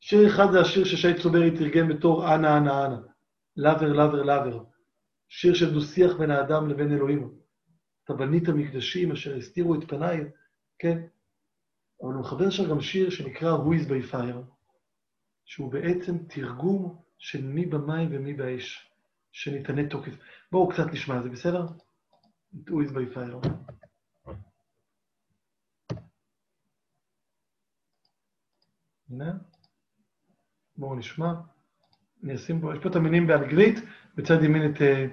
שיר 0.00 0.26
אחד 0.26 0.52
זה 0.52 0.60
השיר 0.60 0.84
ששי 0.84 1.22
צוברי 1.22 1.50
תרגם 1.58 1.88
בתור 1.88 2.34
אנה, 2.34 2.56
אנה, 2.56 2.86
אנה. 2.86 3.00
לאבר, 3.56 3.92
לאבר, 3.92 4.22
לאבר. 4.22 4.64
שיר 5.28 5.54
של 5.54 5.74
דו-שיח 5.74 6.16
בין 6.16 6.30
האדם 6.30 6.68
לבין 6.68 6.92
אלוהים. 6.92 7.30
אתה 8.04 8.14
בנית 8.14 8.48
מקדשים 8.48 9.12
אשר 9.12 9.36
הסתירו 9.36 9.74
את 9.74 9.88
פניי, 9.88 10.20
כן? 10.78 10.98
אבל 12.02 12.12
הוא 12.12 12.20
מחבר 12.20 12.50
שם 12.50 12.70
גם 12.70 12.80
שיר 12.80 13.10
שנקרא 13.10 13.56
Who 13.56 13.82
is 13.82 13.88
by 13.88 14.12
fire, 14.12 14.52
שהוא 15.44 15.72
בעצם 15.72 16.18
תרגום 16.18 16.96
של 17.18 17.44
מי 17.44 17.66
במים 17.66 18.08
ומי 18.12 18.34
באש, 18.34 18.92
שניתני 19.32 19.88
תוקף. 19.88 20.12
בואו 20.52 20.68
קצת 20.68 20.86
נשמע, 20.92 21.22
זה 21.22 21.28
בסדר? 21.28 21.66
Who 22.54 22.72
is 22.86 22.90
by 22.90 23.16
fire. 23.16 23.48
הנה, 29.10 29.32
בואו 30.76 30.94
נשמע. 30.94 31.32
אני 32.24 32.34
אשים 32.34 32.60
פה, 32.60 32.74
יש 32.74 32.78
פה 32.82 32.88
את 32.88 32.96
המילים 32.96 33.26
באנגלית, 33.26 33.80
בצד 34.16 34.44
ימין 34.44 34.72
את... 34.74 34.82
אה. 34.82 35.06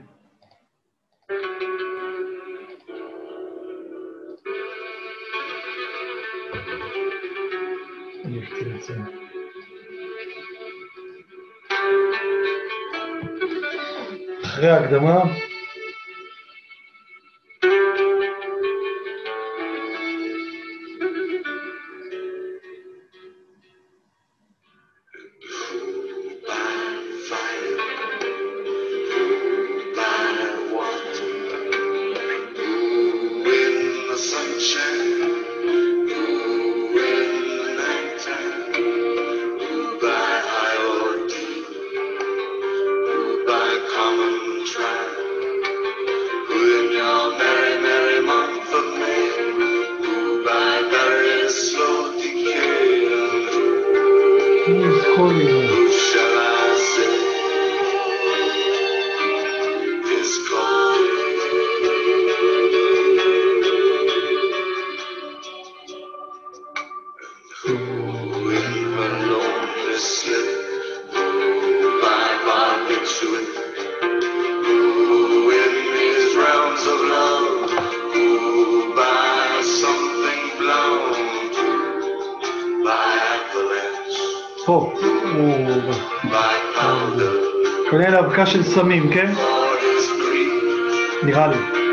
אחרי 14.44 14.70
ההקדמה, 14.70 15.24
של 88.56 88.64
סמים, 88.64 89.10
כן? 89.14 89.34
for 89.34 89.80
his 89.80 90.22
greed, 90.22 91.26
נראה 91.26 91.48
לי. 91.48 91.85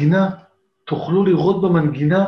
טוב 0.00 0.08
למנגינה, 0.08 0.30
תוכלו 0.86 1.24
לראות 1.24 1.60
במנגינה 1.62 2.24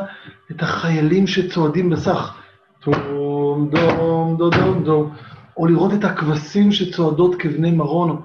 את 0.51 0.61
החיילים 0.61 1.27
שצועדים 1.27 1.89
בסך. 1.89 2.37
דום, 2.85 3.69
דום, 3.69 4.37
דום, 4.37 4.49
דום, 4.49 4.83
דום. 4.83 5.13
או 5.57 5.67
לראות 5.67 5.93
את 5.93 6.03
הכבשים 6.03 6.71
שצועדות 6.71 7.35
כבני 7.35 7.71
מרון, 7.71 8.21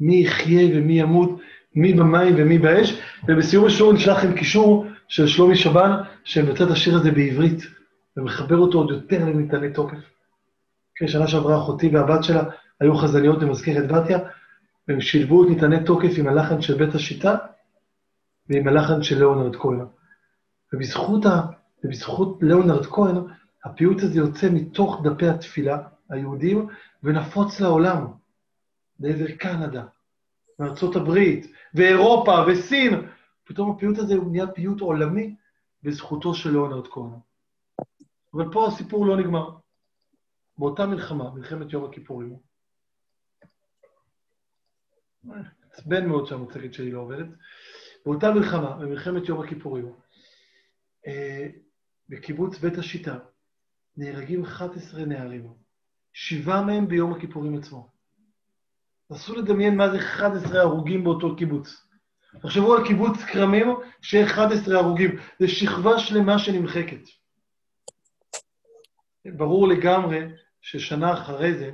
מי 0.00 0.16
יחיה 0.16 0.68
ומי 0.74 1.00
ימות, 1.00 1.40
מי 1.74 1.92
במים 1.92 2.34
ומי 2.36 2.58
באש. 2.58 3.00
ובסיום 3.28 3.66
השיעור 3.66 3.92
נשלח 3.92 4.18
לכם 4.18 4.34
קישור 4.34 4.86
של 5.08 5.26
שלומי 5.26 5.56
שבן, 5.56 5.90
שמבצע 6.24 6.64
את 6.64 6.70
השיר 6.70 6.96
הזה 6.96 7.10
בעברית, 7.10 7.62
ומחבר 8.16 8.58
אותו 8.58 8.78
עוד 8.78 8.90
יותר 8.90 9.24
למטעני 9.24 9.72
תוקף. 9.72 9.98
כן, 10.94 11.08
שנה 11.08 11.26
שעברה 11.26 11.56
אחותי 11.56 11.88
והבת 11.88 12.24
שלה 12.24 12.42
היו 12.80 12.94
חזניות 12.94 13.38
במזכרת 13.38 13.88
בתיה, 13.88 14.18
והם 14.88 15.00
שילבו 15.00 15.44
את 15.44 15.48
מטעני 15.48 15.84
תוקף 15.84 16.12
עם 16.18 16.28
הלחן 16.28 16.60
של 16.60 16.74
בית 16.74 16.94
השיטה 16.94 17.36
ועם 18.48 18.68
הלחן 18.68 19.02
של 19.02 19.18
ליאונרד 19.18 19.56
כהן. 19.56 19.86
ובזכות, 20.72 21.26
ה... 21.26 21.42
ובזכות 21.84 22.38
ליאונרד 22.42 22.86
כהן, 22.86 23.16
הפיוט 23.64 24.02
הזה 24.02 24.18
יוצא 24.18 24.48
מתוך 24.52 25.00
דפי 25.04 25.28
התפילה 25.28 25.78
היהודים 26.08 26.68
ונפוץ 27.02 27.60
לעולם, 27.60 28.06
לעבר 29.00 29.36
קנדה, 29.36 29.84
וארצות 30.58 30.96
הברית, 30.96 31.52
ואירופה, 31.74 32.32
וסין. 32.48 33.08
פתאום 33.44 33.70
הפיוט 33.70 33.98
הזה 33.98 34.14
הוא 34.14 34.32
נהיה 34.32 34.46
פיוט 34.46 34.80
עולמי 34.80 35.34
בזכותו 35.82 36.34
של 36.34 36.50
ליאונרד 36.50 36.86
כהן. 36.86 37.10
אבל 38.34 38.52
פה 38.52 38.66
הסיפור 38.66 39.06
לא 39.06 39.16
נגמר. 39.16 39.50
באותה 40.58 40.86
מלחמה, 40.86 41.30
מלחמת 41.30 41.72
יום 41.72 41.84
הכיפורים, 41.84 42.36
עצבן 45.70 46.06
מאוד 46.06 46.26
שהמצגת 46.26 46.74
שלי 46.74 46.90
לא 46.90 47.00
עובדת. 47.00 47.26
באותה 48.06 48.30
מלחמה, 48.30 48.76
במלחמת 48.76 49.28
יום 49.28 49.40
הכיפורים, 49.40 49.92
אה, 51.06 51.46
בקיבוץ 52.08 52.58
בית 52.58 52.78
השיטה, 52.78 53.18
נהרגים 53.96 54.44
11 54.44 55.04
נערים, 55.04 55.52
שבעה 56.12 56.62
מהם 56.62 56.88
ביום 56.88 57.12
הכיפורים 57.12 57.58
עצמו. 57.58 57.88
נסו 59.10 59.34
לדמיין 59.34 59.76
מה 59.76 59.90
זה 59.90 59.98
11 59.98 60.60
הרוגים 60.60 61.04
באותו 61.04 61.36
קיבוץ. 61.36 61.86
תחשבו 62.42 62.74
על 62.74 62.86
קיבוץ 62.86 63.18
כרמים 63.32 63.66
שיהיה 64.02 64.26
11 64.26 64.78
הרוגים, 64.78 65.10
זה 65.38 65.48
שכבה 65.48 65.98
שלמה 65.98 66.38
שנמחקת. 66.38 67.08
ברור 69.26 69.68
לגמרי 69.68 70.20
ששנה 70.60 71.12
אחרי 71.12 71.58
זה, 71.58 71.70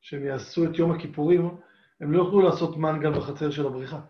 שהם 0.00 0.24
יעשו 0.24 0.64
את 0.64 0.78
יום 0.78 0.92
הכיפורים, 0.92 1.56
הם 2.00 2.12
לא 2.12 2.18
יוכלו 2.18 2.40
לעשות 2.42 2.76
מנגל 2.76 3.18
בחצר 3.18 3.50
של 3.50 3.66
הבריכה. 3.66 4.00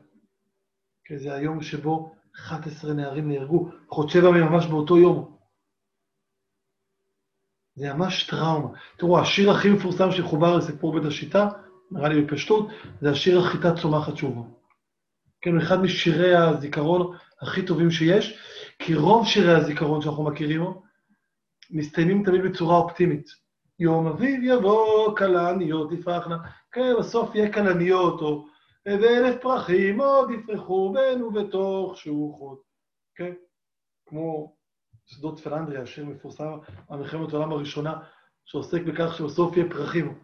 כי 1.06 1.18
זה 1.18 1.34
היום 1.34 1.62
שבו 1.62 2.14
11 2.36 2.92
נערים 2.92 3.28
נהרגו, 3.28 3.70
חודשי 3.88 4.18
ימים 4.18 4.42
ממש 4.42 4.66
באותו 4.66 4.98
יום. 4.98 5.36
זה 7.74 7.92
ממש 7.92 8.26
טראומה. 8.26 8.68
תראו, 8.96 9.20
השיר 9.20 9.50
הכי 9.50 9.70
מפורסם 9.70 10.10
שחובר 10.10 10.56
לסיפור 10.56 10.92
בית 10.92 11.04
השיטה, 11.04 11.48
נראה 11.90 12.08
לי 12.08 12.22
בפשטות, 12.22 12.68
זה 13.00 13.10
השיר 13.10 13.38
החיטה 13.38 13.76
צומחת 13.76 14.16
שובה. 14.16 14.42
כן, 15.40 15.58
אחד 15.58 15.82
משירי 15.82 16.36
הזיכרון 16.36 17.16
הכי 17.40 17.66
טובים 17.66 17.90
שיש, 17.90 18.38
כי 18.78 18.94
רוב 18.94 19.26
שירי 19.26 19.54
הזיכרון 19.54 20.02
שאנחנו 20.02 20.24
מכירים, 20.24 20.64
מסתיימים 21.70 22.24
תמיד 22.24 22.42
בצורה 22.42 22.76
אופטימית. 22.76 23.26
יום 23.78 24.06
אביב 24.06 24.40
יבוא, 24.42 25.16
כלניות 25.16 25.92
יפרחנה, 25.92 26.36
כן, 26.72 26.94
בסוף 26.98 27.34
יהיה 27.34 27.52
כלניות, 27.52 28.20
או 28.20 28.46
ואלף 28.86 29.42
פרחים 29.42 30.00
עוד 30.00 30.30
יפרחו 30.30 30.92
בין 30.92 31.22
ובתוך 31.22 31.96
שוחות, 31.96 32.62
כן? 33.14 33.32
כמו 34.06 34.56
שדות 35.06 35.40
פלנדריה, 35.40 35.86
שיר 35.86 36.04
מפורסם 36.04 36.58
על 36.88 36.98
מלחמת 36.98 37.32
העולם 37.32 37.52
הראשונה, 37.52 37.94
שעוסק 38.44 38.82
בכך 38.82 39.14
שבסוף 39.16 39.56
יהיה 39.56 39.70
פרחים. 39.70 40.18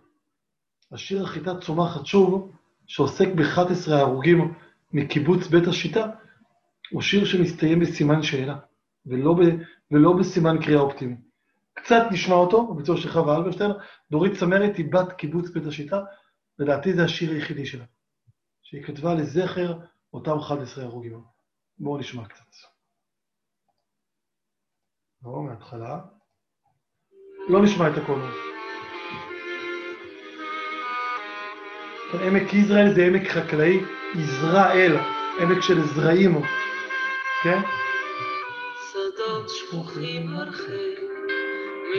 השיר 0.92 1.22
החיטה 1.22 1.60
צומחת 1.60 2.06
שוב, 2.06 2.52
שעוסק 2.86 3.28
ב-11 3.28 3.92
ההרוגים 3.92 4.54
מקיבוץ 4.92 5.46
בית 5.46 5.66
השיטה, 5.66 6.06
הוא 6.90 7.02
שיר 7.02 7.24
שמסתיים 7.24 7.80
בסימן 7.80 8.22
שאלה, 8.22 8.58
ולא, 9.06 9.34
ב, 9.34 9.40
ולא 9.90 10.12
בסימן 10.12 10.62
קריאה 10.62 10.80
אופטימי. 10.80 11.16
קצת 11.74 12.02
נשמע 12.10 12.34
אותו, 12.34 12.66
בביצוע 12.66 12.96
של 12.96 13.10
חווה 13.10 13.36
אלברשטיין, 13.36 13.70
דורית 14.10 14.32
צמרת 14.38 14.76
היא 14.76 14.92
בת 14.92 15.12
קיבוץ 15.12 15.50
בית 15.50 15.66
השיטה, 15.66 16.00
לדעתי 16.58 16.92
זה 16.92 17.04
השיר 17.04 17.32
היחידי 17.32 17.66
שלה, 17.66 17.84
שהיא 18.72 18.84
כתבה 18.84 19.14
לזכר 19.14 19.78
אותם 20.12 20.38
11 20.38 20.84
הרוגים. 20.84 21.24
בואו 21.78 21.98
נשמע 21.98 22.24
קצת. 22.24 22.44
לא, 25.22 25.42
מההתחלה. 25.42 26.00
לא 27.48 27.62
נשמע 27.62 27.88
את 27.88 27.92
הכל. 28.02 28.20
עמק 32.26 32.54
יזרעאל 32.54 32.94
זה 32.94 33.04
עמק 33.06 33.28
חקלאי, 33.28 33.80
יזרעאל, 34.14 34.96
עמק 35.40 35.60
של 35.60 35.80
זרעים, 35.94 36.42
כן? 37.42 37.58
שדות 38.92 39.48
שפוכים 39.48 40.36
הרחק, 40.36 40.98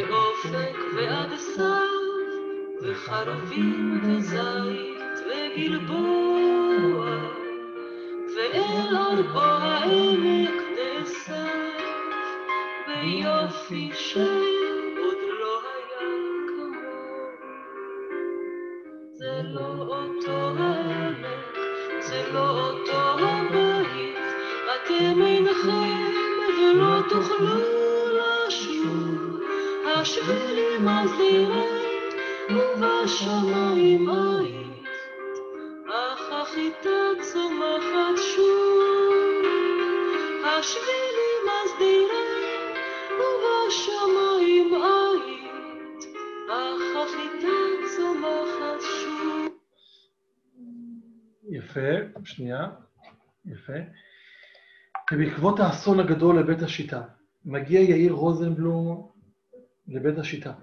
מאופק 0.10 0.78
ועד 0.96 1.36
סף, 1.38 2.84
וחרבים 2.84 4.02
וזית 4.04 5.20
וגלבוע, 5.28 6.33
ואל 8.36 8.98
ארבו 8.98 9.40
העמק 9.40 10.62
נאסף, 10.76 11.84
ביופי 12.88 13.92
שעוד 13.94 15.18
לא 15.40 15.60
היה 15.76 16.10
כמוהו. 16.48 17.30
זה 19.14 19.42
לא 19.44 19.86
אותו 19.88 20.52
העמק, 20.58 21.58
זה 22.00 22.24
לא 22.34 22.50
אותו 22.50 23.20
הבית, 23.20 24.18
אתם 24.76 25.22
אינכם 25.22 26.12
ולא 26.58 27.02
תוכלו 27.10 27.60
לשוב. 28.18 29.40
השבילים 29.86 30.86
מזהירת 30.86 32.14
ובשמיים 32.50 34.10
אך 34.10 34.83
החיטה 36.54 37.24
צומחת 37.34 38.18
שוב. 38.36 38.84
השבילים 40.46 41.42
מסדירת 41.48 42.78
ובשמיים 43.20 44.74
היית, 44.74 46.06
אך 46.50 46.82
החיטה 47.04 47.58
צומחת 47.96 48.82
שוב. 48.82 49.58
יפה, 51.50 52.24
שנייה, 52.24 52.70
יפה. 53.46 53.74
ובעקבות 55.14 55.60
האסון 55.60 56.00
הגדול 56.00 56.40
לבית 56.40 56.62
השיטה, 56.62 57.02
מגיע 57.46 57.80
יאיר 57.80 58.14
רוזנבלום 58.14 59.12
לבית 59.88 60.18
השיטה, 60.18 60.54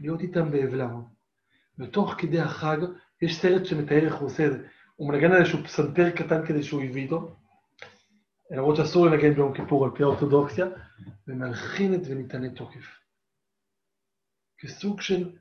להיות 0.00 0.20
איתם 0.20 0.50
באבלם. 0.50 1.02
ותוך 1.78 2.14
כדי 2.18 2.40
החג, 2.40 2.78
יש 3.22 3.40
סרט 3.40 3.64
שמתאר 3.64 4.04
איך 4.04 4.14
הוא 4.14 4.26
עושה 4.26 4.46
את 4.46 4.52
זה. 4.52 4.58
הוא 4.98 5.08
מנגן 5.12 5.32
על 5.32 5.40
איזשהו 5.40 5.64
פסנתר 5.64 6.10
קטן 6.10 6.46
כדי 6.46 6.62
שהוא 6.62 6.82
הביא 6.82 7.02
איתו, 7.02 7.36
למרות 8.50 8.76
שאסור 8.76 9.06
לנגן 9.06 9.34
ביום 9.34 9.54
כיפור 9.54 9.84
על 9.84 9.90
פי 9.96 10.02
האורתודוקסיה, 10.02 10.66
ומלחין 11.28 11.94
את 11.94 12.00
וניתני 12.06 12.54
תוקף. 12.54 13.00
כסוג 14.58 15.00
של, 15.00 15.36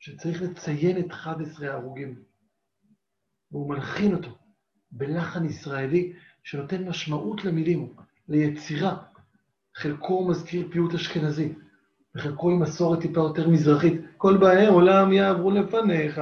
שצריך 0.00 0.42
לציין 0.42 0.98
את 0.98 1.10
11 1.10 1.68
ההרוגים. 1.68 2.22
והוא 3.50 3.68
מלחין 3.68 4.14
אותו 4.14 4.38
בלחן 4.90 5.44
ישראלי 5.44 6.12
שנותן 6.42 6.88
משמעות 6.88 7.44
למילים, 7.44 7.94
ליצירה. 8.28 8.96
חלקו 9.76 10.28
מזכיר 10.28 10.68
פיוט 10.72 10.94
אשכנזי, 10.94 11.54
וחלקו 12.14 12.50
עם 12.50 12.62
מסורת 12.62 13.00
טיפה 13.00 13.20
יותר 13.20 13.48
מזרחית. 13.48 14.00
כל 14.16 14.36
באי 14.36 14.66
עולם 14.66 15.12
יעברו 15.12 15.50
לפניך. 15.50 16.20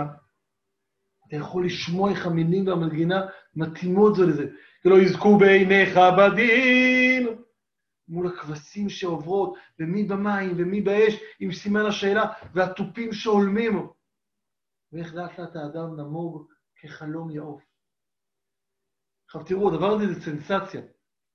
אתה 1.29 1.37
יכול 1.37 1.67
לשמוע 1.67 2.11
איך 2.11 2.27
המילים 2.27 2.67
והמנגינה 2.67 3.27
מתאימות 3.57 4.15
זו 4.15 4.27
לזה. 4.27 4.47
שלא 4.83 5.01
יזכו 5.01 5.39
בעיניך 5.39 5.99
בדין, 6.19 7.29
מול 8.09 8.27
הכבשים 8.27 8.89
שעוברות, 8.89 9.55
ומי 9.79 10.05
במים 10.05 10.55
ומי 10.57 10.81
באש, 10.81 11.15
עם 11.41 11.53
סימן 11.53 11.87
השאלה, 11.87 12.25
והתופים 12.55 13.13
שהולמים. 13.13 13.89
ואיך 14.93 15.15
לאט 15.15 15.39
לאט 15.39 15.57
האדם 15.57 16.01
נמוג 16.01 16.47
כחלום 16.81 17.31
יעוף. 17.31 17.63
עכשיו 19.27 19.45
תראו, 19.45 19.69
הדבר 19.69 19.91
הזה 19.91 20.13
זה 20.13 20.21
סנסציה, 20.21 20.81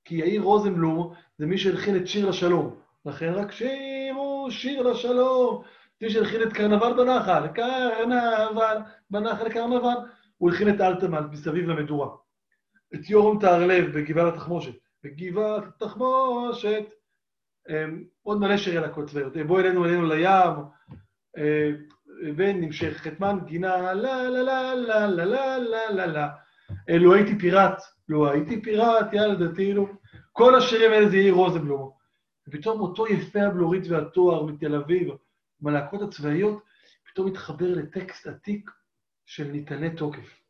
כי 0.05 0.15
יאיר 0.15 0.41
רוזנבלום 0.41 1.13
זה 1.37 1.45
מי 1.45 1.57
שהלחין 1.57 1.95
את 1.95 2.07
שיר 2.07 2.29
לשלום. 2.29 2.79
לכן 3.05 3.33
רק 3.33 3.51
שירו 3.51 4.47
שיר 4.51 4.81
לשלום. 4.81 5.63
מי 6.01 6.09
שהלחין 6.09 6.41
את 6.41 6.53
קרנבל 6.53 6.93
בנחל, 6.93 7.47
קרנבל, 7.47 8.77
בנחל 9.09 9.49
קרנבל, 9.49 9.95
הוא 10.37 10.49
הלחין 10.49 10.69
את 10.69 10.81
אלתרמן 10.81 11.27
מסביב 11.31 11.69
למדורה. 11.69 12.09
את 12.95 13.09
יורם 13.09 13.39
טהרלב 13.39 13.97
בגבעת 13.97 14.33
התחמושת. 14.33 14.73
בגבעת 15.03 15.63
התחמושת. 15.67 16.83
אמ, 17.69 18.03
עוד 18.23 18.39
מלא 18.39 18.57
שירי 18.57 18.77
לקוצביות. 18.77 19.37
בוא 19.47 19.59
אלינו 19.59 19.85
אלינו 19.85 20.05
לים, 20.05 20.53
אה, 21.37 21.71
ונמשכת 22.35 23.19
מנגינה, 23.19 23.93
לה 23.93 23.93
לה 23.93 24.29
לה 24.29 24.75
לה 24.75 25.07
לה 25.07 25.25
לה 25.25 25.57
לה 25.57 25.91
לה 25.91 26.05
לה. 26.05 26.29
לו 26.89 27.13
הייתי 27.13 27.39
פיראט, 27.39 27.81
לו 28.09 28.31
הייתי 28.31 28.61
פיראט, 28.61 29.13
ילדתי, 29.13 29.73
לו. 29.73 29.87
כל 30.31 30.55
השירים 30.55 30.91
האלה 30.91 31.09
זה 31.09 31.17
יאיר 31.17 31.33
רוזנבלום. 31.33 31.91
ופתאום 32.47 32.81
אותו 32.81 33.07
יפה 33.07 33.41
הבלורית 33.41 33.83
והתואר 33.89 34.43
מתל 34.45 34.75
אביב, 34.75 35.09
מהלהקות 35.61 36.01
הצבאיות, 36.01 36.63
פתאום 37.11 37.27
מתחבר 37.27 37.73
לטקסט 37.73 38.27
עתיק 38.27 38.71
של 39.25 39.47
ניתני 39.47 39.95
תוקף. 39.95 40.41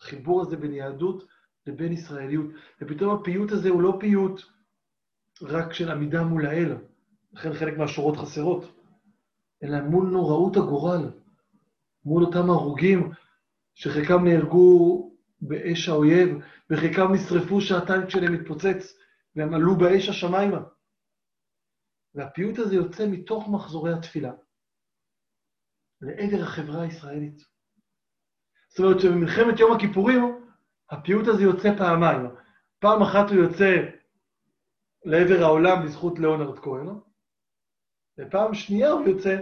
החיבור 0.00 0.42
הזה 0.42 0.56
בין 0.56 0.72
יהדות 0.72 1.24
לבין 1.66 1.92
ישראליות. 1.92 2.46
ופתאום 2.80 3.20
הפיוט 3.20 3.52
הזה 3.52 3.68
הוא 3.68 3.82
לא 3.82 3.96
פיוט 4.00 4.42
רק 5.42 5.72
של 5.72 5.90
עמידה 5.90 6.22
מול 6.22 6.46
האל, 6.46 6.76
לכן 7.32 7.54
חלק 7.54 7.78
מהשורות 7.78 8.16
חסרות, 8.16 8.64
אלא 9.62 9.80
מול 9.80 10.08
נוראות 10.08 10.56
הגורל, 10.56 11.10
מול 12.04 12.24
אותם 12.24 12.50
הרוגים 12.50 13.10
שחלקם 13.74 14.24
נהרגו 14.24 15.10
באש 15.40 15.88
האויב, 15.88 16.38
וחלקם 16.70 17.12
נשרפו 17.12 17.60
שהטנק 17.60 18.10
שלהם 18.10 18.32
מתפוצץ, 18.32 18.98
והם 19.36 19.54
עלו 19.54 19.76
באש 19.76 20.08
השמיימה. 20.08 20.60
והפיוט 22.18 22.58
הזה 22.58 22.74
יוצא 22.74 23.06
מתוך 23.06 23.48
מחזורי 23.48 23.92
התפילה, 23.92 24.32
לעבר 26.00 26.42
החברה 26.42 26.82
הישראלית. 26.82 27.42
זאת 28.68 28.78
אומרת 28.78 29.00
שבמלחמת 29.00 29.60
יום 29.60 29.76
הכיפורים, 29.76 30.44
הפיוט 30.90 31.28
הזה 31.28 31.42
יוצא 31.42 31.76
פעמיים. 31.78 32.26
פעם 32.78 33.02
אחת 33.02 33.30
הוא 33.30 33.36
יוצא 33.36 33.76
לעבר 35.04 35.42
העולם 35.42 35.84
בזכות 35.84 36.18
ליאונרד 36.18 36.58
כהן, 36.58 36.86
ופעם 38.18 38.54
שנייה 38.54 38.90
הוא 38.90 39.08
יוצא 39.08 39.38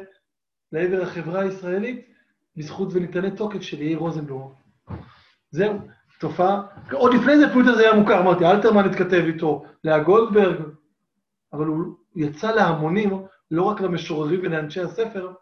לעבר 0.73 1.03
החברה 1.03 1.41
הישראלית 1.41 2.07
בזכות 2.57 2.89
וניתני 2.93 3.37
תוקף 3.37 3.61
של 3.61 3.83
יאיר 3.83 3.99
רוזנבלום. 3.99 4.55
זהו, 5.51 5.79
תופעה. 6.21 6.63
עוד 6.93 7.15
לפני 7.15 7.39
זה 7.39 7.47
הפיוט 7.47 7.67
הזה 7.67 7.83
היה 7.83 8.01
מוכר, 8.01 8.21
אמרתי, 8.21 8.45
אלתרמן 8.45 8.85
התכתב 8.85 9.23
איתו, 9.27 9.65
לאה 9.85 10.05
גולדברג, 10.05 10.63
אבל 11.53 11.67
הוא 11.67 11.97
יצא 12.17 12.55
להמונים, 12.55 13.11
לא 13.51 13.63
רק 13.63 13.81
למשוררים 13.81 14.41
ולאנשי 14.41 14.81
הספר, 14.81 15.33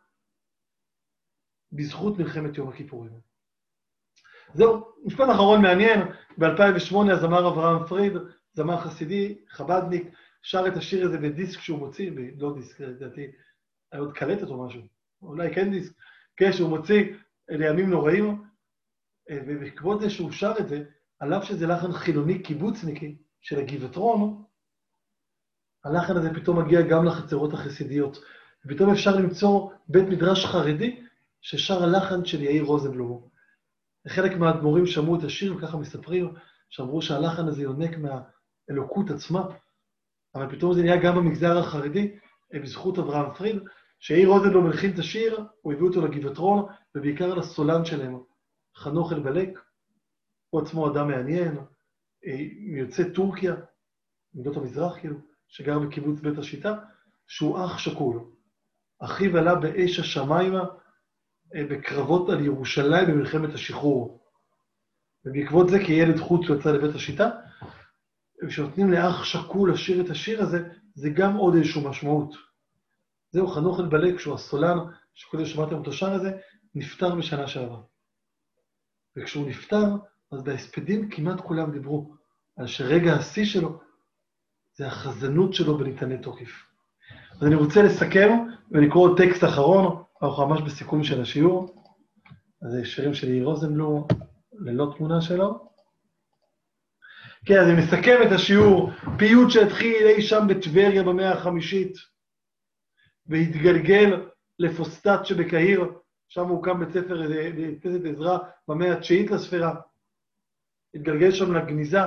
בזכות 1.72 2.18
מלחמת 2.18 2.56
יום 2.56 2.68
הכיפורים. 2.68 3.12
זהו, 4.54 4.84
משפט 5.04 5.28
אחרון 5.34 5.62
מעניין, 5.62 6.00
ב-2008 6.38 7.12
הזמר 7.12 7.48
אברהם 7.48 7.86
פריד, 7.86 8.12
זמר 8.52 8.80
חסידי, 8.80 9.38
חבדניק, 9.48 10.08
שר 10.42 10.66
את 10.68 10.76
השיר 10.76 11.06
הזה 11.06 11.18
בדיסק 11.18 11.60
שהוא 11.60 11.78
מוציא, 11.78 12.10
לא 12.38 12.54
דיסק, 12.54 12.80
לדעתי, 12.80 13.26
היה 13.92 14.00
עוד 14.00 14.12
קלטת 14.12 14.48
או 14.48 14.66
משהו, 14.66 14.82
אולי 15.22 15.54
כן 15.54 15.70
דיסק, 15.70 15.92
כן, 16.36 16.52
שהוא 16.52 16.68
מוציא 16.68 17.14
לימים 17.48 17.90
נוראים, 17.90 18.44
ובעקבות 19.32 20.00
זה 20.00 20.10
שהוא 20.10 20.32
שר 20.32 20.52
את 20.60 20.68
זה, 20.68 20.84
על 21.18 21.34
אף 21.34 21.44
שזה 21.44 21.66
לחן 21.66 21.92
חילוני 21.92 22.42
קיבוצניקי 22.42 23.16
של 23.40 23.58
הגבעתרון, 23.58 24.44
הלחן 25.84 26.16
הזה 26.16 26.34
פתאום 26.34 26.58
מגיע 26.58 26.82
גם 26.82 27.04
לחצרות 27.04 27.52
החסידיות. 27.52 28.18
ופתאום 28.66 28.90
אפשר 28.90 29.16
למצוא 29.16 29.70
בית 29.88 30.08
מדרש 30.08 30.46
חרדי 30.46 31.00
ששר 31.40 31.82
הלחן 31.82 32.24
של 32.24 32.42
יאיר 32.42 32.64
רוזנבלום. 32.64 33.28
חלק 34.08 34.36
מהאדמו"רים 34.36 34.86
שמעו 34.86 35.18
את 35.18 35.24
השיר, 35.24 35.56
וככה 35.56 35.76
מספרים, 35.76 36.34
שאמרו 36.70 37.02
שהלחן 37.02 37.48
הזה 37.48 37.62
יונק 37.62 37.96
מהאלוקות 37.98 39.10
עצמה, 39.10 39.48
אבל 40.34 40.56
פתאום 40.56 40.74
זה 40.74 40.82
נהיה 40.82 41.02
גם 41.02 41.16
במגזר 41.16 41.58
החרדי, 41.58 42.16
בזכות 42.62 42.98
אברהם 42.98 43.34
פריד, 43.34 43.62
שיאיר 44.00 44.28
רוזנבלום 44.28 44.66
הלחין 44.66 44.94
את 44.94 44.98
השיר, 44.98 45.44
הוא 45.62 45.72
הביא 45.72 45.84
אותו 45.86 46.06
לגבעתרון, 46.06 46.66
ובעיקר 46.94 47.34
לסולן 47.34 47.84
שלהם, 47.84 48.18
חנוך 48.76 49.12
אלבלק, 49.12 49.58
הוא 50.50 50.62
עצמו 50.62 50.92
אדם 50.92 51.08
מעניין, 51.08 51.58
מיוצא 52.60 53.02
טורקיה, 53.14 53.54
מדינות 54.34 54.56
המזרח 54.56 54.98
כאילו, 54.98 55.16
שגר 55.48 55.78
בקיבוץ 55.78 56.20
בית 56.20 56.38
השיטה, 56.38 56.74
שהוא 57.28 57.64
אח 57.64 57.78
שכול. 57.78 58.24
אחיו 59.00 59.38
עלה 59.38 59.54
באש 59.54 59.98
השמיימה 59.98 60.64
בקרבות 61.54 62.28
על 62.28 62.44
ירושלים 62.44 63.06
במלחמת 63.06 63.54
השחרור. 63.54 64.24
ובעקבות 65.24 65.68
זה, 65.68 65.78
כילד 65.78 66.18
חוץ 66.18 66.48
הוא 66.48 66.56
יצא 66.56 66.72
לבית 66.72 66.94
השיטה, 66.94 67.30
וכשנותנים 68.42 68.92
לאח 68.92 69.24
שכול 69.24 69.72
לשיר 69.72 70.04
את 70.04 70.10
השיר 70.10 70.42
הזה, 70.42 70.68
זה 70.94 71.10
גם 71.10 71.36
עוד 71.36 71.54
איזושהי 71.54 71.88
משמעות. 71.88 72.34
זהו, 73.30 73.46
חנוך 73.46 73.80
אלבלק, 73.80 74.20
שהוא 74.20 74.34
הסולן, 74.34 74.78
שקודם 75.14 75.44
שמעתם 75.44 75.82
את 75.82 75.88
השיר 75.88 76.10
הזה, 76.10 76.38
נפטר 76.74 77.14
בשנה 77.14 77.46
שעברה. 77.46 77.80
וכשהוא 79.16 79.48
נפטר, 79.48 79.86
אז 80.32 80.42
בהספדים 80.42 81.10
כמעט 81.10 81.40
כולם 81.40 81.72
דיברו 81.72 82.14
על 82.56 82.66
שרגע 82.66 83.12
השיא 83.14 83.44
שלו 83.44 83.80
זה 84.76 84.86
החזנות 84.86 85.54
שלו 85.54 85.78
בניתני 85.78 86.18
תוקף. 86.18 86.66
אז 87.40 87.46
אני 87.46 87.54
רוצה 87.54 87.82
לסכם 87.82 88.30
ולקרוא 88.70 89.16
טקסט 89.16 89.44
אחרון, 89.44 90.02
אנחנו 90.22 90.46
ממש 90.46 90.62
בסיכום 90.62 91.04
של 91.04 91.20
השיעור. 91.20 91.82
אז 92.62 92.72
זה 92.72 92.84
שירים 92.84 93.14
של 93.14 93.28
יאיר 93.28 93.44
רוזנבלום, 93.44 94.06
ללא 94.52 94.94
תמונה 94.96 95.20
שלו. 95.20 95.68
כן, 97.46 97.60
אז 97.60 97.68
אני 97.68 97.80
מסכם 97.80 98.18
את 98.26 98.32
השיעור, 98.32 98.90
פיוט 99.18 99.50
שהתחיל 99.50 100.06
אי 100.06 100.22
שם 100.22 100.46
בטבריה 100.48 101.02
במאה 101.02 101.32
החמישית, 101.32 101.96
והתגלגל 103.26 104.28
לפוסטט 104.58 105.24
שבקהיר, 105.24 105.92
שם 106.28 106.48
הוקם 106.48 106.80
בית 106.80 106.90
ספר, 106.90 107.22
כנסת 107.82 108.04
עזרא 108.04 108.38
במאה 108.68 108.92
התשיעית 108.92 109.30
לספירה. 109.30 109.74
התגלגל 110.94 111.30
שם 111.30 111.54
לגניזה 111.54 112.00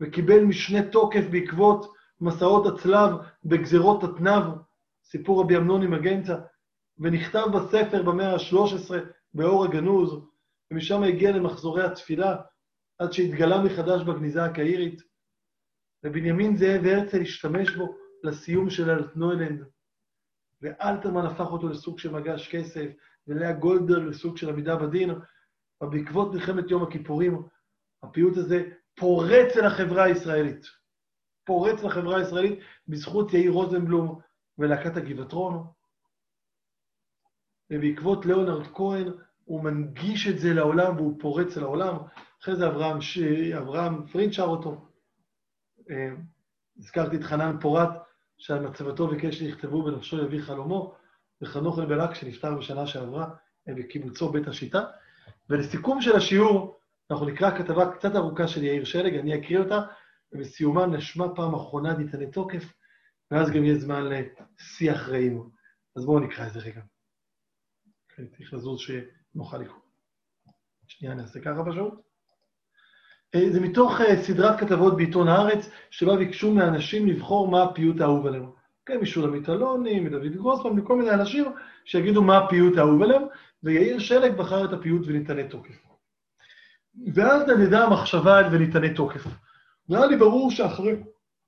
וקיבל 0.00 0.44
משנה 0.44 0.82
תוקף 0.82 1.24
בעקבות 1.30 1.99
מסעות 2.20 2.66
הצלב 2.66 3.10
בגזרות 3.44 4.04
התנ"ב, 4.04 4.42
סיפור 5.04 5.40
רבי 5.40 5.56
אמנון 5.56 5.82
עם 5.82 5.90
מגנצה, 5.90 6.36
ונכתב 6.98 7.44
בספר 7.54 8.02
במאה 8.02 8.32
ה-13 8.32 8.94
באור 9.34 9.64
הגנוז, 9.64 10.24
ומשם 10.70 11.02
הגיע 11.02 11.30
למחזורי 11.32 11.84
התפילה, 11.84 12.36
עד 12.98 13.12
שהתגלה 13.12 13.62
מחדש 13.62 14.02
בגניזה 14.02 14.44
הקהירית. 14.44 15.02
ובנימין 16.04 16.56
זאב 16.56 16.84
הרצל 16.84 17.20
השתמש 17.20 17.76
בו 17.76 17.96
לסיום 18.24 18.70
של 18.70 18.90
אלטנוילנד, 18.90 19.64
ואלתרמן 20.62 21.26
הפך 21.26 21.46
אותו 21.52 21.68
לסוג 21.68 21.98
של 21.98 22.10
מגש 22.10 22.48
כסף, 22.48 22.86
ולאה 23.26 23.52
גולדברג 23.52 24.02
לסוג 24.02 24.36
של 24.36 24.48
עמידה 24.48 24.76
בדין, 24.76 25.10
ובעקבות 25.82 26.34
מלחמת 26.34 26.70
יום 26.70 26.82
הכיפורים, 26.82 27.42
הפיוט 28.02 28.36
הזה 28.36 28.68
פורץ 28.96 29.56
אל 29.56 29.64
החברה 29.64 30.04
הישראלית. 30.04 30.79
פורץ 31.50 31.82
לחברה 31.82 32.18
הישראלית 32.18 32.58
בזכות 32.88 33.32
יאיר 33.32 33.52
רוזנבלום 33.52 34.20
ולהקת 34.58 34.96
הגבעתרון. 34.96 35.66
ובעקבות 37.70 38.26
ליאונרד 38.26 38.66
כהן 38.66 39.12
הוא 39.44 39.64
מנגיש 39.64 40.28
את 40.28 40.38
זה 40.38 40.54
לעולם 40.54 40.96
והוא 40.96 41.20
פורץ 41.20 41.56
לעולם. 41.56 41.96
אחרי 42.42 42.56
זה 42.56 42.66
אברהם, 42.66 43.00
ש... 43.00 43.18
אברהם 43.58 44.06
פריד 44.06 44.32
שר 44.32 44.44
אותו. 44.44 44.86
אה, 45.90 46.10
הזכרתי 46.78 47.16
את 47.16 47.22
חנן 47.22 47.56
פורת, 47.60 47.88
שעל 48.38 48.60
מצבתו 48.60 49.08
ביקש 49.08 49.38
שיכתבו 49.38 49.82
בנפשו 49.82 50.24
יביא 50.24 50.42
חלומו, 50.42 50.94
וחנוך 51.42 51.78
אלבלק 51.78 52.14
שנפטר 52.14 52.54
בשנה 52.54 52.86
שעברה 52.86 53.30
בקיבוצו 53.66 54.28
בית 54.28 54.48
השיטה. 54.48 54.84
ולסיכום 55.48 56.00
של 56.00 56.16
השיעור, 56.16 56.78
אנחנו 57.10 57.26
נקרא 57.26 57.58
כתבה 57.58 57.92
קצת 57.92 58.16
ארוכה 58.16 58.48
של 58.48 58.64
יאיר 58.64 58.84
שלג, 58.84 59.14
אני 59.14 59.34
אקריא 59.34 59.58
אותה, 59.58 59.80
ובסיומה 60.32 60.86
נשמע 60.86 61.26
פעם 61.34 61.54
אחרונה 61.54 61.96
ניתני 61.96 62.30
תוקף, 62.30 62.72
ואז 63.30 63.50
גם 63.50 63.64
יהיה 63.64 63.78
זמן 63.78 64.04
לשיח 64.04 65.08
רעים. 65.08 65.50
אז 65.96 66.04
בואו 66.04 66.20
נקרא 66.20 66.46
את 66.46 66.52
זה 66.52 66.60
רגע. 66.60 66.80
צריך 68.36 68.52
לזוז 68.52 68.80
שנוכל 68.80 69.58
לקרוא. 69.58 69.80
שנייה, 70.86 71.14
נעשה 71.14 71.40
ככה 71.40 71.64
פשוט. 71.70 71.94
אה, 73.34 73.50
זה 73.52 73.60
מתוך 73.60 74.00
אה, 74.00 74.22
סדרת 74.22 74.60
כתבות 74.60 74.96
בעיתון 74.96 75.28
הארץ, 75.28 75.70
שבה 75.90 76.16
ביקשו 76.16 76.54
מאנשים 76.54 77.06
לבחור 77.06 77.48
מה 77.48 77.62
הפיוט 77.62 78.00
האהוב 78.00 78.26
עליהם. 78.26 78.50
כן, 78.86 78.98
משולמית 79.00 79.48
אלוני, 79.48 80.00
מדוד 80.00 80.22
גרוסמן, 80.22 80.70
מכל 80.72 80.96
מיני 80.96 81.10
אנשים 81.10 81.44
שיגידו 81.84 82.22
מה 82.22 82.38
הפיוט 82.38 82.76
האהוב 82.76 83.02
עליהם, 83.02 83.22
ויאיר 83.62 83.98
שלג 83.98 84.32
בחר 84.36 84.64
את 84.64 84.72
הפיוט 84.72 85.02
וניתני 85.06 85.48
תוקף. 85.48 85.86
ואז 87.14 87.48
נדדה 87.48 87.84
המחשבה 87.84 88.38
אל 88.38 88.54
וניתני 88.54 88.94
תוקף. 88.94 89.26
והיה 89.90 90.06
לי 90.06 90.16
ברור 90.16 90.50
שאחרי 90.50 90.92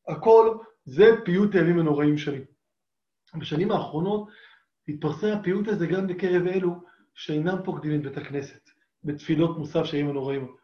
הכל 0.08 0.56
זה 0.84 1.10
פיוט 1.24 1.54
הימים 1.54 1.78
הנוראים 1.78 2.18
שלי. 2.18 2.44
בשנים 3.38 3.70
האחרונות 3.70 4.28
התפרסם 4.88 5.28
הפיוט 5.28 5.68
הזה 5.68 5.86
גם 5.86 6.06
בקרב 6.06 6.46
אלו 6.46 6.70
שאינם 7.14 7.56
פוקדים 7.64 8.00
את 8.00 8.02
בית 8.02 8.16
הכנסת, 8.16 8.70
בתפילות 9.04 9.58
מוסף 9.58 9.84
של 9.84 9.96
הימים 9.96 10.10
הנוראים, 10.10 10.54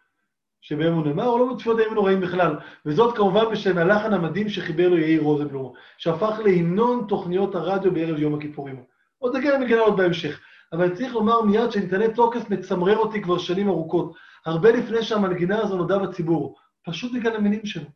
שבהם 0.61 0.95
הוא 0.95 1.07
נאמר, 1.07 1.27
או 1.27 1.39
לא 1.39 1.55
בתפילות 1.55 1.79
הימים 1.79 1.93
הנוראים 1.93 2.21
בכלל. 2.21 2.57
וזאת 2.87 3.17
כמובן 3.17 3.45
בשם 3.53 3.79
הלחן 3.79 4.13
המדהים 4.13 4.49
שחיבר 4.49 4.89
לו 4.89 4.99
יאיר 4.99 5.23
רוזנבלום, 5.23 5.73
שהפך 5.99 6.39
להמנון 6.45 7.05
תוכניות 7.09 7.55
הרדיו 7.55 7.95
בערב 7.95 8.19
יום 8.19 8.35
הכיפורים. 8.35 8.85
עוד 9.19 9.37
נגיע 9.37 9.59
למגינה 9.59 9.81
עוד 9.81 9.97
בהמשך. 9.97 10.41
אבל 10.73 10.97
צריך 10.97 11.15
לומר 11.15 11.43
מיד 11.43 11.71
שאינטרנט 11.71 12.15
תוקף 12.15 12.51
מצמרר 12.51 12.97
אותי 12.97 13.23
כבר 13.23 13.39
שנים 13.39 13.69
ארוכות, 13.69 14.15
הרבה 14.47 14.73
לפני 14.73 15.03
שהמנגינה 15.03 15.61
הזו 15.61 15.77
נודעה 15.77 15.99
בציבור, 15.99 16.57
פשוט 16.85 17.13
בגלל 17.13 17.37
המילים 17.37 17.67
שלו. 17.67 17.89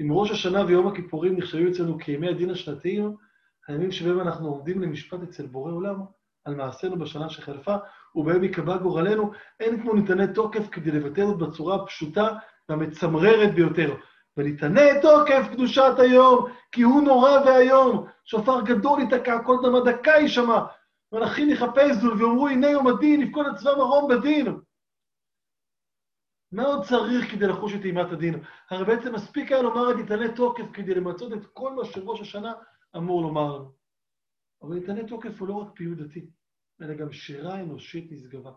אם 0.00 0.12
ראש 0.12 0.30
השנה 0.30 0.64
ויום 0.66 0.86
הכיפורים 0.86 1.36
נחשבים 1.36 1.68
אצלנו 1.68 1.98
כימי 1.98 2.28
הדין 2.28 2.50
השנתיים, 2.50 3.16
הימים 3.68 3.92
שבהם 3.92 4.20
אנחנו 4.20 4.48
עומדים 4.48 4.82
למשפט 4.82 5.22
אצל 5.22 5.46
בורא 5.46 5.72
עולם 5.72 6.00
על 6.44 6.54
מעשינו 6.54 6.98
בשנה 6.98 7.30
שחלפה, 7.30 7.76
ובהם 8.14 8.44
ייקבע 8.44 8.76
גורלנו, 8.76 9.30
אין 9.60 9.82
כמו 9.82 9.94
ניתני 9.94 10.34
תוקף 10.34 10.68
כדי 10.72 10.90
לבטא 10.90 11.26
זאת 11.26 11.38
בצורה 11.38 11.76
הפשוטה 11.76 12.28
והמצמררת 12.68 13.54
ביותר. 13.54 13.94
וניתני 14.36 14.90
תוקף 15.02 15.46
קדושת 15.52 15.94
היום, 15.98 16.46
כי 16.72 16.82
הוא 16.82 17.02
נורא 17.02 17.30
ואיום. 17.46 18.06
שופר 18.24 18.60
גדול 18.60 19.00
ייתקע, 19.00 19.42
כל 19.42 19.56
דמה 19.62 19.80
דקה 19.80 20.10
יישמע. 20.10 20.60
מלאכים 21.12 21.50
יחפשו 21.50 22.18
ויאמרו, 22.18 22.48
הנה 22.48 22.70
יום 22.70 22.86
הדין, 22.86 23.22
יפקוד 23.22 23.46
הצבא 23.46 23.74
מרום 23.76 24.08
בדין. 24.08 24.56
מה 26.52 26.62
עוד 26.62 26.84
צריך 26.84 27.32
כדי 27.32 27.46
לחוש 27.46 27.74
את 27.74 27.84
אימת 27.84 28.12
הדין? 28.12 28.42
הרי 28.70 28.84
בעצם 28.84 29.14
מספיק 29.14 29.52
היה 29.52 29.62
לומר 29.62 29.90
את 29.90 29.96
ניתני 29.96 30.34
תוקף 30.36 30.64
כדי 30.72 30.94
למצות 30.94 31.32
את 31.32 31.46
כל 31.46 31.74
מה 31.74 31.84
שראש 31.84 32.20
השנה 32.20 32.52
אמור 32.96 33.22
לומר. 33.22 33.64
אבל 34.62 34.74
ניתני 34.74 35.06
תוקף 35.06 35.40
הוא 35.40 35.48
לא 35.48 35.54
רק 35.54 35.68
פיוט 35.74 35.98
דתי, 35.98 36.26
אלא 36.82 36.94
גם 36.94 37.12
שירה 37.12 37.60
אנושית 37.60 38.12
נשגבה. 38.12 38.50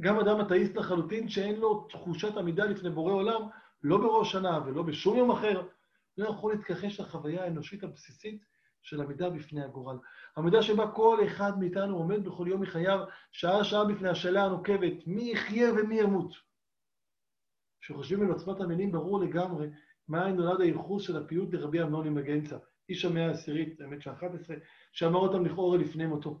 גם 0.00 0.20
אדם 0.20 0.40
אתאיסט 0.40 0.76
לחלוטין 0.76 1.28
שאין 1.28 1.60
לו 1.60 1.86
תחושת 1.90 2.36
עמידה 2.36 2.64
לפני 2.64 2.90
בורא 2.90 3.12
עולם, 3.12 3.42
לא 3.82 3.98
בראש 3.98 4.32
שנה 4.32 4.60
ולא 4.66 4.82
בשום 4.82 5.16
יום 5.16 5.30
אחר, 5.30 5.62
לא 6.18 6.28
יכול 6.28 6.52
להתכחש 6.52 7.00
לחוויה 7.00 7.44
האנושית 7.44 7.84
הבסיסית 7.84 8.44
של 8.82 9.02
עמידה 9.02 9.30
בפני 9.30 9.64
הגורל. 9.64 9.96
עמידה 10.36 10.62
שבה 10.62 10.90
כל 10.90 11.18
אחד 11.26 11.58
מאיתנו 11.58 11.96
עומד 11.96 12.24
בכל 12.24 12.46
יום 12.48 12.60
מחייו, 12.60 13.00
שעה-שעה 13.32 13.84
בפני 13.84 14.08
השאלה 14.08 14.44
הנוקבת, 14.44 15.06
מי 15.06 15.30
יחיה 15.32 15.72
ומי 15.72 16.00
ימות. 16.00 16.45
כשחושבים 17.86 18.22
על 18.22 18.28
עוצמת 18.28 18.60
המילים, 18.60 18.92
ברור 18.92 19.20
לגמרי 19.20 19.68
מאין 20.08 20.36
נולד 20.36 20.60
הייחוס 20.60 21.02
של 21.02 21.16
הפיוט 21.16 21.54
לרבי 21.54 21.82
אמנון 21.82 22.08
ממגנצה, 22.08 22.56
איש 22.88 23.04
המאה 23.04 23.26
העשירית, 23.26 23.80
האמת 23.80 24.02
שה-11, 24.02 24.52
שאמר 24.92 25.18
אותם 25.18 25.44
לכאורה 25.44 25.78
לפני 25.78 26.06
מותו. 26.06 26.40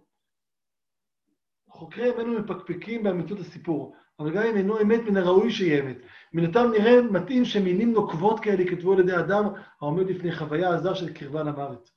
חוקרי 1.68 2.08
ימינו 2.08 2.40
מפקפקים 2.40 3.02
באמיתות 3.02 3.38
הסיפור, 3.38 3.96
אבל 4.18 4.32
גם 4.32 4.42
אם 4.42 4.56
אינו 4.56 4.80
אמת, 4.80 5.00
מן 5.00 5.16
הראוי 5.16 5.50
שיהיה 5.50 5.82
אמת. 5.82 5.96
מן 6.32 6.44
הטעם 6.44 6.70
נראה 6.70 7.02
מתאים 7.02 7.44
שמילים 7.44 7.92
נוקבות 7.92 8.40
כאלה 8.40 8.64
כתבו 8.70 8.92
על 8.92 9.00
ידי 9.00 9.16
אדם 9.16 9.44
העומד 9.80 10.06
בפני 10.06 10.32
חוויה 10.32 10.74
עזה 10.74 10.94
של 10.94 11.12
קרבה 11.12 11.42
למוות, 11.42 11.90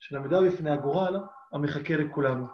של 0.00 0.16
עמידה 0.16 0.40
בפני 0.42 0.70
הגורל 0.70 1.16
המחכה 1.52 1.96
לכולנו. 1.96 2.46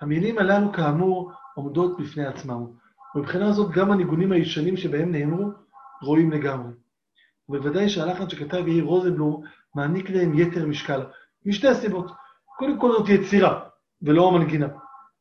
המילים 0.00 0.38
הללו, 0.38 0.72
כאמור, 0.72 1.32
עומדות 1.54 2.00
בפני 2.00 2.26
עצמם. 2.26 2.87
ומבחינה 3.18 3.52
זאת 3.52 3.70
גם 3.70 3.92
הניגונים 3.92 4.32
הישנים 4.32 4.76
שבהם 4.76 5.12
נאמרו 5.12 5.50
רואים 6.02 6.30
לגמרי. 6.30 6.72
ובוודאי 7.48 7.88
שהלחן 7.88 8.28
שכתב 8.28 8.68
יאיר 8.68 8.84
רוזנבלום 8.84 9.42
מעניק 9.74 10.10
להם 10.10 10.38
יתר 10.38 10.66
משקל, 10.66 11.02
משתי 11.46 11.74
סיבות. 11.74 12.10
קודם 12.56 12.80
כל 12.80 12.92
זאת 12.92 13.08
יצירה, 13.08 13.60
ולא 14.02 14.28
המנגינה, 14.28 14.66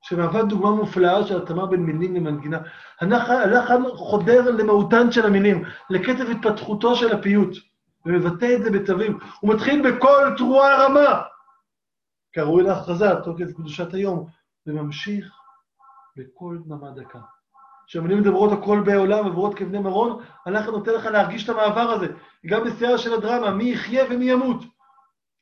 שמהווה 0.02 0.44
דוגמה 0.44 0.72
מופלאה 0.72 1.24
של 1.24 1.42
התאמה 1.42 1.66
בין 1.66 1.84
מילים 1.84 2.16
למנגינה. 2.16 2.60
הלחן 3.00 3.84
חודר 3.96 4.52
למהותן 4.52 5.12
של 5.12 5.26
המילים, 5.26 5.64
לקצב 5.90 6.30
התפתחותו 6.30 6.96
של 6.96 7.16
הפיוט, 7.16 7.58
ומבטא 8.06 8.56
את 8.56 8.64
זה 8.64 8.72
בתווים. 8.72 9.20
הוא 9.40 9.54
מתחיל 9.54 9.92
בקול 9.92 10.34
תרועה 10.38 10.86
רמה, 10.86 11.22
כראוי 12.34 12.64
להכרזה, 12.64 13.16
תוקף 13.24 13.52
קדושת 13.56 13.94
היום, 13.94 14.28
וממשיך 14.68 15.26
בקול 16.18 16.64
דממה 16.66 16.92
דקה. 16.92 17.20
כשהמילים 17.88 18.20
מדברות 18.20 18.52
הכל 18.52 18.82
בעולם 18.86 19.26
ועוברות 19.26 19.56
כבני 19.56 19.80
מרון, 19.80 20.24
הלחן 20.46 20.72
נותן 20.72 20.92
לך 20.92 21.06
להרגיש 21.06 21.44
את 21.44 21.50
המעבר 21.50 21.82
הזה. 21.82 22.08
גם 22.46 22.64
בשיאה 22.64 22.98
של 22.98 23.14
הדרמה, 23.14 23.52
מי 23.52 23.64
יחיה 23.64 24.06
ומי 24.10 24.32
ימות. 24.32 24.64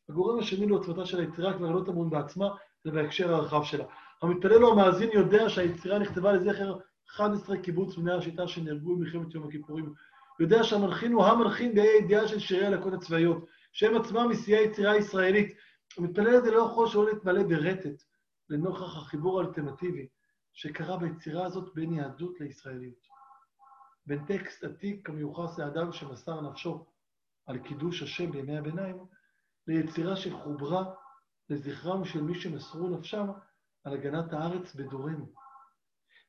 הגורם 0.09 0.39
השני 0.39 0.67
לעוצמתה 0.67 1.05
של 1.05 1.19
היצירה 1.19 1.53
כבר 1.53 1.71
לא 1.71 1.81
טמון 1.85 2.09
בעצמה, 2.09 2.49
זה 2.83 2.91
בהקשר 2.91 3.35
הרחב 3.35 3.63
שלה. 3.63 3.85
המתפלל 4.21 4.65
או 4.65 4.71
המאזין 4.71 5.09
יודע 5.13 5.49
שהיצירה 5.49 5.99
נכתבה 5.99 6.33
לזכר 6.33 6.77
11 7.09 7.57
קיבוץ 7.57 7.97
בני 7.97 8.13
השיטה 8.13 8.47
שנהרגו 8.47 8.95
במלחמת 8.95 9.35
יום 9.35 9.47
הכיפורים. 9.47 9.93
יודע 10.39 10.63
שהמלחין 10.63 11.13
הוא 11.13 11.25
המלחין 11.25 11.75
באי 11.75 11.87
הידיעה 11.87 12.27
של 12.27 12.39
שירי 12.39 12.65
הלקות 12.65 12.93
הצבאיות, 12.93 13.45
שהם 13.73 13.95
עצמם 13.95 14.29
משיאי 14.29 14.57
היצירה 14.57 14.91
הישראלית. 14.91 15.55
המתפלל 15.97 16.35
הזה 16.35 16.51
לא 16.51 16.61
יכול 16.61 16.87
שלא 16.87 17.05
להתמלא 17.05 17.43
ברטט, 17.43 18.03
לנוכח 18.49 18.97
החיבור 18.97 19.39
האלטרנטיבי 19.39 20.07
שקרה 20.55 20.97
ביצירה 20.97 21.45
הזאת 21.45 21.73
בין 21.75 21.93
יהדות 21.93 22.39
לישראליות. 22.39 23.07
בין 24.05 24.25
טקסט 24.25 24.63
עתיק 24.63 25.09
המיוחס 25.09 25.59
לאדם 25.59 25.91
שמסר 25.91 26.41
נפשו 26.41 26.85
על 27.45 27.57
קידוש 27.57 28.01
השם 28.01 28.31
בימי 28.31 28.57
הביניים, 28.57 28.97
ליצירה 29.67 30.15
שחוברה 30.15 30.93
לזכרם 31.49 32.05
של 32.05 32.21
מי 32.21 32.35
שמסרו 32.39 32.89
נפשם 32.89 33.27
על 33.83 33.93
הגנת 33.93 34.33
הארץ 34.33 34.75
בדורנו. 34.75 35.25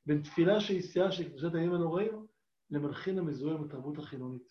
בין 0.07 0.23
תפילה 0.23 0.61
שהיא 0.61 0.83
שיאה 0.83 1.13
של 1.13 1.29
קדושת 1.29 1.55
הימים 1.55 1.75
הנוראים, 1.75 2.27
למלחין 2.71 3.19
המזוהה 3.19 3.57
עם 3.57 3.65
התרבות 3.65 3.99
החילונית. 3.99 4.49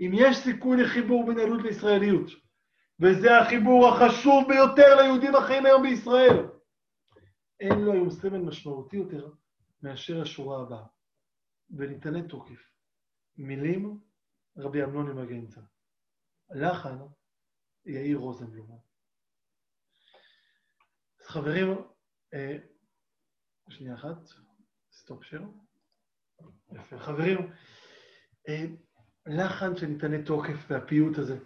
אם 0.00 0.10
יש 0.14 0.36
סיכוי 0.36 0.82
לחיבור 0.82 1.26
בין 1.26 1.38
יהדות 1.38 1.62
לישראליות, 1.62 2.30
וזה 3.00 3.38
החיבור 3.38 3.88
החשוב 3.88 4.48
ביותר 4.48 5.02
ליהודים 5.02 5.34
החיים 5.34 5.66
היום 5.66 5.82
בישראל, 5.82 6.46
אין 7.60 7.78
לו 7.80 7.92
היום 7.92 8.10
סמל 8.10 8.38
משמעותי 8.38 8.96
יותר 8.96 9.30
מאשר 9.82 10.22
השורה 10.22 10.62
הבאה. 10.62 10.84
וניתני 11.70 12.28
תוקף. 12.28 12.72
מילים, 13.36 14.00
רבי 14.56 14.84
אמנון 14.84 15.06
ממגנצה. 15.06 15.60
לחן, 16.50 16.98
יאיר 17.86 18.18
רוזנבלום. 18.18 18.78
אז 21.20 21.26
חברים, 21.26 21.68
אה, 22.34 22.56
שנייה 23.68 23.94
אחת, 23.94 24.16
סטופ 24.92 25.24
שר. 25.24 25.42
יפה. 26.72 26.98
חברים, 26.98 27.52
אה, 28.48 28.64
לחן 29.26 29.76
של 29.76 29.86
ניתני 29.86 30.24
תוקף 30.24 30.66
והפיוט 30.68 31.18
הזה, 31.18 31.38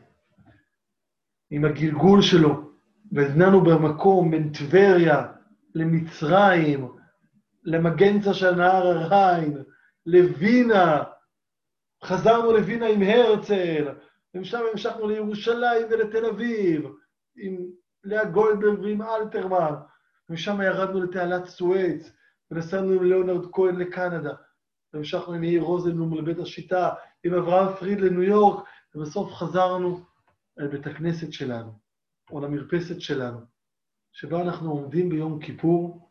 עם 1.50 1.64
הגלגול 1.64 2.22
שלו, 2.22 2.72
והזננו 3.12 3.60
במקום 3.60 4.30
בין 4.30 4.52
טבריה 4.52 5.32
למצרים, 5.74 6.88
למגנצה 7.64 8.34
של 8.34 8.54
נהר 8.54 8.86
הריין, 8.86 9.62
לווינה, 10.06 11.02
חזרנו 12.04 12.52
לווינה 12.52 12.86
עם 12.86 13.02
הרצל, 13.02 13.88
ומשם 14.34 14.60
המשכנו 14.72 15.08
לירושלים 15.08 15.86
ולתל 15.90 16.26
אביב, 16.26 16.84
עם 17.36 17.56
לאה 18.04 18.24
גולדברג 18.24 18.80
ועם 18.80 19.02
אלתרמן, 19.02 19.74
ומשם 20.28 20.60
ירדנו 20.60 21.02
לתעלת 21.02 21.46
סואץ, 21.46 22.12
ונסענו 22.50 22.92
עם 22.92 23.04
ליאונרד 23.04 23.52
כהן 23.52 23.76
לקנדה, 23.76 24.34
והמשכנו 24.92 25.34
עם 25.34 25.44
יאיר 25.44 25.62
רוזנבלום 25.62 26.14
לבית 26.14 26.38
השיטה, 26.38 26.90
עם 27.24 27.34
אברהם 27.34 27.74
פריד 27.74 28.00
לניו 28.00 28.22
יורק, 28.22 28.64
ובסוף 28.94 29.32
חזרנו 29.32 30.00
אל 30.60 30.68
בית 30.68 30.86
הכנסת 30.86 31.32
שלנו, 31.32 31.72
או 32.30 32.40
למרפסת 32.40 33.00
שלנו, 33.00 33.40
שבה 34.12 34.42
אנחנו 34.42 34.70
עומדים 34.70 35.08
ביום 35.08 35.40
כיפור 35.40 36.08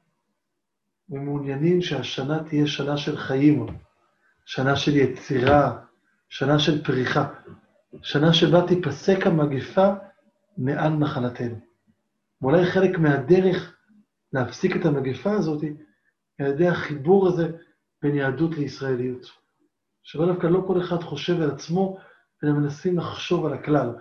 ומעוניינים 1.09 1.81
שהשנה 1.81 2.43
תהיה 2.43 2.67
שנה 2.67 2.97
של 2.97 3.17
חיים, 3.17 3.65
שנה 4.45 4.75
של 4.75 4.95
יצירה, 4.95 5.81
שנה 6.29 6.59
של 6.59 6.83
פריחה, 6.83 7.33
שנה 8.01 8.33
שבה 8.33 8.67
תיפסק 8.67 9.27
המגפה 9.27 9.93
מעל 10.57 10.89
נחלתנו. 10.89 11.55
ואולי 12.41 12.65
חלק 12.65 12.99
מהדרך 12.99 13.77
להפסיק 14.33 14.75
את 14.75 14.85
המגפה 14.85 15.31
הזאת 15.31 15.63
על 16.39 16.45
ידי 16.45 16.67
החיבור 16.67 17.27
הזה 17.27 17.51
בין 18.01 18.15
יהדות 18.15 18.57
לישראליות. 18.57 19.25
שבו 20.03 20.25
דווקא 20.25 20.47
לא 20.47 20.63
כל 20.67 20.81
אחד 20.81 21.03
חושב 21.03 21.41
על 21.41 21.51
עצמו, 21.51 21.97
אלא 22.43 22.51
מנסים 22.51 22.97
לחשוב 22.97 23.45
על 23.45 23.53
הכלל. 23.53 23.95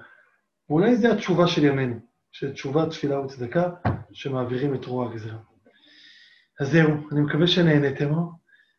ואולי 0.70 0.96
זו 0.96 1.08
התשובה 1.08 1.46
של 1.46 1.64
ימינו, 1.64 2.09
שתשובה, 2.32 2.86
תפילה 2.90 3.20
וצדקה, 3.20 3.70
שמעבירים 4.12 4.74
את 4.74 4.84
רוע 4.84 5.10
הגזירה. 5.10 5.38
אז 6.60 6.70
זהו, 6.70 6.88
אני 7.12 7.20
מקווה 7.20 7.46
שנהנתם. 7.46 8.14